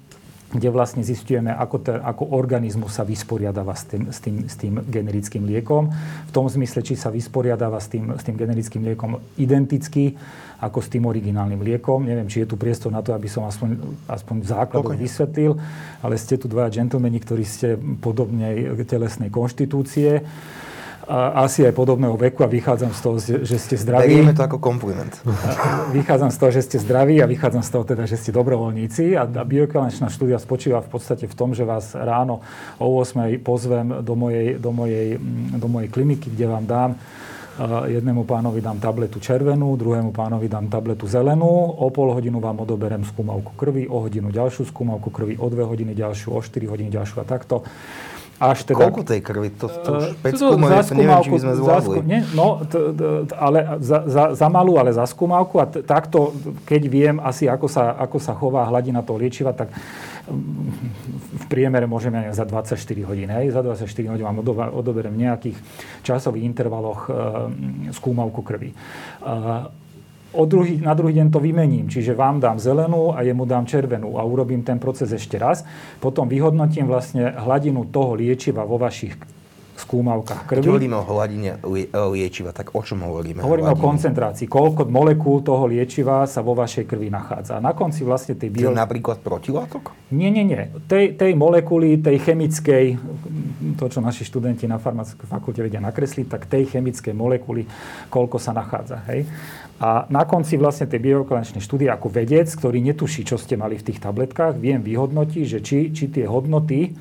kde 0.54 0.70
vlastne 0.70 1.02
zistujeme, 1.02 1.50
ako, 1.50 1.76
te, 1.82 1.92
ako 1.98 2.30
organizmus 2.30 2.94
sa 2.94 3.02
vysporiadáva 3.02 3.74
s 3.74 3.90
tým, 3.90 4.02
s, 4.14 4.18
tým, 4.22 4.36
s 4.46 4.54
tým 4.54 4.74
generickým 4.86 5.42
liekom. 5.50 5.90
V 6.28 6.30
tom 6.30 6.46
zmysle, 6.46 6.86
či 6.86 6.94
sa 6.94 7.10
vysporiadáva 7.10 7.82
s 7.82 7.90
tým, 7.90 8.14
s 8.14 8.22
tým 8.22 8.38
generickým 8.38 8.86
liekom 8.86 9.18
identicky 9.34 10.14
ako 10.62 10.78
s 10.78 10.88
tým 10.88 11.10
originálnym 11.10 11.58
liekom. 11.60 12.06
Neviem, 12.06 12.30
či 12.30 12.46
je 12.46 12.54
tu 12.54 12.56
priestor 12.56 12.94
na 12.94 13.02
to, 13.02 13.12
aby 13.12 13.26
som 13.26 13.44
aspoň, 13.44 13.98
aspoň 14.06 14.36
základov 14.46 14.94
vysvetlil, 14.94 15.58
ale 16.00 16.14
ste 16.14 16.38
tu 16.38 16.46
dvaja 16.46 16.70
džentlmeni, 16.70 17.18
ktorí 17.18 17.44
ste 17.44 17.74
podobnej 17.98 18.70
telesnej 18.86 19.28
konštitúcie 19.28 20.22
asi 21.44 21.68
aj 21.68 21.74
podobného 21.76 22.16
veku 22.16 22.44
a 22.44 22.48
vychádzam 22.48 22.92
z 22.96 23.00
toho, 23.00 23.16
že 23.44 23.56
ste 23.60 23.76
zdraví. 23.76 24.08
Berieme 24.08 24.32
to 24.32 24.44
ako 24.44 24.58
kompliment. 24.58 25.12
Vychádzam 25.92 26.30
z 26.32 26.38
toho, 26.40 26.50
že 26.50 26.62
ste 26.64 26.76
zdraví 26.80 27.20
a 27.20 27.26
vychádzam 27.28 27.62
z 27.62 27.70
toho 27.70 27.84
teda, 27.84 28.04
že 28.08 28.16
ste 28.16 28.32
dobrovoľníci 28.32 29.14
a, 29.16 29.28
a 29.28 30.08
štúdia 30.08 30.40
spočíva 30.40 30.80
v 30.80 30.88
podstate 30.88 31.28
v 31.28 31.34
tom, 31.36 31.52
že 31.52 31.68
vás 31.68 31.92
ráno 31.92 32.40
o 32.80 33.00
8 33.00 33.36
pozvem 33.44 34.00
do 34.00 34.14
mojej, 34.16 34.56
do 34.56 34.70
mojej, 34.72 35.20
mm, 35.20 35.60
do 35.60 35.68
mojej 35.68 35.88
kliniky, 35.92 36.32
kde 36.32 36.46
vám 36.48 36.64
dám 36.64 36.92
jednému 37.86 38.26
pánovi 38.26 38.58
dám 38.58 38.82
tabletu 38.82 39.22
červenú, 39.22 39.78
druhému 39.78 40.10
pánovi 40.10 40.50
dám 40.50 40.66
tabletu 40.66 41.06
zelenú, 41.06 41.46
o 41.78 41.86
pol 41.94 42.10
hodinu 42.10 42.42
vám 42.42 42.66
odoberem 42.66 43.06
skúmavku 43.06 43.54
krvi, 43.54 43.86
o 43.86 44.02
hodinu 44.02 44.34
ďalšiu 44.34 44.66
skúmavku 44.66 45.14
krvi, 45.14 45.38
o 45.38 45.46
dve 45.46 45.62
hodiny 45.62 45.94
ďalšiu, 45.94 46.34
o 46.34 46.42
4 46.42 46.50
hodiny 46.66 46.90
ďalšiu 46.90 47.22
a 47.22 47.24
takto 47.24 47.62
až 48.42 48.66
teda... 48.66 48.90
Koľko 48.90 49.02
tej 49.06 49.20
krvi? 49.22 49.48
To, 49.62 49.66
to 49.70 49.90
už 49.94 50.04
5 50.18 50.34
skúmavky, 50.34 50.90
to 50.90 50.94
neviem, 50.98 51.22
či 51.22 51.30
by 51.30 51.40
sme 51.40 51.52
zvládli. 51.54 51.96
Nie, 52.02 52.20
no, 52.34 52.46
t, 52.66 52.74
t, 52.94 53.02
ale 53.34 53.78
za, 53.78 53.98
za, 54.10 54.24
za 54.34 54.48
malú, 54.50 54.74
ale 54.76 54.90
za 54.90 55.06
skúmavku. 55.06 55.62
A 55.62 55.66
t, 55.70 55.86
takto, 55.86 56.34
keď 56.66 56.82
viem 56.90 57.16
asi, 57.22 57.46
ako 57.46 57.70
sa, 57.70 57.94
ako 57.94 58.18
sa 58.18 58.34
chová 58.34 58.66
hladina 58.66 59.06
toho 59.06 59.22
liečiva, 59.22 59.54
tak 59.54 59.70
mm, 59.70 61.42
v 61.42 61.44
priemere 61.46 61.86
môžeme 61.86 62.34
za 62.34 62.42
24 62.42 62.74
hodín. 63.06 63.30
Hej? 63.30 63.54
Za 63.54 63.62
24 63.62 63.86
hodín 64.10 64.24
vám 64.26 64.42
odoberiem 64.74 65.14
v 65.14 65.20
nejakých 65.30 65.58
časových 66.02 66.42
intervaloch 66.42 67.06
e, 67.06 67.12
skúmavku 67.94 68.42
krvi. 68.42 68.74
E, 68.74 68.76
o 70.34 70.44
druhý, 70.44 70.82
na 70.82 70.92
druhý 70.92 71.14
deň 71.14 71.30
to 71.30 71.38
vymením. 71.38 71.86
Čiže 71.86 72.18
vám 72.18 72.42
dám 72.42 72.58
zelenú 72.58 73.14
a 73.14 73.22
jemu 73.22 73.46
dám 73.46 73.64
červenú 73.64 74.18
a 74.18 74.26
urobím 74.26 74.66
ten 74.66 74.82
proces 74.82 75.14
ešte 75.14 75.38
raz. 75.38 75.62
Potom 76.02 76.26
vyhodnotím 76.26 76.90
vlastne 76.90 77.30
hladinu 77.30 77.86
toho 77.88 78.18
liečiva 78.18 78.66
vo 78.66 78.76
vašich 78.76 79.14
skúmavkách 79.74 80.46
krvi. 80.46 80.62
Keď 80.62 80.70
hovoríme 80.70 80.96
o 80.96 81.04
hladine 81.04 81.58
liečiva, 82.14 82.54
tak 82.54 82.78
o 82.78 82.80
čom 82.80 83.02
hovoríme? 83.02 83.42
Hovoríme 83.42 83.74
o 83.74 83.78
koncentrácii. 83.78 84.46
Koľko 84.46 84.86
molekúl 84.86 85.42
toho 85.42 85.66
liečiva 85.66 86.22
sa 86.30 86.46
vo 86.46 86.54
vašej 86.54 86.86
krvi 86.86 87.10
nachádza. 87.10 87.58
Na 87.58 87.74
konci 87.74 88.06
vlastne 88.06 88.38
tej 88.38 88.54
bio... 88.54 88.70
napríklad 88.70 89.18
protilátok? 89.18 89.90
Nie, 90.14 90.30
nie, 90.30 90.46
nie. 90.46 90.70
Tej, 90.86 91.18
tej 91.18 91.34
molekuly, 91.34 91.98
tej 91.98 92.22
chemickej, 92.22 92.84
to, 93.74 93.84
čo 93.90 93.98
naši 93.98 94.22
študenti 94.22 94.70
na 94.70 94.78
farmaceutickej 94.78 95.26
fakulte 95.26 95.60
vedia 95.66 95.82
nakresliť, 95.82 96.26
tak 96.30 96.46
tej 96.46 96.70
chemickej 96.70 97.10
molekuly, 97.10 97.66
koľko 98.14 98.38
sa 98.38 98.54
nachádza. 98.54 99.02
Hej? 99.10 99.26
A 99.82 100.06
na 100.06 100.22
konci 100.22 100.54
vlastne 100.54 100.86
tej 100.86 101.02
bioekvivalenčnej 101.02 101.58
štúdie 101.58 101.90
ako 101.90 102.06
vedec, 102.06 102.46
ktorý 102.46 102.78
netuší, 102.78 103.26
čo 103.26 103.34
ste 103.34 103.58
mali 103.58 103.74
v 103.74 103.90
tých 103.90 103.98
tabletkách, 103.98 104.54
viem 104.54 104.78
vyhodnotiť, 104.78 105.44
že 105.44 105.58
či, 105.58 105.90
či 105.90 106.14
tie 106.14 106.30
hodnoty 106.30 106.94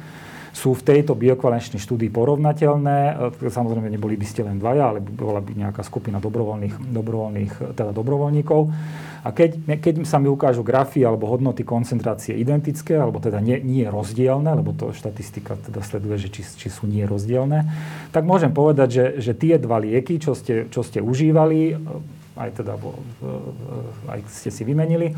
sú 0.54 0.78
v 0.78 0.86
tejto 0.86 1.18
bioekvivalenčnej 1.18 1.82
štúdii 1.82 2.14
porovnateľné. 2.14 2.98
E, 3.42 3.50
samozrejme, 3.50 3.90
neboli 3.90 4.14
by 4.14 4.26
ste 4.30 4.46
len 4.46 4.62
dvaja, 4.62 4.94
ale 4.94 5.02
bola 5.02 5.42
by 5.42 5.50
nejaká 5.58 5.82
skupina 5.82 6.22
dobrovoľných, 6.22 6.94
dobrovoľných 6.94 7.74
teda 7.74 7.90
dobrovoľníkov. 7.90 8.62
A 9.24 9.32
keď, 9.34 9.80
keď 9.82 10.06
sa 10.06 10.22
mi 10.22 10.30
ukážu 10.30 10.62
grafy 10.62 11.02
alebo 11.02 11.26
hodnoty 11.26 11.66
koncentrácie 11.66 12.38
identické, 12.38 13.00
alebo 13.00 13.18
teda 13.18 13.42
nie, 13.42 13.58
nie 13.66 13.88
rozdielne, 13.90 14.54
lebo 14.54 14.78
to 14.78 14.94
štatistika 14.94 15.58
teda 15.58 15.82
sleduje, 15.82 16.22
že 16.22 16.30
či, 16.30 16.42
či 16.46 16.68
sú 16.70 16.86
nie 16.86 17.02
rozdielne, 17.08 17.66
tak 18.14 18.22
môžem 18.22 18.54
povedať, 18.54 18.90
že, 18.94 19.06
že 19.24 19.34
tie 19.34 19.58
dva 19.58 19.82
lieky, 19.82 20.22
čo 20.22 20.38
ste, 20.38 20.70
čo 20.70 20.86
ste 20.86 21.02
užívali, 21.02 21.74
aj 22.34 22.50
teda 22.64 22.74
aj 24.10 24.20
ste 24.30 24.50
si 24.50 24.64
vymenili, 24.66 25.14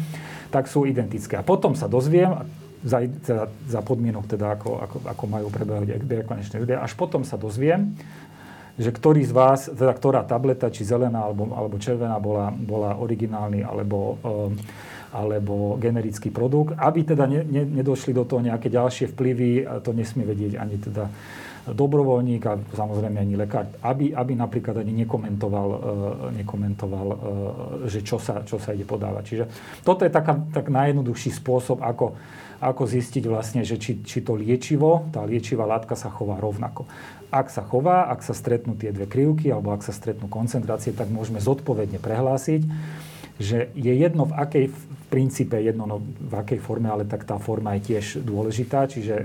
tak 0.52 0.68
sú 0.68 0.84
identické. 0.84 1.40
A 1.40 1.44
potom 1.48 1.74
sa 1.74 1.88
dozviem, 1.88 2.44
za, 2.86 3.02
teda, 3.02 3.50
za 3.66 3.82
podmienok, 3.82 4.30
teda 4.30 4.60
ako, 4.60 4.72
ako, 4.78 4.98
ako 5.10 5.24
majú 5.26 5.48
prebehnúť 5.50 6.28
konečné 6.28 6.62
ľudia, 6.62 6.86
až 6.86 6.94
potom 6.94 7.26
sa 7.26 7.34
dozviem, 7.34 7.98
že 8.76 8.92
ktorý 8.92 9.24
z 9.24 9.34
vás, 9.34 9.72
teda 9.72 9.96
ktorá 9.96 10.22
tableta, 10.28 10.68
či 10.68 10.84
zelená 10.84 11.24
alebo, 11.26 11.50
alebo 11.56 11.80
červená 11.80 12.20
bola, 12.20 12.52
bola 12.52 13.00
originálny 13.00 13.64
alebo, 13.64 14.20
um, 14.20 14.52
alebo 15.16 15.80
generický 15.80 16.28
produkt, 16.28 16.76
aby 16.76 17.08
teda 17.08 17.24
ne, 17.24 17.42
ne, 17.48 17.64
nedošli 17.64 18.12
do 18.12 18.28
toho 18.28 18.44
nejaké 18.44 18.68
ďalšie 18.68 19.16
vplyvy, 19.16 19.64
to 19.80 19.96
nesmie 19.96 20.28
vedieť 20.28 20.60
ani 20.60 20.76
teda 20.76 21.08
dobrovoľník 21.66 22.44
a 22.46 22.54
samozrejme 22.62 23.18
ani 23.18 23.34
lekár, 23.34 23.66
aby, 23.82 24.14
aby 24.14 24.38
napríklad 24.38 24.86
ani 24.86 25.06
nekomentoval, 25.06 25.70
e, 25.74 25.78
nekomentoval 26.46 27.08
e, 27.10 27.18
že 27.90 28.06
čo 28.06 28.22
sa, 28.22 28.46
čo 28.46 28.62
sa 28.62 28.78
ide 28.78 28.86
podávať. 28.86 29.24
Čiže 29.26 29.46
toto 29.82 30.06
je 30.06 30.12
taká, 30.14 30.38
tak 30.54 30.70
najjednoduchší 30.70 31.34
spôsob, 31.34 31.82
ako, 31.82 32.14
ako 32.62 32.84
zistiť 32.86 33.24
vlastne, 33.26 33.66
že 33.66 33.82
či, 33.82 34.06
či 34.06 34.22
to 34.22 34.38
liečivo, 34.38 35.10
tá 35.10 35.26
liečivá 35.26 35.66
látka 35.66 35.98
sa 35.98 36.14
chová 36.14 36.38
rovnako. 36.38 36.86
Ak 37.34 37.50
sa 37.50 37.66
chová, 37.66 38.14
ak 38.14 38.22
sa 38.22 38.38
stretnú 38.38 38.78
tie 38.78 38.94
dve 38.94 39.10
krivky 39.10 39.50
alebo 39.50 39.74
ak 39.74 39.82
sa 39.82 39.92
stretnú 39.92 40.30
koncentrácie, 40.30 40.94
tak 40.94 41.10
môžeme 41.10 41.42
zodpovedne 41.42 41.98
prehlásiť, 41.98 42.62
že 43.42 43.74
je 43.76 43.94
jedno 43.94 44.30
v 44.30 44.38
akej 44.38 44.66
princípe 45.06 45.56
jedno, 45.62 45.86
no 45.86 46.02
v 46.02 46.34
akej 46.34 46.60
forme, 46.60 46.90
ale 46.90 47.06
tak 47.06 47.24
tá 47.24 47.38
forma 47.38 47.78
je 47.78 47.94
tiež 47.94 48.26
dôležitá. 48.26 48.90
Čiže 48.90 49.16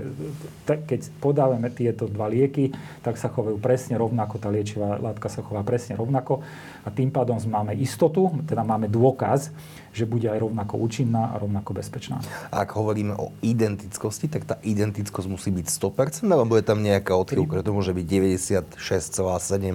t- 0.65 0.81
keď 0.85 1.01
podávame 1.19 1.73
tieto 1.73 2.05
dva 2.05 2.29
lieky, 2.29 2.71
tak 3.01 3.17
sa 3.17 3.27
chovajú 3.27 3.57
presne 3.57 3.97
rovnako, 3.97 4.39
tá 4.39 4.47
liečivá 4.53 5.01
látka 5.01 5.27
sa 5.27 5.41
chová 5.41 5.65
presne 5.65 5.97
rovnako 5.97 6.45
a 6.85 6.89
tým 6.89 7.09
pádom 7.09 7.37
máme 7.49 7.77
istotu, 7.77 8.29
teda 8.45 8.61
máme 8.61 8.87
dôkaz, 8.87 9.53
že 9.91 10.07
bude 10.07 10.23
aj 10.23 10.39
rovnako 10.39 10.79
účinná 10.79 11.35
a 11.35 11.39
rovnako 11.39 11.75
bezpečná. 11.75 12.23
Ak 12.47 12.71
hovoríme 12.79 13.11
o 13.19 13.35
identickosti, 13.43 14.31
tak 14.31 14.47
tá 14.47 14.55
identickosť 14.63 15.27
musí 15.27 15.51
byť 15.51 15.67
100%, 15.67 16.31
alebo 16.31 16.55
je 16.55 16.63
tam 16.63 16.79
nejaká 16.79 17.11
odchýlka, 17.11 17.59
že 17.59 17.63
to 17.67 17.75
môže 17.75 17.91
byť 17.91 18.05
96,7 18.07 19.19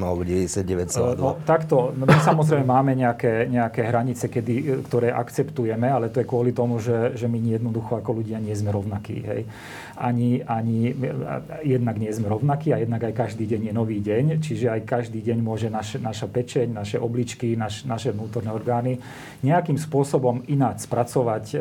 alebo 0.01 0.25
99,2? 0.25 1.21
No, 1.21 1.37
takto, 1.45 1.93
no, 1.93 2.09
my 2.09 2.17
samozrejme 2.25 2.65
máme 2.65 2.97
nejaké, 2.97 3.45
nejaké 3.53 3.85
hranice, 3.85 4.33
kedy, 4.33 4.89
ktoré 4.89 5.13
akceptujeme, 5.13 5.93
ale 5.97 6.13
to 6.13 6.21
je 6.21 6.29
kvôli 6.29 6.53
tomu, 6.53 6.77
že, 6.77 7.17
že 7.17 7.27
my 7.27 7.41
jednoducho 7.41 7.97
ako 7.97 8.21
ľudia 8.21 8.37
nie 8.37 8.53
sme 8.53 8.71
rovnakí. 8.71 9.17
Hej. 9.25 9.43
Ani, 9.97 10.45
ani 10.45 10.93
jednak 11.65 11.97
nie 11.97 12.13
sme 12.13 12.29
rovnakí 12.29 12.77
a 12.77 12.81
jednak 12.85 13.09
aj 13.09 13.17
každý 13.17 13.49
deň 13.49 13.61
je 13.69 13.73
nový 13.73 13.99
deň, 14.05 14.25
čiže 14.45 14.69
aj 14.69 14.81
každý 14.85 15.25
deň 15.25 15.39
môže 15.41 15.73
naš, 15.73 15.97
naša 15.97 16.29
pečeň, 16.29 16.77
naše 16.77 17.01
obličky, 17.01 17.57
naš, 17.57 17.89
naše 17.89 18.13
vnútorné 18.13 18.53
orgány 18.53 19.01
nejakým 19.41 19.81
spôsobom 19.81 20.45
ináč 20.53 20.85
spracovať 20.85 21.45
e, 21.53 21.57
e, 21.57 21.61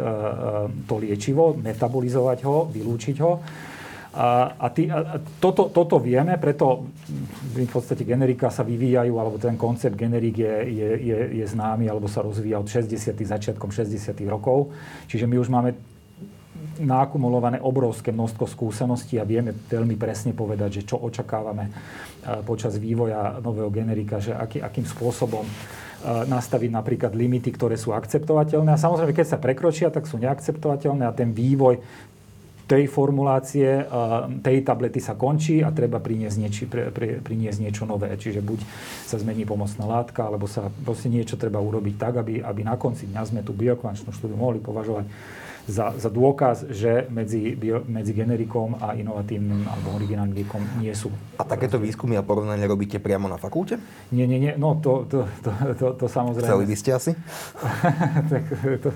to 0.83 0.95
liečivo, 0.99 1.55
metabolizovať 1.55 2.39
ho, 2.43 2.67
vylúčiť 2.67 3.17
ho. 3.23 3.33
A, 4.15 4.55
a, 4.55 4.67
tý, 4.71 4.87
a 4.87 5.19
toto, 5.43 5.67
toto 5.67 5.99
vieme, 5.99 6.39
preto 6.39 6.87
v 7.51 7.67
podstate 7.67 8.07
generika 8.07 8.47
sa 8.47 8.63
vyvíjajú, 8.63 9.11
alebo 9.19 9.35
ten 9.35 9.59
koncept 9.59 9.99
generík 9.99 10.39
je, 10.39 10.55
je, 10.71 10.89
je, 11.03 11.17
je 11.43 11.45
známy, 11.51 11.91
alebo 11.91 12.07
sa 12.07 12.23
rozvíja 12.23 12.63
od 12.63 12.71
60. 12.71 13.11
začiatkom 13.11 13.75
60. 13.75 14.15
rokov. 14.31 14.71
Čiže 15.11 15.27
my 15.27 15.35
už 15.35 15.51
máme 15.51 15.75
nakumulované 16.79 17.59
obrovské 17.59 18.15
množstvo 18.15 18.47
skúseností 18.47 19.19
a 19.19 19.27
vieme 19.27 19.51
veľmi 19.51 19.99
presne 19.99 20.31
povedať, 20.31 20.81
že 20.81 20.95
čo 20.95 20.99
očakávame 20.99 21.71
počas 22.47 22.79
vývoja 22.79 23.39
nového 23.43 23.67
generika, 23.67 24.23
že 24.23 24.31
aký, 24.31 24.63
akým 24.63 24.87
spôsobom 24.87 25.43
nastaviť 26.05 26.69
napríklad 26.69 27.11
limity, 27.17 27.49
ktoré 27.49 27.75
sú 27.75 27.91
akceptovateľné. 27.95 28.75
A 28.75 28.81
samozrejme, 28.81 29.11
keď 29.15 29.27
sa 29.35 29.41
prekročia, 29.41 29.89
tak 29.89 30.05
sú 30.05 30.21
neakceptovateľné 30.21 31.03
a 31.07 31.15
ten 31.15 31.33
vývoj 31.33 31.81
tej 32.65 32.89
formulácie, 32.89 33.85
tej 34.41 34.57
tablety 34.65 34.97
sa 34.97 35.13
končí 35.13 35.61
a 35.61 35.69
treba 35.69 36.01
priniesť, 36.01 36.37
nieči, 36.41 36.63
pre, 36.65 36.89
pre, 36.89 37.21
priniesť 37.21 37.61
niečo 37.61 37.85
nové. 37.85 38.09
Čiže 38.17 38.41
buď 38.41 38.59
sa 39.05 39.21
zmení 39.21 39.45
pomocná 39.45 39.85
látka, 39.85 40.25
alebo 40.25 40.49
sa 40.49 40.73
proste 40.81 41.13
niečo 41.13 41.37
treba 41.37 41.61
urobiť 41.61 41.95
tak, 41.95 42.25
aby, 42.25 42.41
aby 42.41 42.61
na 42.65 42.73
konci 42.73 43.05
dňa 43.05 43.21
sme 43.21 43.41
tú 43.45 43.53
biokvančnú 43.53 44.09
štúdiu 44.09 44.37
mohli 44.37 44.57
považovať 44.57 45.05
za, 45.65 45.97
za 45.97 46.09
dôkaz, 46.13 46.69
že 46.69 47.09
medzi, 47.09 47.57
bio, 47.57 47.81
medzi 47.89 48.13
generikom 48.13 48.77
a 48.77 48.93
inovatívnym 48.93 49.65
alebo 49.65 49.97
originálnym 49.97 50.37
liekom 50.37 50.61
nie 50.77 50.93
sú. 50.93 51.09
A 51.41 51.43
takéto 51.43 51.81
výskumy 51.81 52.13
a 52.15 52.23
porovnania 52.23 52.69
robíte 52.69 53.01
priamo 53.01 53.25
na 53.25 53.41
fakulte? 53.41 53.81
Nie, 54.13 54.29
nie, 54.29 54.37
nie. 54.37 54.53
No 54.55 54.77
to, 54.77 55.09
to, 55.09 55.25
to, 55.41 55.49
to, 55.73 55.85
to 55.97 56.05
samozrejme... 56.05 56.45
Chceli 56.45 56.65
by 56.69 56.75
ste 56.77 56.89
asi? 56.93 57.11
tak, 58.31 58.43
to, 58.81 58.89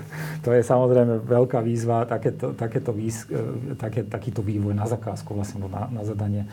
to 0.46 0.48
je 0.54 0.62
samozrejme 0.62 1.26
veľká 1.26 1.58
výzva, 1.58 2.06
takéto, 2.06 2.54
takéto 2.54 2.94
výs, 2.94 3.26
e, 3.26 3.74
také, 3.74 4.06
takýto 4.06 4.40
vývoj 4.40 4.72
na 4.78 4.86
zakázku, 4.86 5.34
vlastne 5.34 5.66
na, 5.66 5.90
na 5.90 6.02
zadanie 6.06 6.46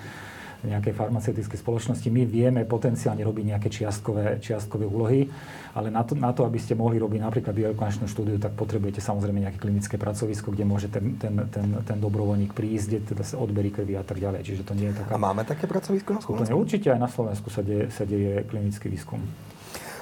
nejakej 0.67 0.93
farmaceutickej 0.93 1.59
spoločnosti. 1.59 2.07
My 2.11 2.27
vieme 2.27 2.67
potenciálne 2.67 3.23
robiť 3.23 3.55
nejaké 3.55 3.69
čiastkové, 3.71 4.43
čiastkové 4.43 4.83
úlohy, 4.83 5.25
ale 5.73 5.87
na 5.87 6.03
to, 6.03 6.13
na 6.13 6.35
to, 6.35 6.43
aby 6.43 6.59
ste 6.59 6.75
mohli 6.75 6.99
robiť 6.99 7.23
napríklad 7.23 7.55
biokonečnú 7.55 8.05
štúdiu, 8.11 8.35
tak 8.37 8.53
potrebujete 8.53 8.99
samozrejme 8.99 9.47
nejaké 9.47 9.59
klinické 9.61 9.95
pracovisko, 9.95 10.51
kde 10.51 10.65
môže 10.67 10.87
ten, 10.91 11.15
ten, 11.15 11.33
ten, 11.47 11.67
ten 11.81 11.97
dobrovoľník 11.97 12.51
prísť, 12.51 12.85
kde 12.87 12.99
teda 13.15 13.23
sa 13.23 13.39
odberí 13.39 13.71
krvi 13.71 13.95
a 13.95 14.03
tak 14.03 14.19
ďalej. 14.19 14.43
Čiže 14.43 14.63
to 14.67 14.73
nie 14.75 14.91
je 14.91 14.99
taká... 14.99 15.15
A 15.15 15.21
máme 15.21 15.47
také 15.47 15.65
pracovisko 15.65 16.17
na 16.17 16.21
Slovensku? 16.21 16.53
Určite 16.53 16.87
aj 16.91 16.99
na 16.99 17.09
Slovensku 17.09 17.47
sa 17.47 17.63
deje, 17.63 17.87
sa 17.93 18.03
deje 18.03 18.43
klinický 18.45 18.91
výskum. 18.91 19.23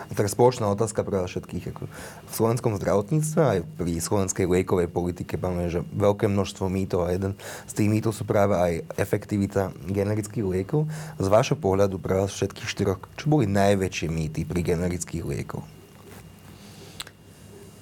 A 0.05 0.13
tak 0.13 0.29
spoločná 0.29 0.69
otázka 0.69 1.01
pre 1.01 1.21
vás 1.21 1.33
všetkých. 1.33 1.73
Ako 1.73 1.89
v 2.29 2.33
slovenskom 2.33 2.77
zdravotníctve 2.77 3.41
aj 3.41 3.59
pri 3.79 3.91
slovenskej 3.97 4.45
liekovej 4.45 4.89
politike 4.91 5.39
máme, 5.41 5.71
že 5.73 5.81
veľké 5.95 6.29
množstvo 6.29 6.69
mýtov 6.69 7.09
a 7.09 7.13
jeden 7.13 7.33
z 7.65 7.73
tých 7.73 7.89
mýtov 7.89 8.13
sú 8.13 8.23
práve 8.27 8.53
aj 8.53 8.73
efektivita 9.01 9.73
generických 9.89 10.45
liekov. 10.45 10.85
Z 11.17 11.27
vášho 11.27 11.57
pohľadu 11.57 11.97
pre 11.97 12.21
vás 12.21 12.29
všetkých 12.33 12.69
štyroch, 12.69 13.01
čo 13.17 13.25
boli 13.31 13.49
najväčšie 13.49 14.07
mýty 14.11 14.45
pri 14.45 14.61
generických 14.61 15.25
liekoch? 15.25 15.65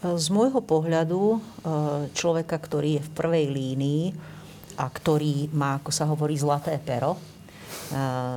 Z 0.04 0.28
môjho 0.36 0.60
pohľadu 0.60 1.22
e, 1.32 1.38
človeka, 2.12 2.60
ktorý 2.60 3.00
je 3.00 3.06
v 3.08 3.14
prvej 3.16 3.46
línii 3.48 4.04
a 4.76 4.92
ktorý 4.92 5.48
má, 5.56 5.80
ako 5.80 5.92
sa 5.96 6.04
hovorí, 6.04 6.36
zlaté 6.36 6.76
pero, 6.76 7.16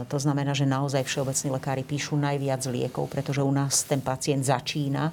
to 0.06 0.18
znamená, 0.20 0.52
že 0.52 0.68
naozaj 0.68 1.08
všeobecní 1.08 1.48
lekári 1.56 1.82
píšu 1.86 2.18
najviac 2.20 2.60
liekov, 2.68 3.08
pretože 3.08 3.40
u 3.40 3.48
nás 3.48 3.88
ten 3.88 4.04
pacient 4.04 4.44
začína, 4.44 5.08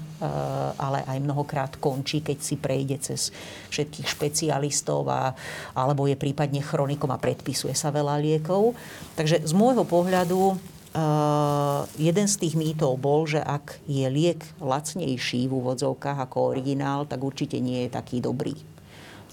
ale 0.75 1.05
aj 1.07 1.17
mnohokrát 1.23 1.71
končí, 1.79 2.19
keď 2.19 2.37
si 2.43 2.59
prejde 2.59 2.99
cez 2.99 3.31
všetkých 3.71 4.07
špecialistov 4.07 5.07
a, 5.07 5.31
alebo 5.71 6.11
je 6.11 6.19
prípadne 6.19 6.59
chronikom 6.59 7.07
a 7.13 7.21
predpisuje 7.21 7.71
sa 7.71 7.93
veľa 7.93 8.19
liekov. 8.19 8.75
Takže 9.15 9.47
z 9.47 9.53
môjho 9.55 9.87
pohľadu 9.87 10.59
jeden 11.97 12.27
z 12.29 12.35
tých 12.37 12.53
mýtov 12.53 13.01
bol, 13.01 13.25
že 13.25 13.41
ak 13.41 13.81
je 13.89 14.05
liek 14.11 14.45
lacnejší 14.61 15.49
v 15.49 15.55
úvodzovkách 15.57 16.19
ako 16.29 16.53
originál, 16.53 17.09
tak 17.09 17.23
určite 17.23 17.57
nie 17.57 17.87
je 17.87 17.95
taký 17.95 18.21
dobrý. 18.21 18.53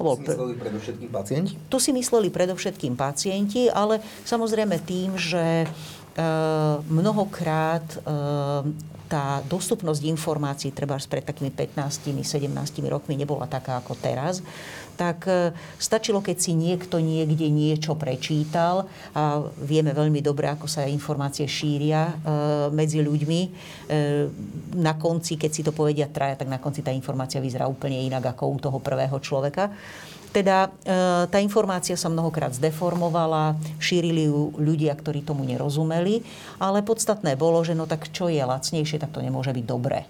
To 0.01 0.09
bol 0.09 0.17
si 0.17 0.25
mysleli 0.25 0.57
predovšetkým 0.57 1.11
pacienti? 1.13 1.53
To 1.69 1.77
si 1.77 1.91
mysleli 1.93 2.29
predovšetkým 2.33 2.95
pacienti, 2.97 3.63
ale 3.69 4.01
samozrejme 4.25 4.81
tým, 4.81 5.21
že 5.21 5.45
e, 5.63 5.67
mnohokrát 6.89 7.85
e, 7.85 7.99
tá 9.11 9.43
dostupnosť 9.45 10.07
informácií, 10.07 10.71
treba 10.71 10.95
pred 10.97 11.27
takými 11.27 11.51
15-17 11.51 12.47
rokmi 12.87 13.19
nebola 13.19 13.51
taká 13.51 13.83
ako 13.83 13.99
teraz, 13.99 14.39
tak 15.01 15.25
e, 15.25 15.57
stačilo, 15.81 16.21
keď 16.21 16.37
si 16.37 16.53
niekto 16.53 17.01
niekde 17.01 17.49
niečo 17.49 17.97
prečítal 17.97 18.85
a 19.17 19.41
vieme 19.57 19.97
veľmi 19.97 20.21
dobre, 20.21 20.53
ako 20.53 20.69
sa 20.69 20.85
informácie 20.85 21.49
šíria 21.49 22.13
e, 22.13 22.15
medzi 22.69 23.01
ľuďmi. 23.01 23.41
E, 23.41 23.49
na 24.77 25.01
konci, 25.01 25.41
keď 25.41 25.51
si 25.57 25.65
to 25.65 25.73
povedia 25.73 26.13
traja, 26.13 26.45
tak 26.45 26.53
na 26.53 26.61
konci 26.61 26.85
tá 26.85 26.93
informácia 26.93 27.41
vyzerá 27.41 27.65
úplne 27.65 27.97
inak 27.97 28.37
ako 28.37 28.45
u 28.53 28.59
toho 28.61 28.77
prvého 28.77 29.17
človeka. 29.25 29.73
Teda 30.31 30.71
tá 31.27 31.39
informácia 31.43 31.99
sa 31.99 32.07
mnohokrát 32.07 32.55
zdeformovala, 32.55 33.59
šírili 33.83 34.31
ju 34.31 34.55
ľudia, 34.63 34.95
ktorí 34.95 35.27
tomu 35.27 35.43
nerozumeli, 35.43 36.23
ale 36.63 36.87
podstatné 36.87 37.35
bolo, 37.35 37.59
že 37.67 37.75
no 37.75 37.91
tak 37.91 38.15
čo 38.15 38.31
je 38.31 38.39
lacnejšie, 38.39 39.03
tak 39.03 39.11
to 39.11 39.27
nemôže 39.27 39.51
byť 39.51 39.67
dobré. 39.67 40.07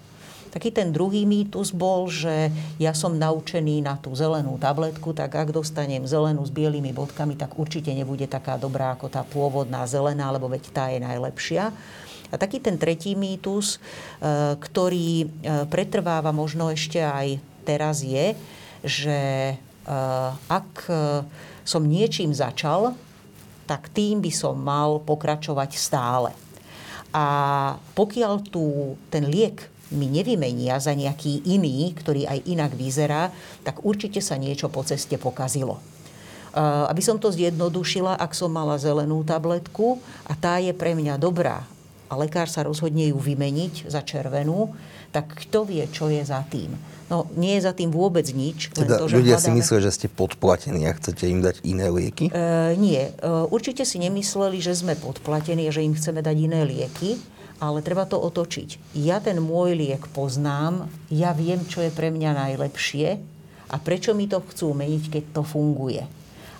Taký 0.51 0.75
ten 0.75 0.91
druhý 0.91 1.23
mýtus 1.23 1.71
bol, 1.71 2.11
že 2.11 2.51
ja 2.75 2.91
som 2.91 3.15
naučený 3.15 3.79
na 3.87 3.95
tú 3.95 4.11
zelenú 4.11 4.59
tabletku, 4.59 5.15
tak 5.15 5.31
ak 5.31 5.55
dostanem 5.55 6.03
zelenú 6.03 6.43
s 6.43 6.51
bielými 6.51 6.91
bodkami, 6.91 7.39
tak 7.39 7.55
určite 7.55 7.95
nebude 7.95 8.27
taká 8.27 8.59
dobrá 8.59 8.91
ako 8.91 9.07
tá 9.07 9.23
pôvodná 9.23 9.87
zelená, 9.87 10.27
lebo 10.27 10.51
veď 10.51 10.63
tá 10.75 10.91
je 10.91 10.99
najlepšia. 10.99 11.71
A 12.31 12.35
taký 12.39 12.59
ten 12.63 12.75
tretí 12.75 13.15
mýtus, 13.15 13.75
e, 13.75 13.79
ktorý 14.55 15.09
e, 15.23 15.27
pretrváva 15.67 16.31
možno 16.31 16.71
ešte 16.71 16.99
aj 16.99 17.39
teraz 17.67 18.03
je, 18.03 18.35
že 18.83 19.19
e, 19.51 19.55
ak 20.47 20.87
som 21.63 21.83
niečím 21.83 22.35
začal, 22.35 22.95
tak 23.67 23.87
tým 23.91 24.19
by 24.19 24.31
som 24.35 24.59
mal 24.59 24.99
pokračovať 24.99 25.71
stále. 25.79 26.31
A 27.11 27.27
pokiaľ 27.95 28.33
tu 28.47 28.95
ten 29.11 29.27
liek 29.27 29.67
mi 29.91 30.07
nevymenia 30.07 30.79
za 30.79 30.95
nejaký 30.95 31.45
iný, 31.47 31.91
ktorý 31.95 32.27
aj 32.27 32.39
inak 32.47 32.71
vyzerá, 32.75 33.29
tak 33.61 33.83
určite 33.83 34.23
sa 34.23 34.39
niečo 34.39 34.71
po 34.71 34.81
ceste 34.87 35.19
pokazilo. 35.19 35.79
Aby 36.91 36.99
som 36.99 37.15
to 37.15 37.31
zjednodušila, 37.31 38.19
ak 38.19 38.35
som 38.35 38.51
mala 38.51 38.75
zelenú 38.75 39.23
tabletku 39.23 40.03
a 40.27 40.35
tá 40.35 40.59
je 40.59 40.75
pre 40.75 40.91
mňa 40.91 41.15
dobrá 41.15 41.63
a 42.11 42.13
lekár 42.19 42.51
sa 42.51 42.67
rozhodne 42.67 43.07
ju 43.07 43.15
vymeniť 43.15 43.87
za 43.87 44.03
červenú, 44.03 44.75
tak 45.15 45.31
kto 45.47 45.63
vie, 45.63 45.87
čo 45.87 46.11
je 46.11 46.19
za 46.23 46.43
tým. 46.43 46.75
No, 47.07 47.27
nie 47.35 47.59
je 47.59 47.67
za 47.67 47.75
tým 47.75 47.91
vôbec 47.91 48.23
nič. 48.31 48.71
Len 48.75 48.87
teda 48.87 48.95
to, 48.99 49.11
že 49.11 49.15
ľudia 49.19 49.35
hľadáme... 49.35 49.47
si 49.47 49.59
myslia, 49.59 49.79
že 49.83 49.91
ste 49.91 50.07
podplatení 50.07 50.87
a 50.87 50.95
chcete 50.95 51.27
im 51.27 51.43
dať 51.43 51.59
iné 51.67 51.91
lieky? 51.91 52.31
E, 52.31 52.35
nie. 52.79 53.11
E, 53.11 53.11
určite 53.51 53.83
si 53.83 53.99
nemysleli, 53.99 54.63
že 54.63 54.75
sme 54.75 54.95
podplatení 54.95 55.67
a 55.67 55.75
že 55.75 55.83
im 55.83 55.91
chceme 55.91 56.23
dať 56.23 56.35
iné 56.39 56.63
lieky 56.63 57.19
ale 57.61 57.85
treba 57.85 58.09
to 58.09 58.17
otočiť. 58.17 58.97
Ja 58.97 59.21
ten 59.21 59.37
môj 59.37 59.77
liek 59.77 60.09
poznám, 60.09 60.89
ja 61.13 61.29
viem, 61.37 61.61
čo 61.69 61.85
je 61.85 61.93
pre 61.93 62.09
mňa 62.09 62.33
najlepšie 62.33 63.21
a 63.69 63.75
prečo 63.77 64.17
mi 64.17 64.25
to 64.25 64.41
chcú 64.41 64.73
meniť, 64.73 65.03
keď 65.13 65.23
to 65.37 65.41
funguje. 65.45 66.01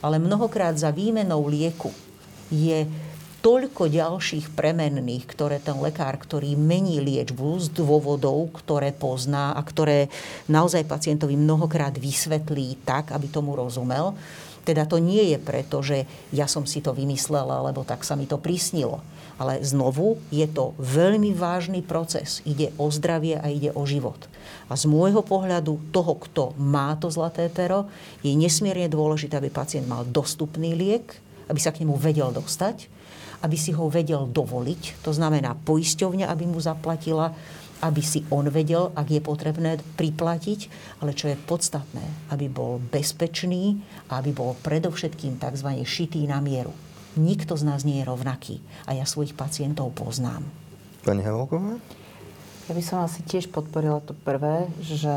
Ale 0.06 0.22
mnohokrát 0.22 0.78
za 0.78 0.94
výmenou 0.94 1.50
lieku 1.50 1.90
je 2.54 2.86
toľko 3.42 3.90
ďalších 3.90 4.54
premenných, 4.54 5.26
ktoré 5.26 5.58
ten 5.58 5.74
lekár, 5.82 6.14
ktorý 6.22 6.54
mení 6.54 7.02
liečbu 7.02 7.58
z 7.58 7.74
dôvodov, 7.74 8.54
ktoré 8.62 8.94
pozná 8.94 9.58
a 9.58 9.62
ktoré 9.66 10.14
naozaj 10.46 10.86
pacientovi 10.86 11.34
mnohokrát 11.34 11.98
vysvetlí 11.98 12.86
tak, 12.86 13.10
aby 13.10 13.26
tomu 13.34 13.58
rozumel. 13.58 14.14
Teda 14.62 14.86
to 14.86 15.02
nie 15.02 15.34
je 15.34 15.42
preto, 15.42 15.82
že 15.82 16.06
ja 16.30 16.46
som 16.46 16.70
si 16.70 16.86
to 16.86 16.94
vymyslela, 16.94 17.66
lebo 17.66 17.82
tak 17.82 18.06
sa 18.06 18.14
mi 18.14 18.30
to 18.30 18.38
prisnilo. 18.38 19.02
Ale 19.40 19.62
znovu 19.64 20.20
je 20.34 20.48
to 20.50 20.74
veľmi 20.80 21.36
vážny 21.36 21.84
proces. 21.86 22.44
Ide 22.44 22.74
o 22.80 22.92
zdravie 22.92 23.40
a 23.40 23.48
ide 23.52 23.72
o 23.72 23.84
život. 23.86 24.28
A 24.72 24.80
z 24.80 24.88
môjho 24.88 25.20
pohľadu 25.24 25.92
toho, 25.92 26.16
kto 26.16 26.44
má 26.56 26.96
to 26.96 27.12
zlaté 27.12 27.52
pero, 27.52 27.92
je 28.24 28.32
nesmierne 28.32 28.88
dôležité, 28.88 29.36
aby 29.36 29.52
pacient 29.52 29.84
mal 29.88 30.08
dostupný 30.08 30.76
liek, 30.76 31.20
aby 31.52 31.60
sa 31.60 31.76
k 31.76 31.84
nemu 31.84 32.00
vedel 32.00 32.32
dostať, 32.32 32.88
aby 33.44 33.58
si 33.58 33.76
ho 33.76 33.92
vedel 33.92 34.30
dovoliť. 34.30 35.04
To 35.04 35.12
znamená 35.12 35.58
poisťovňa, 35.68 36.30
aby 36.30 36.46
mu 36.48 36.62
zaplatila, 36.64 37.36
aby 37.82 38.02
si 38.06 38.22
on 38.30 38.46
vedel, 38.48 38.94
ak 38.94 39.10
je 39.10 39.22
potrebné 39.22 39.82
priplatiť, 39.98 40.60
ale 41.02 41.18
čo 41.18 41.34
je 41.34 41.36
podstatné, 41.36 42.30
aby 42.30 42.46
bol 42.46 42.78
bezpečný 42.78 43.82
a 44.14 44.22
aby 44.22 44.32
bol 44.32 44.54
predovšetkým 44.62 45.42
tzv. 45.42 45.70
šitý 45.82 46.30
na 46.30 46.38
mieru. 46.40 46.72
Nikto 47.20 47.60
z 47.60 47.64
nás 47.68 47.84
nie 47.84 48.00
je 48.00 48.08
rovnaký 48.08 48.64
a 48.88 48.96
ja 48.96 49.04
svojich 49.04 49.36
pacientov 49.36 49.92
poznám. 49.92 50.48
Pani 51.04 51.26
Havelková? 51.26 51.76
Ja 52.70 52.74
by 52.78 52.84
som 52.86 53.04
asi 53.04 53.20
tiež 53.28 53.52
podporila 53.52 54.00
to 54.00 54.16
prvé, 54.16 54.72
že 54.80 55.12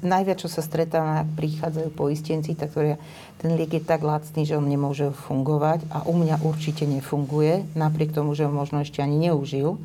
najviac, 0.00 0.40
čo 0.40 0.48
sa 0.48 0.64
stretáva, 0.64 1.24
ak 1.24 1.36
prichádzajú 1.36 1.88
poistenci, 1.92 2.52
tak 2.56 2.72
ktorý, 2.72 2.96
ten 3.40 3.56
liek 3.56 3.76
je 3.76 3.82
tak 3.82 4.04
lacný, 4.04 4.44
že 4.44 4.56
on 4.56 4.68
nemôže 4.68 5.12
fungovať 5.28 5.84
a 5.88 6.04
u 6.04 6.14
mňa 6.16 6.44
určite 6.44 6.84
nefunguje, 6.84 7.64
napriek 7.72 8.12
tomu, 8.12 8.36
že 8.36 8.44
ho 8.48 8.52
možno 8.52 8.84
ešte 8.84 9.00
ani 9.00 9.30
neužil. 9.30 9.80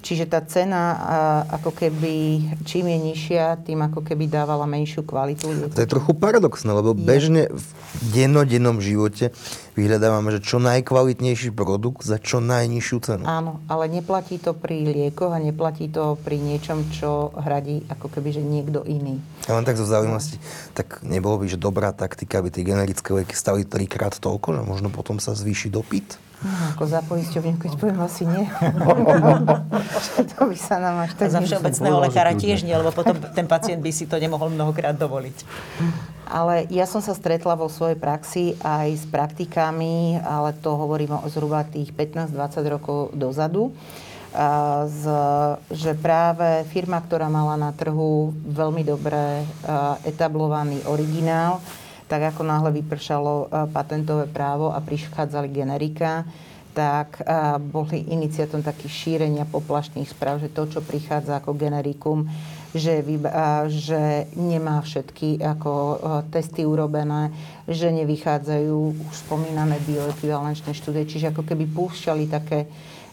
Čiže 0.00 0.24
tá 0.32 0.40
cena 0.40 0.96
ako 1.60 1.76
keby, 1.76 2.40
čím 2.64 2.88
je 2.88 2.98
nižšia, 3.12 3.60
tým 3.68 3.84
ako 3.84 4.00
keby 4.00 4.32
dávala 4.32 4.64
menšiu 4.64 5.04
kvalitu. 5.04 5.70
To 5.76 5.84
je 5.84 5.88
trochu 5.88 6.16
paradoxné, 6.16 6.72
lebo 6.72 6.96
je. 6.96 7.04
bežne 7.04 7.42
v 7.52 7.64
dennodennom 8.16 8.80
živote 8.80 9.30
vyhľadávame, 9.76 10.32
že 10.34 10.40
čo 10.40 10.56
najkvalitnejší 10.56 11.52
produkt 11.52 12.00
za 12.00 12.16
čo 12.16 12.40
najnižšiu 12.40 12.96
cenu. 13.04 13.24
Áno, 13.28 13.60
ale 13.68 13.92
neplatí 13.92 14.40
to 14.40 14.56
pri 14.56 14.88
liekoch 14.88 15.36
a 15.36 15.38
neplatí 15.40 15.92
to 15.92 16.16
pri 16.20 16.40
niečom, 16.40 16.88
čo 16.90 17.36
hradí 17.36 17.84
ako 17.92 18.08
keby, 18.08 18.40
že 18.40 18.42
niekto 18.42 18.80
iný. 18.88 19.20
Ja 19.48 19.56
len 19.56 19.68
tak 19.68 19.76
zo 19.76 19.84
zaujímavosti, 19.84 20.40
tak 20.72 21.04
nebolo 21.04 21.44
by, 21.44 21.46
že 21.52 21.60
dobrá 21.60 21.92
taktika, 21.92 22.40
aby 22.40 22.48
tie 22.48 22.64
generické 22.64 23.12
lieky 23.12 23.36
stali 23.36 23.68
trikrát 23.68 24.16
toľko, 24.16 24.56
že 24.56 24.62
možno 24.64 24.88
potom 24.88 25.20
sa 25.20 25.36
zvýši 25.36 25.68
dopyt? 25.68 26.29
No, 26.40 26.72
ako 26.72 26.84
za 26.88 27.04
poisťovňu, 27.04 27.60
keď 27.60 27.72
poviem 27.76 28.00
asi 28.00 28.24
nie. 28.24 28.48
to 30.32 30.40
by 30.48 30.56
sa 30.56 30.80
nám 30.80 31.04
až 31.04 31.12
tak... 31.12 31.28
Za 31.28 31.44
všeobecného 31.44 32.00
lekára 32.00 32.32
tiež 32.32 32.64
nie, 32.64 32.72
lebo 32.72 32.88
potom 32.96 33.12
ten 33.36 33.44
pacient 33.44 33.84
by 33.84 33.92
si 33.92 34.08
to 34.08 34.16
nemohol 34.16 34.48
mnohokrát 34.48 34.96
dovoliť. 34.96 35.36
Ale 36.24 36.64
ja 36.72 36.88
som 36.88 37.04
sa 37.04 37.12
stretla 37.12 37.60
vo 37.60 37.68
svojej 37.68 38.00
praxi 38.00 38.56
aj 38.64 38.88
s 38.88 39.04
praktikami, 39.04 40.16
ale 40.24 40.56
to 40.56 40.72
hovorím 40.80 41.20
o 41.20 41.28
zhruba 41.28 41.60
tých 41.68 41.92
15-20 41.92 42.72
rokov 42.72 42.98
dozadu, 43.12 43.76
z, 44.86 45.04
že 45.74 45.92
práve 45.98 46.62
firma, 46.70 47.02
ktorá 47.02 47.26
mala 47.26 47.58
na 47.58 47.74
trhu 47.74 48.30
veľmi 48.46 48.86
dobre 48.86 49.42
etablovaný 50.06 50.86
originál, 50.86 51.58
tak 52.10 52.34
ako 52.34 52.42
náhle 52.42 52.74
vypršalo 52.82 53.32
e, 53.32 53.70
patentové 53.70 54.26
právo 54.26 54.74
a 54.74 54.82
prichádzali 54.82 55.46
generika, 55.46 56.26
tak 56.74 57.22
e, 57.22 57.24
boli 57.62 58.02
iniciatom 58.10 58.66
takých 58.66 58.90
šírenia 58.90 59.46
poplašných 59.46 60.10
správ, 60.10 60.42
že 60.42 60.50
to, 60.50 60.66
čo 60.66 60.82
prichádza 60.82 61.38
ako 61.38 61.54
generikum, 61.54 62.26
že, 62.74 62.98
e, 63.06 63.18
že 63.70 64.26
nemá 64.34 64.82
všetky 64.82 65.38
ako 65.38 65.72
testy 66.34 66.66
urobené, 66.66 67.30
že 67.70 67.94
nevychádzajú 67.94 69.06
už 69.06 69.14
spomínané 69.14 69.78
bioekvivalenčné 69.86 70.74
štúdie, 70.74 71.06
čiže 71.06 71.30
ako 71.30 71.46
keby 71.46 71.70
púšťali 71.70 72.26
také 72.26 72.66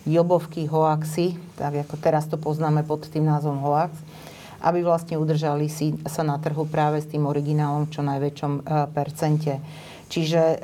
jobovky, 0.09 0.65
hoaxy, 0.65 1.37
tak 1.53 1.85
ako 1.85 2.01
teraz 2.01 2.25
to 2.25 2.41
poznáme 2.41 2.81
pod 2.81 3.05
tým 3.05 3.29
názvom 3.29 3.61
hoax, 3.61 3.93
aby 4.61 4.81
vlastne 4.81 5.19
udržali 5.19 5.69
si 5.69 5.93
sa 6.09 6.25
na 6.25 6.41
trhu 6.41 6.65
práve 6.65 7.01
s 7.01 7.09
tým 7.09 7.29
originálom 7.29 7.85
v 7.85 7.93
čo 7.93 8.01
najväčšom 8.01 8.53
e, 8.57 8.61
percente. 8.91 9.53
Čiže 10.07 10.41
e, 10.41 10.57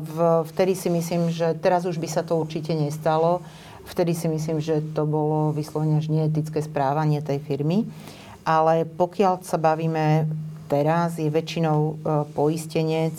v, 0.00 0.16
vtedy 0.50 0.72
si 0.74 0.88
myslím, 0.90 1.30
že 1.30 1.54
teraz 1.58 1.86
už 1.86 2.00
by 2.00 2.08
sa 2.10 2.22
to 2.26 2.38
určite 2.38 2.74
nestalo. 2.74 3.44
Vtedy 3.86 4.18
si 4.18 4.26
myslím, 4.26 4.58
že 4.58 4.82
to 4.94 5.06
bolo 5.06 5.54
vyslovene 5.54 6.02
až 6.02 6.10
neetické 6.10 6.58
správanie 6.58 7.22
tej 7.22 7.38
firmy. 7.38 7.86
Ale 8.46 8.86
pokiaľ 8.86 9.42
sa 9.42 9.58
bavíme 9.58 10.26
teraz, 10.66 11.18
je 11.18 11.30
väčšinou 11.30 11.78
e, 11.78 11.94
poistenec, 12.34 13.14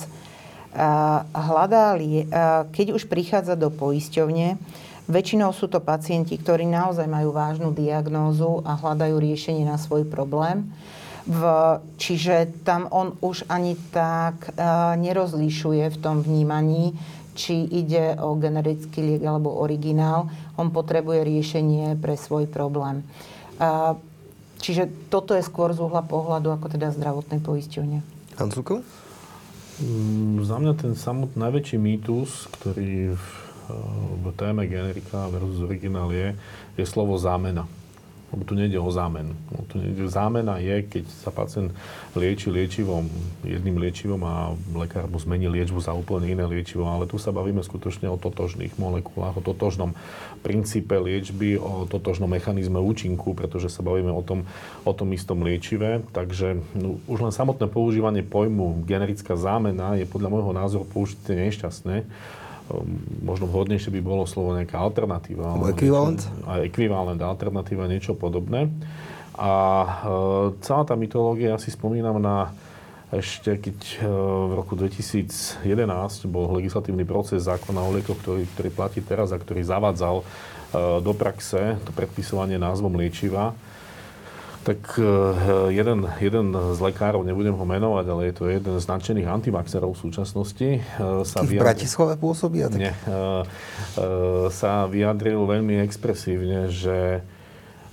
hľadá, 1.34 1.98
keď 2.70 2.88
už 2.94 3.10
prichádza 3.10 3.58
do 3.58 3.74
poisťovne, 3.74 4.62
Väčšinou 5.08 5.56
sú 5.56 5.72
to 5.72 5.80
pacienti, 5.80 6.36
ktorí 6.36 6.68
naozaj 6.68 7.08
majú 7.08 7.32
vážnu 7.32 7.72
diagnózu 7.72 8.60
a 8.68 8.76
hľadajú 8.76 9.16
riešenie 9.16 9.64
na 9.64 9.80
svoj 9.80 10.04
problém. 10.04 10.68
V, 11.28 11.44
čiže 11.96 12.52
tam 12.68 12.92
on 12.92 13.16
už 13.24 13.48
ani 13.48 13.80
tak 13.92 14.52
uh, 14.52 14.96
nerozlišuje 15.00 15.96
v 15.96 15.98
tom 16.04 16.20
vnímaní, 16.24 16.92
či 17.40 17.68
ide 17.72 18.20
o 18.20 18.36
generický 18.36 19.00
liek 19.00 19.24
alebo 19.24 19.56
originál. 19.64 20.28
On 20.60 20.72
potrebuje 20.72 21.24
riešenie 21.24 21.96
pre 22.00 22.20
svoj 22.20 22.52
problém. 22.52 23.04
Uh, 23.60 23.96
čiže 24.60 24.92
toto 25.08 25.36
je 25.36 25.44
skôr 25.44 25.72
z 25.72 25.80
uhla 25.84 26.04
pohľadu 26.04 26.52
ako 26.52 26.68
teda 26.68 26.92
zdravotnej 26.92 27.40
poisťovne. 27.40 28.04
Hancuko? 28.36 28.84
Mm, 29.80 30.44
za 30.44 30.60
mňa 30.60 30.74
ten 30.76 30.94
samotný 31.00 31.40
najväčší 31.48 31.78
mýtus, 31.80 32.52
ktorý 32.60 33.16
v 33.16 33.47
v 34.24 34.32
téme 34.36 34.68
generika 34.68 35.28
versus 35.28 35.62
originál 35.62 36.12
je, 36.12 36.36
je 36.78 36.86
slovo 36.86 37.18
zámena. 37.18 37.68
Lebo 38.28 38.44
tu 38.44 38.60
nejde 38.60 38.76
o 38.76 38.92
zámenu. 38.92 39.32
No, 39.48 39.64
tu 39.72 39.80
nejde, 39.80 40.04
zámena 40.12 40.60
je, 40.60 40.84
keď 40.84 41.08
sa 41.08 41.32
pacient 41.32 41.72
lieči 42.12 42.52
liečivom, 42.52 43.08
jedným 43.48 43.80
liečivom 43.80 44.20
a 44.28 44.52
lekár 44.76 45.08
mu 45.08 45.16
zmení 45.16 45.48
liečbu 45.48 45.80
za 45.80 45.96
úplne 45.96 46.28
iné 46.28 46.44
liečivo, 46.44 46.84
ale 46.92 47.08
tu 47.08 47.16
sa 47.16 47.32
bavíme 47.32 47.64
skutočne 47.64 48.12
o 48.12 48.20
totožných 48.20 48.76
molekulách, 48.76 49.40
o 49.40 49.46
totožnom 49.48 49.96
princípe 50.44 51.00
liečby, 51.00 51.56
o 51.56 51.88
totožnom 51.88 52.28
mechanizme 52.28 52.84
účinku, 52.84 53.32
pretože 53.32 53.72
sa 53.72 53.80
bavíme 53.80 54.12
o 54.12 54.20
tom, 54.20 54.44
o 54.84 54.92
tom 54.92 55.08
istom 55.16 55.40
liečive. 55.48 56.04
Takže 56.12 56.60
no, 56.76 57.00
už 57.08 57.24
len 57.24 57.32
samotné 57.32 57.72
používanie 57.72 58.28
pojmu 58.28 58.84
generická 58.84 59.40
zámena 59.40 59.96
je 59.96 60.04
podľa 60.04 60.36
môjho 60.36 60.52
názoru 60.52 60.84
použité 60.84 61.32
nešťastné 61.48 62.04
možno 63.24 63.48
vhodnejšie 63.48 63.92
by 63.96 64.02
bolo 64.04 64.24
slovo 64.28 64.56
nejaká 64.56 64.76
alternatíva. 64.80 65.56
Ekvivalent? 65.72 66.28
Ekvivalent, 66.68 67.22
alternatíva, 67.24 67.88
niečo 67.88 68.14
podobné. 68.14 68.68
A 69.38 69.52
e, 69.86 69.90
celá 70.66 70.84
tá 70.84 70.98
mytológia, 70.98 71.56
ja 71.56 71.60
si 71.62 71.70
spomínam 71.70 72.18
na 72.18 72.52
ešte 73.08 73.56
keď 73.56 73.78
e, 73.80 74.10
v 74.50 74.52
roku 74.52 74.76
2011 74.76 75.64
bol 76.28 76.52
legislatívny 76.60 77.08
proces 77.08 77.48
zákona 77.48 77.80
o 77.80 77.96
liekoch, 77.96 78.20
ktorý, 78.20 78.44
ktorý 78.52 78.70
platí 78.74 79.00
teraz 79.00 79.32
a 79.32 79.40
ktorý 79.40 79.64
zavadzal 79.64 80.20
e, 80.20 80.26
do 81.00 81.14
praxe 81.16 81.80
to 81.88 81.96
predpisovanie 81.96 82.60
názvom 82.60 83.00
liečiva, 83.00 83.56
tak 84.68 85.00
eh, 85.00 85.72
jeden, 85.72 86.04
jeden 86.20 86.52
z 86.52 86.80
lekárov, 86.84 87.24
nebudem 87.24 87.56
ho 87.56 87.64
menovať, 87.64 88.06
ale 88.12 88.22
je 88.28 88.34
to 88.36 88.44
jeden 88.52 88.76
z 88.76 88.86
nadšených 88.92 89.28
antivaxerov 89.32 89.96
v 89.96 90.02
súčasnosti. 90.04 90.70
Eh, 90.84 91.24
sa 91.24 91.40
v 91.48 91.56
Bratislave 91.56 92.20
pôsobí? 92.20 92.68
Nie. 92.76 92.92
Eh, 92.92 93.48
sa 94.52 94.84
vyjadril 94.92 95.40
veľmi 95.48 95.80
expresívne, 95.88 96.68
že 96.68 97.24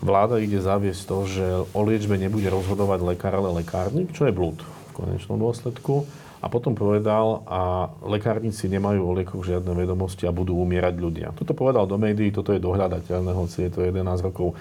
vláda 0.03 0.43
ide 0.43 0.59
zaviesť 0.59 1.03
to, 1.07 1.18
že 1.31 1.47
o 1.70 1.81
liečbe 1.87 2.18
nebude 2.18 2.51
rozhodovať 2.51 3.01
lekár, 3.07 3.39
ale 3.39 3.62
lekárnik, 3.62 4.11
čo 4.11 4.27
je 4.27 4.35
blúd 4.35 4.59
v 4.59 4.91
konečnom 4.99 5.39
dôsledku. 5.39 6.03
A 6.45 6.53
potom 6.53 6.77
povedal, 6.77 7.41
a 7.49 7.89
lekárnici 8.05 8.68
nemajú 8.68 9.01
o 9.01 9.16
liekoch 9.16 9.49
žiadne 9.49 9.72
vedomosti 9.72 10.29
a 10.29 10.35
budú 10.35 10.61
umierať 10.61 10.95
ľudia. 11.01 11.33
Toto 11.33 11.57
povedal 11.57 11.89
do 11.89 11.97
médií, 11.97 12.29
toto 12.29 12.53
je 12.53 12.61
dohľadateľné, 12.61 13.33
hoci 13.33 13.64
je 13.64 13.70
to 13.72 13.81
11 13.81 14.05
rokov 14.20 14.53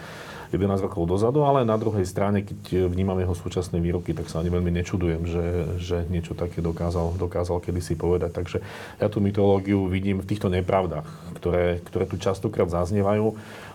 11 0.53 0.85
rokov 0.85 1.09
dozadu, 1.09 1.41
ale 1.43 1.65
na 1.65 1.75
druhej 1.75 2.05
strane, 2.05 2.45
keď 2.45 2.85
vnímam 2.85 3.17
jeho 3.17 3.33
súčasné 3.33 3.81
výroky, 3.81 4.13
tak 4.13 4.29
sa 4.29 4.39
ani 4.39 4.53
veľmi 4.53 4.69
nečudujem, 4.69 5.21
že, 5.25 5.45
že 5.81 5.97
niečo 6.07 6.37
také 6.37 6.61
dokázal, 6.61 7.17
dokázal 7.17 7.57
kedysi 7.59 7.97
povedať. 7.97 8.31
Takže 8.31 8.57
ja 9.01 9.07
tú 9.09 9.17
mytológiu 9.17 9.89
vidím 9.89 10.21
v 10.21 10.29
týchto 10.29 10.47
nepravdách, 10.53 11.05
ktoré, 11.41 11.81
ktoré 11.81 12.05
tu 12.05 12.21
častokrát 12.21 12.69
zaznievajú. 12.69 13.33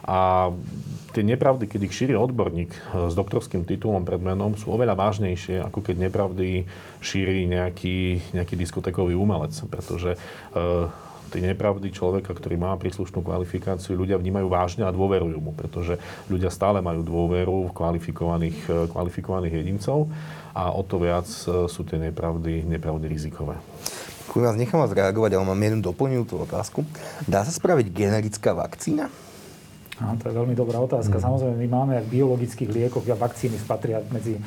A 0.09 0.49
tie 1.12 1.20
nepravdy, 1.20 1.68
keď 1.68 1.81
ich 1.85 1.97
šíri 1.97 2.16
odborník 2.16 2.72
s 3.11 3.12
doktorským 3.12 3.68
titulom 3.68 4.09
pred 4.09 4.22
menom, 4.22 4.57
sú 4.57 4.72
oveľa 4.72 4.97
vážnejšie, 4.97 5.61
ako 5.66 5.85
keď 5.85 6.09
nepravdy 6.09 6.64
šíri 7.05 7.45
nejaký, 7.45 8.33
nejaký 8.33 8.55
diskotekový 8.57 9.12
umelec. 9.12 9.53
Pretože 9.68 10.16
e, 10.16 10.18
Tie 11.29 11.45
nepravdy 11.45 11.93
človeka, 11.93 12.33
ktorý 12.33 12.57
má 12.57 12.72
príslušnú 12.81 13.20
kvalifikáciu, 13.20 13.95
ľudia 13.95 14.16
vnímajú 14.16 14.49
vážne 14.49 14.83
a 14.89 14.95
dôverujú 14.95 15.39
mu, 15.39 15.53
pretože 15.53 16.01
ľudia 16.33 16.49
stále 16.49 16.81
majú 16.81 17.05
dôveru 17.05 17.68
v 17.68 17.72
kvalifikovaných, 17.76 18.59
e, 18.64 18.72
kvalifikovaných 18.89 19.55
jedincov 19.61 20.09
a 20.57 20.72
o 20.72 20.81
to 20.81 20.97
viac 20.99 21.29
e, 21.29 21.68
sú 21.68 21.85
tie 21.85 22.01
nepravdy, 22.01 22.64
nepravdy 22.64 23.07
rizikové. 23.07 23.61
Vás 24.39 24.55
nechám 24.55 24.79
vás 24.79 24.95
reagovať, 24.95 25.35
ale 25.35 25.45
mám 25.51 25.59
jednu 25.59 25.83
doplňujúcu 25.83 26.35
otázku. 26.47 26.81
Dá 27.26 27.43
sa 27.43 27.51
spraviť 27.51 27.91
generická 27.91 28.55
vakcína? 28.55 29.11
Aha, 29.99 30.14
to 30.14 30.31
je 30.31 30.35
veľmi 30.39 30.55
dobrá 30.55 30.79
otázka. 30.79 31.18
Mm. 31.18 31.22
Samozrejme, 31.26 31.57
my 31.59 31.68
máme 31.68 31.95
v 32.07 32.22
biologických 32.22 32.70
liekoch, 32.70 33.03
a 33.03 33.18
vakcíny 33.18 33.59
spatria 33.59 33.99
medzi, 34.14 34.39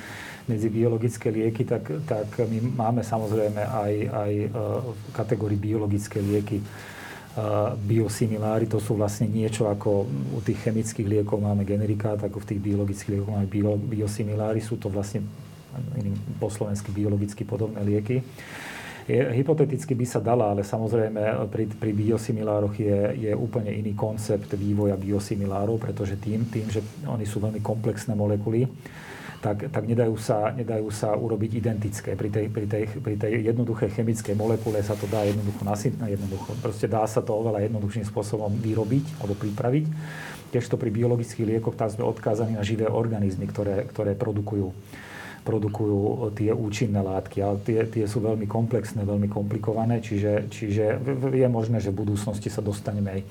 medzi 0.50 0.70
biologické 0.70 1.30
lieky, 1.30 1.66
tak, 1.66 1.89
tak 2.08 2.28
my 2.50 2.74
máme 2.74 3.02
samozrejme 3.06 3.62
aj, 3.62 3.94
aj 4.10 4.32
uh, 4.50 4.82
v 4.89 5.02
kategórii 5.14 5.60
biologické 5.60 6.18
lieky 6.18 6.58
uh, 6.62 7.78
biosimilári. 7.78 8.66
To 8.72 8.82
sú 8.82 8.98
vlastne 8.98 9.30
niečo 9.30 9.70
ako 9.70 10.10
u 10.10 10.39
tých 10.42 10.66
chemických 10.66 11.06
liekov 11.06 11.42
máme 11.42 11.62
generika, 11.62 12.18
tak 12.18 12.34
v 12.34 12.46
tých 12.48 12.62
biologických 12.62 13.12
liekoch 13.20 13.34
máme 13.34 13.48
bio, 13.50 13.78
biosimilári. 13.78 14.64
Sú 14.64 14.82
to 14.82 14.89
vlastne 14.89 15.22
iným 15.96 16.16
po 16.39 16.52
slovensky 16.52 16.92
biologicky 16.92 17.48
podobné 17.48 17.80
lieky. 17.86 18.20
Je, 19.10 19.18
hypoteticky 19.18 19.98
by 19.98 20.06
sa 20.06 20.22
dala, 20.22 20.54
ale 20.54 20.62
samozrejme 20.62 21.50
pri, 21.50 21.66
pri 21.74 21.92
biosimilároch 21.92 22.78
je, 22.78 23.30
je 23.30 23.32
úplne 23.34 23.74
iný 23.74 23.98
koncept 23.98 24.54
vývoja 24.54 24.94
biosimilárov, 24.94 25.82
pretože 25.82 26.22
tým, 26.22 26.46
tým, 26.48 26.70
že 26.70 26.86
oni 27.10 27.26
sú 27.26 27.42
veľmi 27.42 27.60
komplexné 27.66 28.14
molekuly, 28.14 28.70
tak, 29.42 29.74
tak 29.74 29.84
nedajú, 29.89 30.14
sa, 30.22 30.54
nedajú 30.54 30.94
sa 30.94 31.18
urobiť 31.18 31.58
identické. 31.58 32.14
Pri 32.14 32.30
tej, 32.30 32.46
pri, 32.54 32.66
tej, 32.70 32.84
pri 33.02 33.18
tej 33.18 33.42
jednoduchej 33.50 33.89
chemickej 33.89 34.38
molekule 34.38 34.78
sa 34.86 34.94
to 34.94 35.10
dá 35.10 35.26
jednoducho 35.26 35.66
nasytnúť, 35.66 36.14
jednoducho. 36.14 36.50
Proste 36.62 36.86
dá 36.86 37.02
sa 37.10 37.26
to 37.26 37.34
oveľa 37.34 37.66
jednoduchším 37.66 38.06
spôsobom 38.06 38.54
vyrobiť 38.62 39.18
alebo 39.18 39.34
pripraviť. 39.34 39.86
Kdežto 40.54 40.78
pri 40.78 40.94
biologických 40.94 41.58
liekoch 41.58 41.74
tam 41.74 41.89
sme 41.89 42.06
odkázaní 42.06 42.54
na 42.54 42.62
živé 42.62 42.86
organizmy, 42.86 43.50
ktoré, 43.50 43.89
ktoré 43.89 44.14
produkujú 44.14 44.70
produkujú 45.42 46.30
tie 46.38 46.54
účinné 46.54 47.02
látky. 47.02 47.42
Ale 47.42 47.58
tie, 47.66 47.82
tie 47.89 48.06
sú 48.06 48.22
veľmi 48.22 48.46
komplexné, 48.46 49.02
veľmi 49.02 49.26
komplikované, 49.26 49.98
čiže, 49.98 50.54
čiže 50.54 51.02
je 51.34 51.48
možné, 51.50 51.82
že 51.82 51.89
v 51.89 52.06
budúcnosti 52.06 52.54
sa 52.54 52.62
dostaneme 52.62 53.10
aj, 53.10 53.22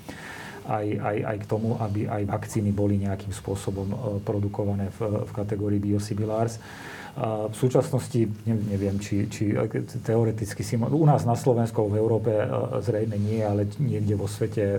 aj, 0.70 0.86
aj, 1.02 1.16
aj 1.26 1.36
k 1.42 1.48
tomu, 1.50 1.74
aby 1.82 2.06
aj 2.06 2.22
vakcíny 2.30 2.70
boli 2.70 3.02
nejakým 3.02 3.34
spôsobom 3.34 3.88
e, 3.90 3.96
produkované 4.22 4.94
v, 4.94 5.26
v 5.26 5.30
kategórii 5.34 5.82
biosimilars. 5.82 6.62
V 7.18 7.56
súčasnosti 7.58 8.22
neviem, 8.46 8.96
či, 9.02 9.26
či 9.26 9.50
teoreticky 10.06 10.62
si... 10.62 10.78
U 10.78 11.04
nás 11.04 11.26
na 11.26 11.34
Slovensku, 11.34 11.90
v 11.90 11.98
Európe 11.98 12.30
e, 12.30 12.46
zrejme 12.80 13.18
nie, 13.18 13.42
ale 13.42 13.66
niekde 13.82 14.14
vo 14.14 14.30
svete... 14.30 14.78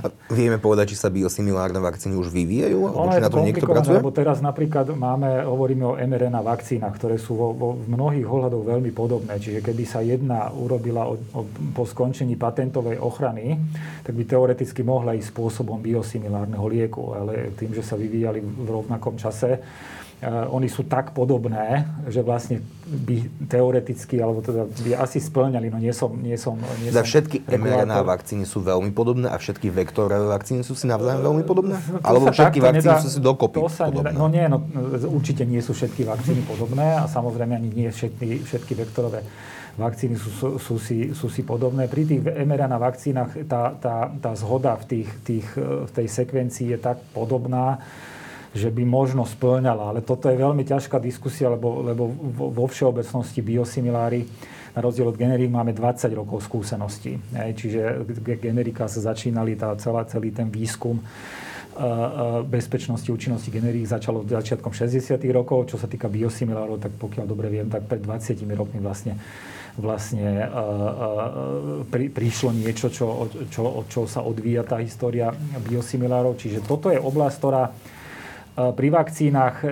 A 0.00 0.06
vieme 0.30 0.62
povedať, 0.62 0.94
či 0.94 0.96
sa 1.02 1.10
biosimilárne 1.10 1.82
vakcíny 1.82 2.14
už 2.14 2.30
vyvíjajú? 2.30 2.78
Ono 2.94 3.10
je 3.10 3.22
na 3.26 3.28
to 3.28 3.42
niekto 3.42 3.66
pracuje? 3.66 3.98
Lebo 3.98 4.14
teraz 4.14 4.38
napríklad 4.38 4.94
máme, 4.94 5.42
hovoríme 5.42 5.84
o 5.84 5.94
mRNA 5.98 6.40
vakcínach, 6.46 6.94
ktoré 6.94 7.18
sú 7.18 7.34
vo, 7.34 7.50
vo 7.52 7.68
v 7.74 7.90
mnohých 7.90 8.26
ohľadoch 8.26 8.62
veľmi 8.62 8.94
podobné. 8.94 9.42
Čiže 9.42 9.66
keby 9.66 9.84
sa 9.84 10.00
jedna 10.00 10.46
urobila 10.54 11.10
o, 11.10 11.18
o, 11.34 11.42
po 11.74 11.82
skončení 11.82 12.38
patentovej 12.38 13.02
ochrany, 13.02 13.58
tak 14.06 14.14
by 14.14 14.22
teoreticky 14.24 14.86
mohla 14.86 15.18
ísť 15.18 15.34
spôsobom 15.34 15.82
biosimilárneho 15.82 16.66
lieku. 16.70 17.18
Ale 17.18 17.50
tým, 17.58 17.74
že 17.74 17.82
sa 17.82 17.98
vyvíjali 17.98 18.38
v 18.38 18.68
rovnakom 18.70 19.18
čase, 19.18 19.58
oni 20.30 20.70
sú 20.70 20.86
tak 20.86 21.10
podobné, 21.18 21.82
že 22.06 22.22
vlastne 22.22 22.62
by 22.86 23.46
teoreticky, 23.50 24.22
alebo 24.22 24.38
teda 24.38 24.70
by 24.70 24.90
asi 24.94 25.18
splňali, 25.18 25.66
no 25.66 25.82
nie 25.82 25.90
som... 25.90 26.14
Nie 26.14 26.38
som, 26.38 26.54
nie 26.78 26.94
som 26.94 27.02
všetky 27.02 27.42
mRNA 27.50 28.06
vakcíny 28.06 28.46
sú 28.46 28.62
veľmi 28.62 28.94
podobné 28.94 29.26
a 29.26 29.34
všetky 29.34 29.74
vektorové 29.74 30.22
vakcíny 30.30 30.62
sú 30.62 30.78
si 30.78 30.86
navzájom 30.86 31.26
veľmi 31.26 31.42
podobné? 31.42 31.74
To 31.82 32.06
alebo 32.06 32.30
všetky 32.30 32.62
vakcíny 32.62 32.94
nedá, 32.94 33.02
sú 33.02 33.10
si 33.10 33.18
dokopy 33.18 33.58
to 33.58 33.66
sa 33.66 33.90
podobné? 33.90 34.14
Nedá, 34.14 34.20
no 34.22 34.26
nie, 34.30 34.44
no, 34.46 34.58
určite 35.10 35.42
nie 35.42 35.58
sú 35.58 35.74
všetky 35.74 36.06
vakcíny 36.06 36.46
podobné 36.46 37.02
a 37.02 37.10
samozrejme 37.10 37.58
ani 37.58 37.68
nie 37.74 37.90
všetky, 37.90 38.46
všetky 38.46 38.72
vektorové 38.78 39.26
vakcíny 39.74 40.20
sú, 40.20 40.30
sú, 40.30 40.48
sú, 40.60 40.74
si, 40.76 41.16
sú 41.16 41.26
si 41.32 41.42
podobné. 41.42 41.88
Pri 41.88 42.04
tých 42.04 42.20
mRNA 42.22 42.76
vakcínach 42.76 43.32
tá, 43.48 43.72
tá, 43.74 44.12
tá 44.12 44.32
zhoda 44.36 44.76
v, 44.76 44.84
tých, 44.84 45.08
tých, 45.24 45.48
v 45.58 45.90
tej 45.90 46.06
sekvencii 46.12 46.76
je 46.76 46.78
tak 46.78 47.00
podobná, 47.16 47.80
že 48.52 48.68
by 48.68 48.82
možno 48.84 49.24
splňala. 49.24 49.96
Ale 49.96 50.00
toto 50.04 50.28
je 50.28 50.36
veľmi 50.36 50.62
ťažká 50.64 51.00
diskusia, 51.00 51.48
lebo, 51.48 51.80
lebo 51.80 52.08
vo 52.52 52.66
všeobecnosti 52.68 53.40
biosimilári 53.40 54.28
na 54.72 54.80
rozdiel 54.80 55.12
od 55.12 55.20
generík 55.20 55.52
máme 55.52 55.76
20 55.76 56.08
rokov 56.16 56.48
skúseností. 56.48 57.20
Čiže 57.32 58.08
generika 58.40 58.88
sa 58.88 59.12
začínali, 59.12 59.52
tá 59.52 59.76
celá, 59.76 60.08
celý 60.08 60.32
ten 60.32 60.48
výskum 60.48 60.96
bezpečnosti, 62.48 63.08
účinnosti 63.08 63.48
generík 63.48 63.88
začalo 63.88 64.24
začiatkom 64.24 64.72
60. 64.72 65.16
rokov. 65.32 65.72
Čo 65.72 65.76
sa 65.80 65.88
týka 65.88 66.08
biosimilárov, 66.08 66.80
tak 66.80 66.92
pokiaľ 66.96 67.24
dobre 67.24 67.48
viem, 67.48 67.68
tak 67.68 67.88
pred 67.88 68.00
20 68.00 68.44
rokmi 68.56 68.80
vlastne 68.80 69.16
vlastne 69.72 70.52
pri, 71.88 72.12
prišlo 72.12 72.52
niečo, 72.52 72.92
čo, 72.92 73.24
čo, 73.48 73.62
od 73.64 73.88
čo 73.88 74.04
sa 74.04 74.20
odvíja 74.20 74.68
tá 74.68 74.76
história 74.84 75.32
biosimilárov. 75.64 76.36
Čiže 76.36 76.60
toto 76.60 76.92
je 76.92 77.00
oblasť, 77.00 77.36
ktorá 77.40 77.72
pri 78.52 78.88
vakcínach 78.92 79.64
e, 79.64 79.68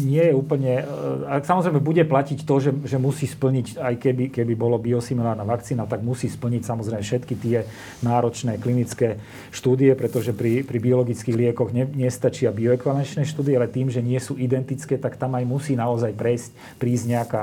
nie 0.00 0.24
je 0.24 0.32
úplne... 0.32 0.80
E, 0.80 1.44
samozrejme 1.44 1.76
bude 1.84 2.08
platiť 2.08 2.48
to, 2.48 2.56
že, 2.56 2.72
že 2.88 2.96
musí 2.96 3.28
splniť, 3.28 3.76
aj 3.76 3.94
keby, 4.00 4.24
keby 4.32 4.56
bolo 4.56 4.80
biosimilárna 4.80 5.44
vakcína, 5.44 5.84
tak 5.84 6.00
musí 6.00 6.32
splniť 6.32 6.64
samozrejme 6.64 7.04
všetky 7.04 7.34
tie 7.36 7.68
náročné 8.00 8.56
klinické 8.56 9.20
štúdie, 9.52 9.92
pretože 9.92 10.32
pri, 10.32 10.64
pri 10.64 10.78
biologických 10.80 11.36
liekoch 11.36 11.76
ne, 11.76 11.84
nestačia 11.84 12.48
bioekvalenčné 12.48 13.28
štúdie, 13.28 13.60
ale 13.60 13.68
tým, 13.68 13.92
že 13.92 14.00
nie 14.00 14.16
sú 14.16 14.40
identické, 14.40 14.96
tak 14.96 15.20
tam 15.20 15.36
aj 15.36 15.44
musí 15.44 15.76
naozaj 15.76 16.16
prejsť, 16.16 16.80
prísť 16.80 17.04
nejaká 17.12 17.42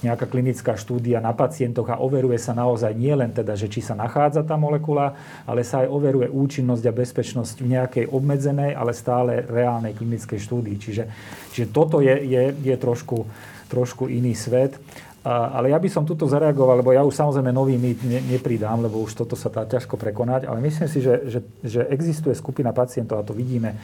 nejaká 0.00 0.24
klinická 0.24 0.76
štúdia 0.76 1.20
na 1.20 1.36
pacientoch 1.36 1.88
a 1.92 2.00
overuje 2.00 2.40
sa 2.40 2.56
naozaj 2.56 2.92
nie 2.96 3.12
len 3.12 3.30
teda, 3.30 3.56
že 3.56 3.68
či 3.68 3.84
sa 3.84 3.92
nachádza 3.92 4.44
tá 4.44 4.56
molekula, 4.56 5.16
ale 5.44 5.60
sa 5.60 5.84
aj 5.84 5.92
overuje 5.92 6.28
účinnosť 6.32 6.84
a 6.88 6.96
bezpečnosť 6.96 7.56
v 7.60 7.70
nejakej 7.76 8.04
obmedzenej, 8.08 8.72
ale 8.72 8.96
stále 8.96 9.44
reálnej 9.44 9.92
klinickej 9.92 10.40
štúdii. 10.40 10.76
Čiže, 10.80 11.04
čiže 11.52 11.66
toto 11.68 12.00
je, 12.00 12.16
je, 12.24 12.42
je 12.56 12.76
trošku, 12.80 13.28
trošku 13.68 14.08
iný 14.08 14.32
svet. 14.32 14.74
A, 15.20 15.60
ale 15.60 15.68
ja 15.68 15.76
by 15.76 15.88
som 15.92 16.08
tuto 16.08 16.24
zareagoval, 16.24 16.80
lebo 16.80 16.96
ja 16.96 17.04
už 17.04 17.12
samozrejme 17.12 17.52
nový 17.52 17.76
mýt 17.76 18.00
ne, 18.08 18.24
nepridám, 18.24 18.80
lebo 18.80 19.04
už 19.04 19.12
toto 19.12 19.36
sa 19.36 19.52
dá 19.52 19.68
ťažko 19.68 20.00
prekonať, 20.00 20.48
ale 20.48 20.64
myslím 20.64 20.88
si, 20.88 21.04
že, 21.04 21.28
že, 21.28 21.40
že 21.60 21.80
existuje 21.92 22.32
skupina 22.32 22.72
pacientov, 22.72 23.20
a 23.20 23.26
to 23.28 23.36
vidíme 23.36 23.76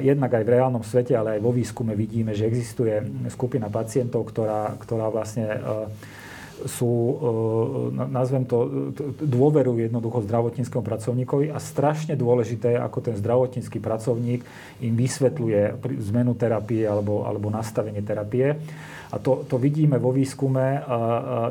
jednak 0.00 0.36
aj 0.36 0.44
v 0.44 0.52
reálnom 0.52 0.84
svete, 0.84 1.16
ale 1.16 1.38
aj 1.38 1.40
vo 1.40 1.52
výskume 1.56 1.96
vidíme, 1.96 2.36
že 2.36 2.46
existuje 2.46 3.00
skupina 3.32 3.72
pacientov, 3.72 4.28
ktorá, 4.28 4.76
ktorá 4.76 5.08
vlastne 5.08 5.48
sú, 6.66 6.92
e, 6.92 7.14
nazvem 8.10 8.44
to, 8.44 8.90
dôverujú 9.20 9.86
jednoducho 9.86 10.24
zdravotníckému 10.26 10.84
pracovníkovi 10.84 11.46
a 11.52 11.58
strašne 11.62 12.18
dôležité, 12.18 12.76
ako 12.76 12.98
ten 13.00 13.14
zdravotnícky 13.16 13.78
pracovník 13.78 14.40
im 14.84 14.94
vysvetľuje 14.96 15.80
zmenu 16.12 16.32
terapie 16.36 16.84
alebo, 16.84 17.24
alebo 17.24 17.48
nastavenie 17.48 18.04
terapie. 18.04 18.56
A 19.10 19.16
to, 19.18 19.42
to 19.42 19.58
vidíme 19.58 19.98
vo 19.98 20.14
výskume, 20.14 20.86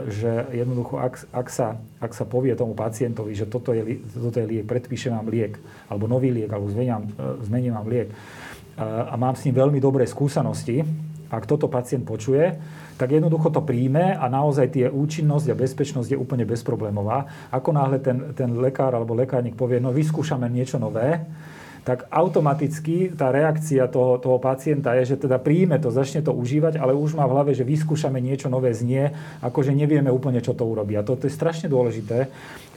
že 0.07 0.47
jednoducho, 0.55 0.95
ak, 0.95 1.27
ak, 1.35 1.47
sa, 1.51 1.75
ak 1.99 2.15
sa 2.15 2.23
povie 2.23 2.55
tomu 2.55 2.71
pacientovi, 2.71 3.35
že 3.35 3.51
toto 3.51 3.75
je, 3.75 3.99
toto 4.15 4.39
je 4.39 4.47
liek, 4.47 4.63
predpíšem 4.63 5.11
vám 5.11 5.27
liek, 5.27 5.59
alebo 5.91 6.07
nový 6.07 6.31
liek, 6.31 6.47
alebo 6.47 6.71
zmením, 6.71 7.11
zmením 7.43 7.75
vám 7.75 7.87
liek, 7.91 8.07
a 8.79 9.11
mám 9.19 9.35
s 9.35 9.43
ním 9.43 9.59
veľmi 9.59 9.83
dobré 9.83 10.07
skúsenosti, 10.07 10.87
ak 11.29 11.43
toto 11.43 11.67
pacient 11.67 12.07
počuje, 12.07 12.55
tak 12.99 13.15
jednoducho 13.15 13.47
to 13.47 13.63
príjme 13.63 14.11
a 14.11 14.27
naozaj 14.27 14.75
tie 14.75 14.91
účinnosť 14.91 15.55
a 15.55 15.55
bezpečnosť 15.55 16.11
je 16.11 16.19
úplne 16.19 16.43
bezproblémová. 16.43 17.47
Ako 17.47 17.71
náhle 17.71 18.03
ten, 18.03 18.35
ten 18.35 18.51
lekár 18.59 18.91
alebo 18.91 19.15
lekárnik 19.15 19.55
povie, 19.55 19.79
no 19.79 19.95
vyskúšame 19.95 20.51
niečo 20.51 20.75
nové, 20.75 21.23
tak 21.83 22.05
automaticky 22.11 23.15
tá 23.15 23.31
reakcia 23.31 23.87
toho, 23.87 24.19
toho 24.19 24.37
pacienta 24.37 24.93
je, 24.99 25.15
že 25.15 25.21
teda 25.21 25.39
príjme 25.39 25.79
to, 25.79 25.89
začne 25.89 26.21
to 26.21 26.35
užívať, 26.35 26.77
ale 26.77 26.93
už 26.93 27.15
má 27.15 27.25
v 27.25 27.33
hlave, 27.35 27.51
že 27.55 27.67
vyskúšame 27.67 28.19
niečo 28.19 28.51
nové 28.51 28.71
znie, 28.75 29.11
ako 29.39 29.63
že 29.63 29.73
nevieme 29.73 30.11
úplne, 30.11 30.43
čo 30.43 30.53
to 30.53 30.67
urobí. 30.67 30.95
A 30.99 31.05
to, 31.05 31.15
to 31.15 31.25
je 31.25 31.33
strašne 31.33 31.71
dôležité. 31.71 32.27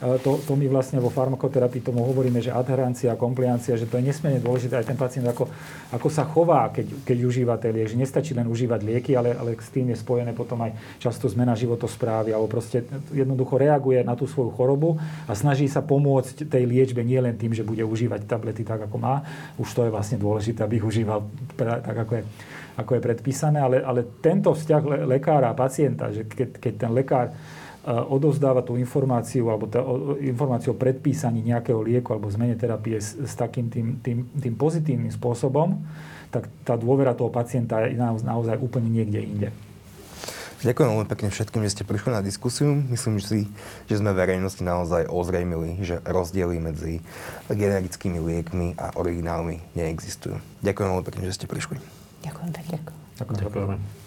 To, 0.03 0.35
to 0.43 0.59
my 0.59 0.67
vlastne 0.67 0.99
vo 0.99 1.15
farmakoterapii 1.15 1.79
tomu 1.79 2.03
hovoríme, 2.03 2.43
že 2.43 2.51
adherancia, 2.51 3.15
kompliancia, 3.15 3.79
že 3.79 3.87
to 3.87 4.03
je 4.03 4.11
nesmierne 4.11 4.43
dôležité 4.43 4.83
aj 4.83 4.91
ten 4.91 4.99
pacient, 4.99 5.23
ako, 5.31 5.47
ako 5.95 6.09
sa 6.11 6.27
chová, 6.27 6.75
keď, 6.75 7.07
keď 7.07 7.17
užíva 7.23 7.55
ten 7.55 7.71
liek. 7.71 7.87
Že 7.87 8.03
nestačí 8.03 8.35
len 8.35 8.51
užívať 8.51 8.83
lieky, 8.83 9.15
ale, 9.15 9.31
ale 9.39 9.55
s 9.55 9.71
tým 9.71 9.95
je 9.95 9.97
spojené 10.03 10.35
potom 10.35 10.59
aj 10.59 10.75
často 10.99 11.31
zmena 11.31 11.55
životosprávy, 11.55 12.35
alebo 12.35 12.51
proste 12.51 12.83
jednoducho 13.15 13.55
reaguje 13.55 14.03
na 14.03 14.19
tú 14.19 14.27
svoju 14.27 14.51
chorobu 14.59 14.99
a 15.31 15.39
snaží 15.39 15.71
sa 15.71 15.79
pomôcť 15.79 16.51
tej 16.51 16.67
liečbe 16.67 17.07
nie 17.07 17.23
len 17.23 17.39
tým, 17.39 17.55
že 17.55 17.63
bude 17.63 17.87
užívať 17.87 18.27
tablety 18.27 18.67
tak, 18.67 18.83
ako 18.91 18.92
má. 18.99 19.23
Už 19.61 19.69
to 19.73 19.85
je 19.87 19.95
vlastne 19.95 20.19
dôležité, 20.19 20.65
aby 20.65 20.81
ich 20.81 20.87
užíval 20.87 21.25
tak, 21.57 21.97
ako 22.09 22.13
je, 22.19 22.23
ako 22.81 22.91
je 22.97 23.01
predpísané. 23.01 23.59
Ale, 23.61 23.77
ale 23.85 24.05
tento 24.25 24.53
vzťah 24.53 24.83
le, 24.83 24.99
lekára 25.19 25.53
a 25.53 25.59
pacienta, 25.59 26.09
že 26.11 26.25
keď, 26.25 26.61
keď 26.61 26.73
ten 26.77 26.91
lekár 26.93 27.27
odovzdáva 27.83 28.63
tú 28.63 28.79
informáciu 28.79 29.51
alebo 29.51 29.67
tá, 29.67 29.83
informáciu 30.23 30.71
o 30.71 30.79
predpísaní 30.79 31.43
nejakého 31.43 31.83
lieku 31.83 32.15
alebo 32.15 32.31
zmene 32.31 32.55
terapie 32.55 32.95
s, 33.03 33.19
s 33.19 33.35
takým 33.35 33.67
tým, 33.67 33.99
tým, 33.99 34.19
tým 34.39 34.55
pozitívnym 34.55 35.11
spôsobom, 35.11 35.83
tak 36.31 36.47
tá 36.63 36.79
dôvera 36.79 37.13
toho 37.13 37.29
pacienta 37.29 37.83
je 37.85 37.99
naozaj 37.99 38.57
úplne 38.63 38.87
niekde 38.87 39.21
inde. 39.21 39.49
Ďakujem 40.63 40.89
veľmi 40.95 41.11
pekne 41.11 41.29
všetkým, 41.35 41.67
že 41.67 41.75
ste 41.75 41.83
prišli 41.83 42.15
na 42.15 42.23
diskusiu. 42.23 42.71
Myslím 42.71 43.19
si, 43.19 43.51
že 43.91 43.99
sme 43.99 44.15
verejnosti 44.15 44.63
naozaj 44.63 45.11
ozrejmili, 45.11 45.83
že 45.83 45.99
rozdiely 46.07 46.63
medzi 46.63 47.03
generickými 47.51 48.23
liekmi 48.23 48.79
a 48.79 48.95
originálmi 48.95 49.59
neexistujú. 49.75 50.39
Ďakujem 50.63 50.89
veľmi 50.95 51.07
pekne, 51.11 51.23
že 51.27 51.35
ste 51.35 51.51
prišli. 51.51 51.83
Ďakujem 52.23 52.51
pekne. 52.55 52.79
Ďakujem. 53.19 53.39
Ďakujem. 53.43 54.02